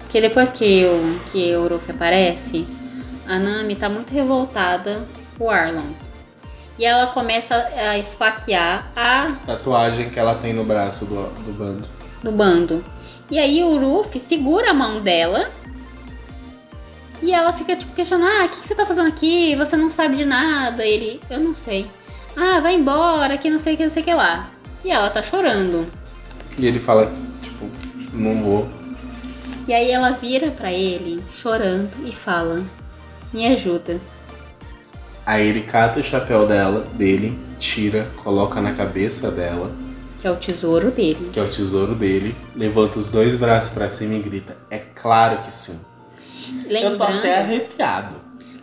Porque 0.00 0.20
depois 0.20 0.52
que 0.52 0.84
o, 0.84 1.20
que 1.32 1.56
o 1.56 1.68
Luffy 1.68 1.92
aparece, 1.92 2.64
a 3.26 3.38
Nami 3.38 3.74
tá 3.74 3.88
muito 3.88 4.12
revoltada 4.14 5.04
com 5.36 5.46
o 5.46 5.50
Arlong. 5.50 5.92
E 6.78 6.84
ela 6.84 7.08
começa 7.08 7.54
a 7.54 7.98
esfaquear 7.98 8.90
a 8.96 9.32
tatuagem 9.46 10.10
que 10.10 10.18
ela 10.18 10.34
tem 10.34 10.52
no 10.52 10.64
braço 10.64 11.04
do, 11.06 11.14
do 11.44 11.52
bando 11.52 11.93
no 12.24 12.32
bando. 12.32 12.82
E 13.30 13.38
aí 13.38 13.62
o 13.62 13.78
Ruff 13.78 14.18
segura 14.18 14.70
a 14.70 14.74
mão 14.74 15.00
dela 15.00 15.50
e 17.22 17.32
ela 17.32 17.52
fica 17.52 17.76
tipo 17.76 17.94
questionando: 17.94 18.28
Ah, 18.28 18.46
o 18.46 18.48
que, 18.48 18.60
que, 18.60 18.66
você 18.66 18.74
tá 18.74 18.86
fazendo 18.86 19.08
aqui? 19.08 19.54
Você 19.56 19.76
não 19.76 19.90
sabe 19.90 20.16
de 20.16 20.24
nada. 20.24 20.84
E 20.84 20.92
ele, 20.92 21.20
eu 21.30 21.38
não 21.38 21.54
sei. 21.54 21.86
Ah, 22.36 22.60
vai 22.60 22.74
embora, 22.74 23.38
que 23.38 23.48
não 23.48 23.58
sei 23.58 23.74
o 23.74 23.76
que, 23.76 23.84
não 23.84 23.90
sei 23.90 24.02
o 24.02 24.04
que 24.04 24.14
lá. 24.14 24.48
E 24.84 24.90
ela 24.90 25.08
tá 25.08 25.22
chorando. 25.22 25.86
E 26.58 26.66
ele 26.66 26.80
fala, 26.80 27.12
tipo, 27.42 27.70
não 28.12 28.42
vou. 28.42 28.68
E 29.66 29.72
aí 29.72 29.90
ela 29.90 30.10
vira 30.10 30.50
para 30.50 30.72
ele, 30.72 31.22
chorando, 31.30 31.90
e 32.04 32.12
fala: 32.12 32.62
Me 33.32 33.46
ajuda. 33.46 34.00
Aí 35.24 35.46
ele 35.46 35.62
cata 35.62 36.00
o 36.00 36.04
chapéu 36.04 36.46
dela, 36.46 36.86
dele, 36.92 37.38
tira, 37.58 38.06
coloca 38.22 38.60
na 38.60 38.74
cabeça 38.74 39.30
dela 39.30 39.72
que 40.24 40.28
é 40.28 40.30
o 40.30 40.36
tesouro 40.36 40.90
dele. 40.90 41.28
Que 41.34 41.38
é 41.38 41.42
o 41.42 41.48
tesouro 41.48 41.94
dele. 41.94 42.34
Levanta 42.56 42.98
os 42.98 43.10
dois 43.10 43.34
braços 43.34 43.68
para 43.74 43.90
cima 43.90 44.14
e 44.14 44.20
grita: 44.20 44.56
É 44.70 44.78
claro 44.78 45.42
que 45.42 45.52
sim. 45.52 45.78
Lembrando, 46.66 46.92
Eu 46.92 46.96
tô 46.96 47.04
até 47.04 47.40
arrepiado. 47.40 48.16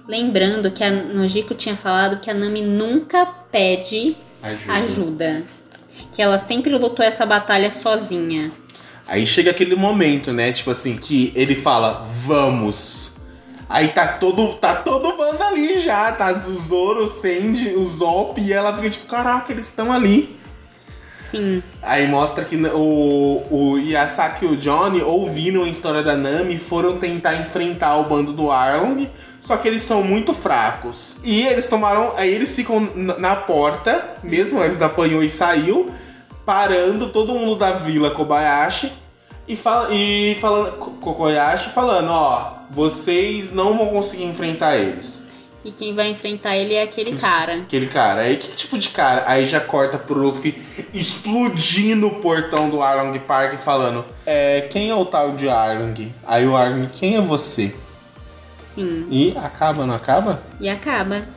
Lembrando 0.08 0.72
que 0.72 0.84
a 0.84 0.90
Nojiko 0.90 1.54
tinha 1.54 1.76
falado 1.76 2.20
que 2.20 2.32
a 2.32 2.34
Nami 2.34 2.64
nunca 2.64 3.28
pede 3.52 4.18
ajuda. 4.42 4.74
ajuda. 4.74 5.44
Que 6.12 6.20
ela 6.24 6.40
sempre 6.40 6.76
lutou 6.76 7.06
essa 7.06 7.28
batalha 7.28 7.72
sozinha. 7.72 8.52
Aí 9.08 9.28
chega 9.28 9.52
aquele 9.52 9.76
momento, 9.76 10.34
né? 10.34 10.52
Tipo 10.52 10.72
assim, 10.72 10.98
que 10.98 11.32
ele 11.36 11.54
fala, 11.54 12.08
vamos. 12.26 13.12
Aí 13.70 13.90
tá 13.90 14.08
todo, 14.08 14.56
tá 14.56 14.78
todo 14.78 15.16
mundo 15.16 15.40
ali 15.44 15.80
já, 15.80 16.12
tá? 16.12 16.32
O 16.44 16.56
Zoro, 16.56 17.04
o 17.04 17.08
Sandy, 17.08 17.76
o 17.76 17.86
Zop, 17.86 18.42
e 18.42 18.52
ela 18.52 18.76
fica 18.76 18.90
tipo, 18.90 19.06
caraca, 19.06 19.54
eles 19.54 19.68
estão 19.68 19.92
ali. 19.92 20.41
Sim. 21.32 21.64
Aí 21.82 22.08
mostra 22.08 22.44
que 22.44 22.58
o, 22.58 23.44
o 23.50 23.78
Yasaki 23.78 24.46
e 24.46 24.50
o 24.50 24.58
Johnny 24.58 25.02
ouviram 25.02 25.64
a 25.64 25.70
história 25.70 26.04
da 26.04 26.16
Nami 26.16 26.56
e 26.56 26.60
foram 26.60 26.98
tentar 26.98 27.36
enfrentar 27.36 27.96
o 27.98 28.04
bando 28.04 28.34
do 28.34 28.52
Arlong, 28.52 29.10
só 29.40 29.56
que 29.56 29.68
eles 29.68 29.82
são 29.82 30.04
muito 30.04 30.34
fracos. 30.34 31.20
E 31.24 31.48
eles 31.48 31.68
tomaram. 31.68 32.14
Aí 32.18 32.32
eles 32.32 32.54
ficam 32.54 32.90
na 32.96 33.36
porta, 33.36 34.16
mesmo 34.22 34.62
eles 34.62 34.82
apanhou 34.82 35.24
e 35.24 35.30
saiu, 35.30 35.90
parando 36.46 37.10
todo 37.10 37.34
mundo 37.34 37.56
da 37.56 37.72
vila 37.72 38.12
Kobayashi 38.12 38.92
e, 39.48 39.56
fala, 39.56 39.88
e 39.92 40.38
falando. 40.42 40.72
Kokoyashi 41.00 41.70
falando, 41.70 42.10
ó, 42.10 42.54
vocês 42.70 43.54
não 43.54 43.78
vão 43.78 43.88
conseguir 43.88 44.26
enfrentar 44.26 44.78
eles. 44.78 45.31
E 45.64 45.72
quem 45.72 45.94
vai 45.94 46.10
enfrentar 46.10 46.58
ele 46.58 46.74
é 46.74 46.84
aquele 46.84 47.16
cara. 47.16 47.58
Aquele 47.58 47.88
cara. 47.88 48.22
Aí 48.22 48.38
que 48.38 48.56
tipo 48.56 48.78
de 48.80 48.90
cara? 48.90 49.24
Aí 49.28 49.46
já 49.46 49.60
corta 49.60 49.98
pro 50.00 50.18
Luffy 50.18 50.60
explodindo 50.94 52.08
o 52.08 52.16
portão 52.22 52.70
do 52.70 52.82
Arlong 52.82 53.18
Park 53.20 53.58
falando: 53.60 54.04
É, 54.26 54.62
quem 54.72 54.90
é 54.90 54.96
o 54.96 55.06
tal 55.06 55.34
de 55.34 55.48
Arlong? 55.48 56.12
Aí 56.26 56.48
o 56.48 56.56
Arlong, 56.56 56.88
quem 56.92 57.16
é 57.16 57.22
você? 57.22 57.76
Sim. 58.74 59.08
E 59.12 59.38
acaba, 59.38 59.86
não 59.86 59.94
acaba? 59.94 60.42
E 60.60 60.68
acaba. 60.68 61.28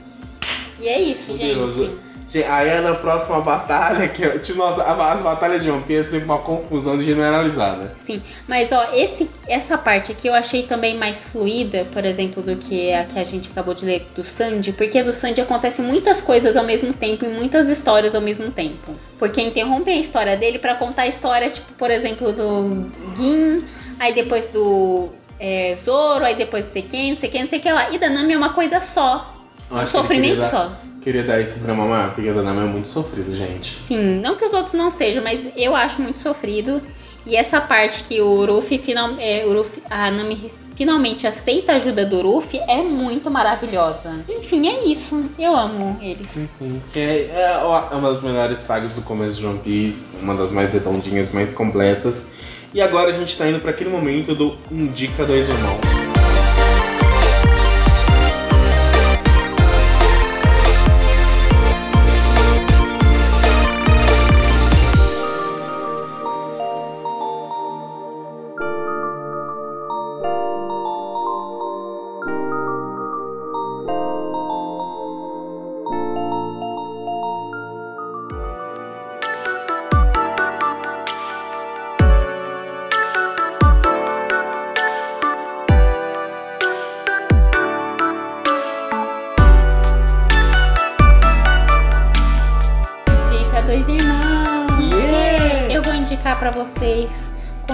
E 0.81 0.89
é 0.89 1.01
isso, 1.01 1.35
Deus. 1.35 1.77
gente. 1.77 2.04
Aí 2.49 2.69
é 2.69 2.81
na 2.81 2.95
próxima 2.95 3.41
batalha, 3.41 4.09
que 4.09 4.27
tipo, 4.41 4.59
nossa, 4.59 4.83
as 4.83 5.23
batalhas 5.23 5.63
de 5.63 5.71
One 5.71 5.83
Piece 5.83 6.01
é 6.01 6.05
sempre 6.05 6.25
uma 6.25 6.39
confusão 6.39 6.99
generalizada. 6.99 7.95
Sim, 7.99 8.23
mas 8.49 8.73
ó, 8.73 8.93
esse, 8.93 9.31
essa 9.47 9.77
parte 9.77 10.11
aqui 10.11 10.27
eu 10.27 10.35
achei 10.35 10.65
também 10.65 10.97
mais 10.97 11.29
fluida, 11.29 11.87
por 11.93 12.05
exemplo, 12.05 12.43
do 12.43 12.57
que 12.57 12.93
a 12.93 13.05
que 13.05 13.19
a 13.19 13.25
gente 13.25 13.51
acabou 13.51 13.75
de 13.75 13.85
ler 13.85 14.07
do 14.17 14.25
Sandy, 14.25 14.73
porque 14.73 15.03
do 15.03 15.13
Sandy 15.13 15.41
acontece 15.41 15.83
muitas 15.83 16.21
coisas 16.21 16.57
ao 16.57 16.65
mesmo 16.65 16.93
tempo 16.93 17.25
e 17.25 17.29
muitas 17.29 17.69
histórias 17.69 18.15
ao 18.15 18.21
mesmo 18.21 18.51
tempo. 18.51 18.95
Porque 19.19 19.41
interrompe 19.41 19.91
a 19.91 19.97
história 19.97 20.37
dele 20.37 20.59
para 20.59 20.75
contar 20.75 21.03
a 21.03 21.07
história, 21.07 21.51
tipo, 21.51 21.73
por 21.75 21.91
exemplo, 21.91 22.33
do 22.33 22.91
Gin, 23.17 23.65
aí 24.01 24.13
depois 24.13 24.49
do 24.49 25.11
é, 25.39 25.77
Zoro, 25.77 26.25
aí 26.25 26.35
depois 26.35 26.65
do 26.65 26.71
Seken, 26.71 27.13
não 27.13 27.19
sei 27.19 27.29
quem, 27.29 27.43
não 27.43 27.49
sei 27.49 27.61
que 27.61 27.71
lá. 27.71 27.91
E 27.91 27.99
da 27.99 28.09
Nami 28.09 28.33
é 28.33 28.37
uma 28.37 28.53
coisa 28.53 28.81
só. 28.81 29.33
Um 29.71 29.87
sofrimento 29.87 30.43
só. 30.43 30.73
Queria 31.05 31.23
dar 31.23 31.39
esse 31.39 31.59
drama 31.59 31.85
maior, 31.85 32.15
porque 32.15 32.27
a 32.27 32.33
Danama 32.33 32.63
é 32.63 32.65
muito 32.65 32.89
sofrido, 32.89 33.37
gente. 33.37 33.75
Sim, 33.75 34.21
não 34.23 34.37
que 34.37 34.45
os 34.47 34.55
outros 34.55 34.73
não 34.73 34.91
sejam, 34.91 35.23
mas 35.23 35.47
eu 35.55 35.77
acho 35.77 36.01
muito 36.01 36.19
sofrido. 36.19 36.81
E 37.27 37.37
essa 37.37 37.61
parte 37.61 38.05
que 38.05 38.23
o 38.23 38.47
Ruffy, 38.47 38.79
final, 38.79 39.11
é, 39.19 39.45
a 39.91 40.11
Nami 40.11 40.51
finalmente 40.75 41.27
aceita 41.27 41.73
a 41.73 41.77
ajuda 41.77 42.07
do 42.07 42.23
Ruffy 42.23 42.59
é 42.67 42.83
muito 42.83 43.31
maravilhosa. 43.31 44.25
Enfim, 44.27 44.67
é 44.67 44.87
isso. 44.87 45.27
Eu 45.39 45.55
amo 45.55 45.99
eles. 46.01 46.39
Enfim, 46.39 46.81
é, 46.97 47.31
é 47.35 47.95
uma 47.95 48.11
das 48.11 48.23
melhores 48.23 48.59
sagas 48.61 48.93
do 48.93 49.03
começo 49.03 49.39
de 49.39 49.47
One 49.47 49.59
Piece, 49.59 50.17
uma 50.23 50.35
das 50.35 50.51
mais 50.51 50.73
redondinhas, 50.73 51.31
mais 51.31 51.53
completas. 51.53 52.29
E 52.73 52.81
agora 52.81 53.11
a 53.11 53.13
gente 53.13 53.37
tá 53.37 53.47
indo 53.47 53.61
para 53.61 53.73
aquele 53.73 53.91
momento 53.91 54.35
do 54.35 54.57
Indica 54.71 55.27
Dois 55.27 55.47
Irmãos. 55.51 56.14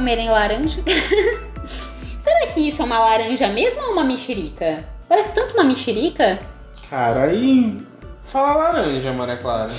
Comerem 0.01 0.31
laranja. 0.31 0.81
Será 2.21 2.47
que 2.47 2.61
isso 2.61 2.81
é 2.81 2.85
uma 2.87 2.99
laranja 2.99 3.49
mesmo 3.49 3.83
ou 3.83 3.93
uma 3.93 4.03
mexerica? 4.03 4.83
Parece 5.07 5.35
tanto 5.35 5.53
uma 5.55 5.65
mexerica. 5.65 6.39
Cara, 6.89 7.25
aí. 7.25 7.79
Fala 8.23 8.55
laranja, 8.55 9.13
Maria 9.13 9.37
Clara. 9.37 9.71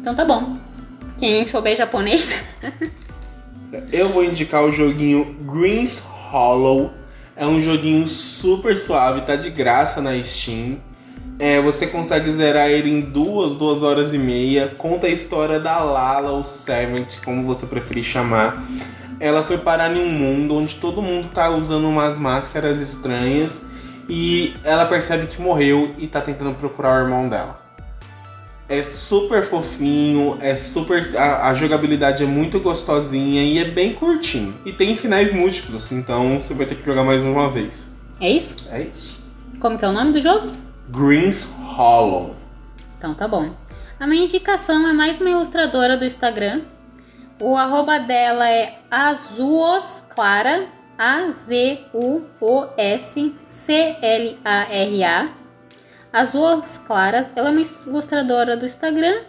Então 0.00 0.14
tá 0.14 0.24
bom. 0.24 0.56
Quem 1.16 1.46
souber 1.46 1.76
japonês. 1.76 2.42
Eu 3.92 4.08
vou 4.08 4.24
indicar 4.24 4.64
o 4.64 4.72
joguinho 4.72 5.36
Greens 5.42 6.02
Hollow. 6.30 6.90
É 7.36 7.46
um 7.46 7.60
joguinho 7.60 8.08
super 8.08 8.76
suave, 8.76 9.20
tá 9.20 9.36
de 9.36 9.48
graça 9.50 10.02
na 10.02 10.20
Steam. 10.22 10.78
É, 11.38 11.60
você 11.60 11.86
consegue 11.86 12.30
zerar 12.32 12.68
ele 12.68 12.90
em 12.90 13.00
duas, 13.00 13.54
duas 13.54 13.82
horas 13.82 14.12
e 14.12 14.18
meia. 14.18 14.72
Conta 14.76 15.06
a 15.06 15.10
história 15.10 15.60
da 15.60 15.82
Lala, 15.82 16.32
ou 16.32 16.44
Servant, 16.44 17.16
como 17.24 17.44
você 17.44 17.64
preferir 17.64 18.04
chamar. 18.04 18.62
Ela 19.20 19.42
foi 19.42 19.58
parar 19.58 19.94
em 19.94 20.00
um 20.00 20.10
mundo 20.10 20.56
onde 20.56 20.76
todo 20.76 21.02
mundo 21.02 21.28
tá 21.32 21.50
usando 21.50 21.86
umas 21.86 22.18
máscaras 22.18 22.80
estranhas 22.80 23.66
e 24.08 24.54
ela 24.64 24.86
percebe 24.86 25.26
que 25.26 25.40
morreu 25.40 25.94
e 25.98 26.06
tá 26.06 26.20
tentando 26.22 26.54
procurar 26.54 26.98
o 26.98 27.04
irmão 27.04 27.28
dela. 27.28 27.60
É 28.66 28.82
super 28.82 29.42
fofinho, 29.42 30.38
é 30.40 30.56
super. 30.56 31.04
A, 31.16 31.48
a, 31.48 31.54
jogabilidade 31.54 32.22
é 32.22 32.26
muito 32.26 32.60
gostosinha 32.60 33.42
e 33.42 33.58
é 33.58 33.64
bem 33.64 33.92
curtinho. 33.92 34.54
E 34.64 34.72
tem 34.72 34.96
finais 34.96 35.32
múltiplos, 35.32 35.90
então 35.92 36.40
você 36.40 36.54
vai 36.54 36.66
ter 36.66 36.76
que 36.76 36.86
jogar 36.86 37.02
mais 37.02 37.22
uma 37.22 37.50
vez. 37.50 37.96
É 38.20 38.30
isso? 38.30 38.56
É 38.70 38.82
isso. 38.82 39.20
Como 39.58 39.76
que 39.76 39.84
é 39.84 39.88
o 39.88 39.92
nome 39.92 40.12
do 40.12 40.20
jogo? 40.20 40.46
Greens 40.88 41.48
Hollow. 41.58 42.36
Então 42.96 43.12
tá 43.12 43.26
bom. 43.26 43.50
A 43.98 44.06
minha 44.06 44.24
indicação 44.24 44.88
é 44.88 44.92
mais 44.92 45.20
uma 45.20 45.30
ilustradora 45.30 45.96
do 45.96 46.04
Instagram. 46.04 46.62
O 47.40 47.56
arroba 47.56 47.98
dela 47.98 48.46
é 48.50 48.78
Azuosclara, 48.90 50.68
A-Z-U-O-S-C-L-A-R-A. 50.98 51.80
Azuos 56.12 56.76
Claras, 56.76 57.30
ela 57.34 57.48
é 57.48 57.52
uma 57.52 57.62
ilustradora 57.86 58.58
do 58.58 58.66
Instagram 58.66 59.22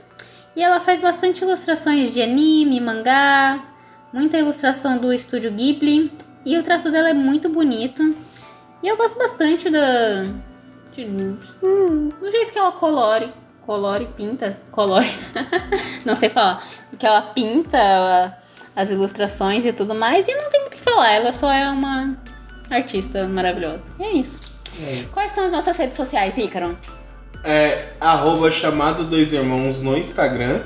e 0.55 0.61
ela 0.61 0.81
faz 0.81 0.99
bastante 0.99 1.41
ilustrações 1.43 2.11
de 2.13 2.21
anime, 2.21 2.81
mangá, 2.81 3.63
muita 4.11 4.37
ilustração 4.37 4.97
do 4.97 5.13
estúdio 5.13 5.51
Ghibli 5.51 6.11
e 6.45 6.57
o 6.57 6.63
traço 6.63 6.91
dela 6.91 7.11
é 7.11 7.13
muito 7.13 7.47
bonito. 7.47 8.13
E 8.83 8.89
eu 8.89 8.97
gosto 8.97 9.17
bastante 9.17 9.69
da 9.69 10.25
de, 10.91 11.05
hum, 11.05 12.09
do 12.19 12.29
jeito 12.29 12.51
que 12.51 12.59
ela 12.59 12.73
colore, 12.73 13.31
colore, 13.65 14.07
pinta, 14.17 14.57
colore, 14.71 15.09
não 16.05 16.15
sei 16.15 16.29
falar, 16.29 16.63
que 16.97 17.05
ela 17.05 17.21
pinta 17.21 18.37
as 18.75 18.89
ilustrações 18.89 19.65
e 19.65 19.73
tudo 19.73 19.93
mais 19.93 20.27
e 20.27 20.33
não 20.33 20.49
tem 20.49 20.61
muito 20.61 20.73
o 20.73 20.77
que 20.77 20.83
falar, 20.83 21.11
ela 21.11 21.33
só 21.33 21.51
é 21.51 21.69
uma 21.69 22.17
artista 22.69 23.27
maravilhosa. 23.27 23.91
E 23.99 24.03
é 24.03 24.11
isso. 24.13 24.51
É 24.81 24.93
isso. 24.93 25.09
Quais 25.11 25.31
são 25.33 25.45
as 25.45 25.51
nossas 25.51 25.77
redes 25.77 25.97
sociais, 25.97 26.37
Ícaro? 26.37 26.77
É 27.43 27.89
arroba 27.99 28.49
chamado 28.49 29.03
dois 29.03 29.33
irmãos 29.33 29.81
no 29.81 29.97
Instagram. 29.97 30.63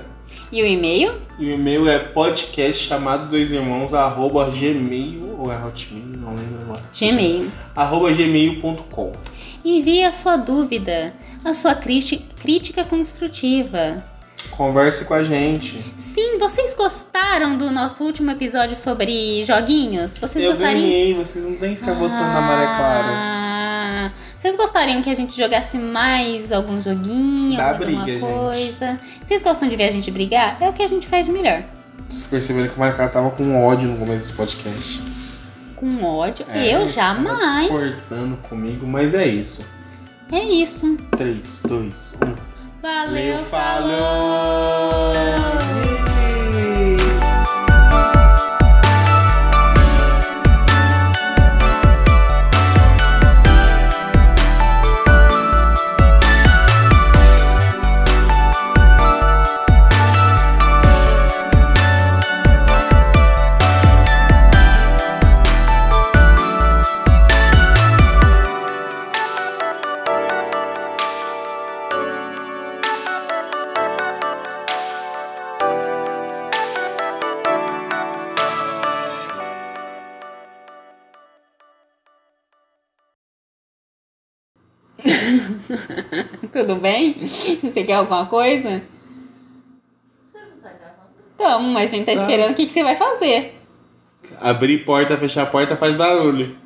E 0.52 0.62
o 0.62 0.66
e-mail? 0.66 1.14
E 1.40 1.52
o 1.52 1.56
e-mail 1.56 1.90
é 1.90 2.00
podcast 2.00 2.88
chamado 2.88 3.30
dois 3.30 3.52
irmãos 3.52 3.94
arroba 3.94 4.46
gmail 4.50 5.36
ou 5.40 5.52
é 5.52 5.58
hotmail, 5.58 6.06
não 6.18 6.30
lembro 6.36 6.62
agora. 6.62 6.82
Gmail. 6.98 7.52
Arroba 7.76 8.12
gmail.com. 8.12 9.14
Envie 9.64 10.04
a 10.04 10.14
sua 10.14 10.38
dúvida, 10.38 11.14
a 11.46 11.54
sua 11.54 11.76
crítica, 11.76 12.84
construtiva. 12.84 14.04
Converse 14.52 15.06
com 15.06 15.14
a 15.14 15.24
gente. 15.24 15.80
Sim, 15.98 16.38
vocês 16.40 16.74
gostaram 16.74 17.58
do 17.58 17.72
nosso 17.72 18.04
último 18.04 18.32
episódio 18.32 18.76
sobre 18.76 19.44
joguinhos? 19.44 20.18
Vocês 20.18 20.44
Eu 20.44 20.52
gostariam? 20.52 20.82
ganhei, 20.82 21.14
vocês 21.14 21.46
não 21.46 21.56
têm 21.56 21.74
que 21.74 21.80
ficar 21.80 21.94
botando 21.96 22.20
na 22.20 22.42
maré 22.42 22.66
clara. 22.66 23.08
Ah, 23.10 24.12
Vocês 24.38 24.56
gostariam 24.56 25.02
que 25.02 25.10
a 25.10 25.14
gente 25.16 25.36
jogasse 25.36 25.78
mais 25.78 26.52
algum 26.52 26.80
joguinho, 26.80 27.58
Dá 27.58 27.70
alguma 27.72 27.86
briga, 28.04 28.20
gente. 28.20 28.22
coisa? 28.22 29.00
Vocês 29.24 29.42
gostam 29.42 29.68
de 29.68 29.76
ver 29.76 29.86
a 29.86 29.92
gente 29.92 30.12
brigar? 30.12 30.58
É 30.62 30.70
o 30.70 30.74
que 30.74 30.84
a 30.84 30.88
gente 30.88 31.08
faz 31.08 31.26
de 31.26 31.32
melhor. 31.32 31.64
Vocês 32.08 32.28
perceberam 32.28 32.68
que 32.70 32.76
o 32.76 32.80
Maricara 32.80 33.10
tava 33.10 33.32
com 33.32 33.66
ódio 33.66 33.90
no 33.90 33.98
começo 33.98 34.20
desse 34.20 34.34
podcast. 34.34 35.02
Com 35.76 36.04
ódio? 36.04 36.46
É, 36.50 36.76
eu 36.76 36.88
jamais. 36.88 37.70
Discordando 37.72 38.38
comigo, 38.48 38.86
mas 38.86 39.14
é 39.16 39.26
isso. 39.26 39.66
É 40.32 40.44
isso. 40.44 40.98
3, 41.18 41.62
2, 41.68 42.14
1. 42.22 42.36
Valeu, 42.82 43.40
falou! 43.44 45.14
Tudo 86.56 86.76
bem? 86.78 87.16
Você 87.62 87.84
quer 87.84 87.96
alguma 87.96 88.28
coisa? 88.28 88.82
Então, 91.36 91.62
mas 91.64 91.92
a 91.94 91.98
gente 91.98 92.06
tá 92.06 92.16
Tá. 92.16 92.22
esperando 92.22 92.54
o 92.54 92.56
que, 92.56 92.66
que 92.66 92.72
você 92.72 92.82
vai 92.82 92.96
fazer. 92.96 93.60
Abrir 94.40 94.86
porta, 94.86 95.18
fechar 95.18 95.44
a 95.44 95.46
porta 95.48 95.76
faz 95.76 95.94
barulho. 95.96 96.58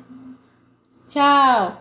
Tchau. 1.08 1.79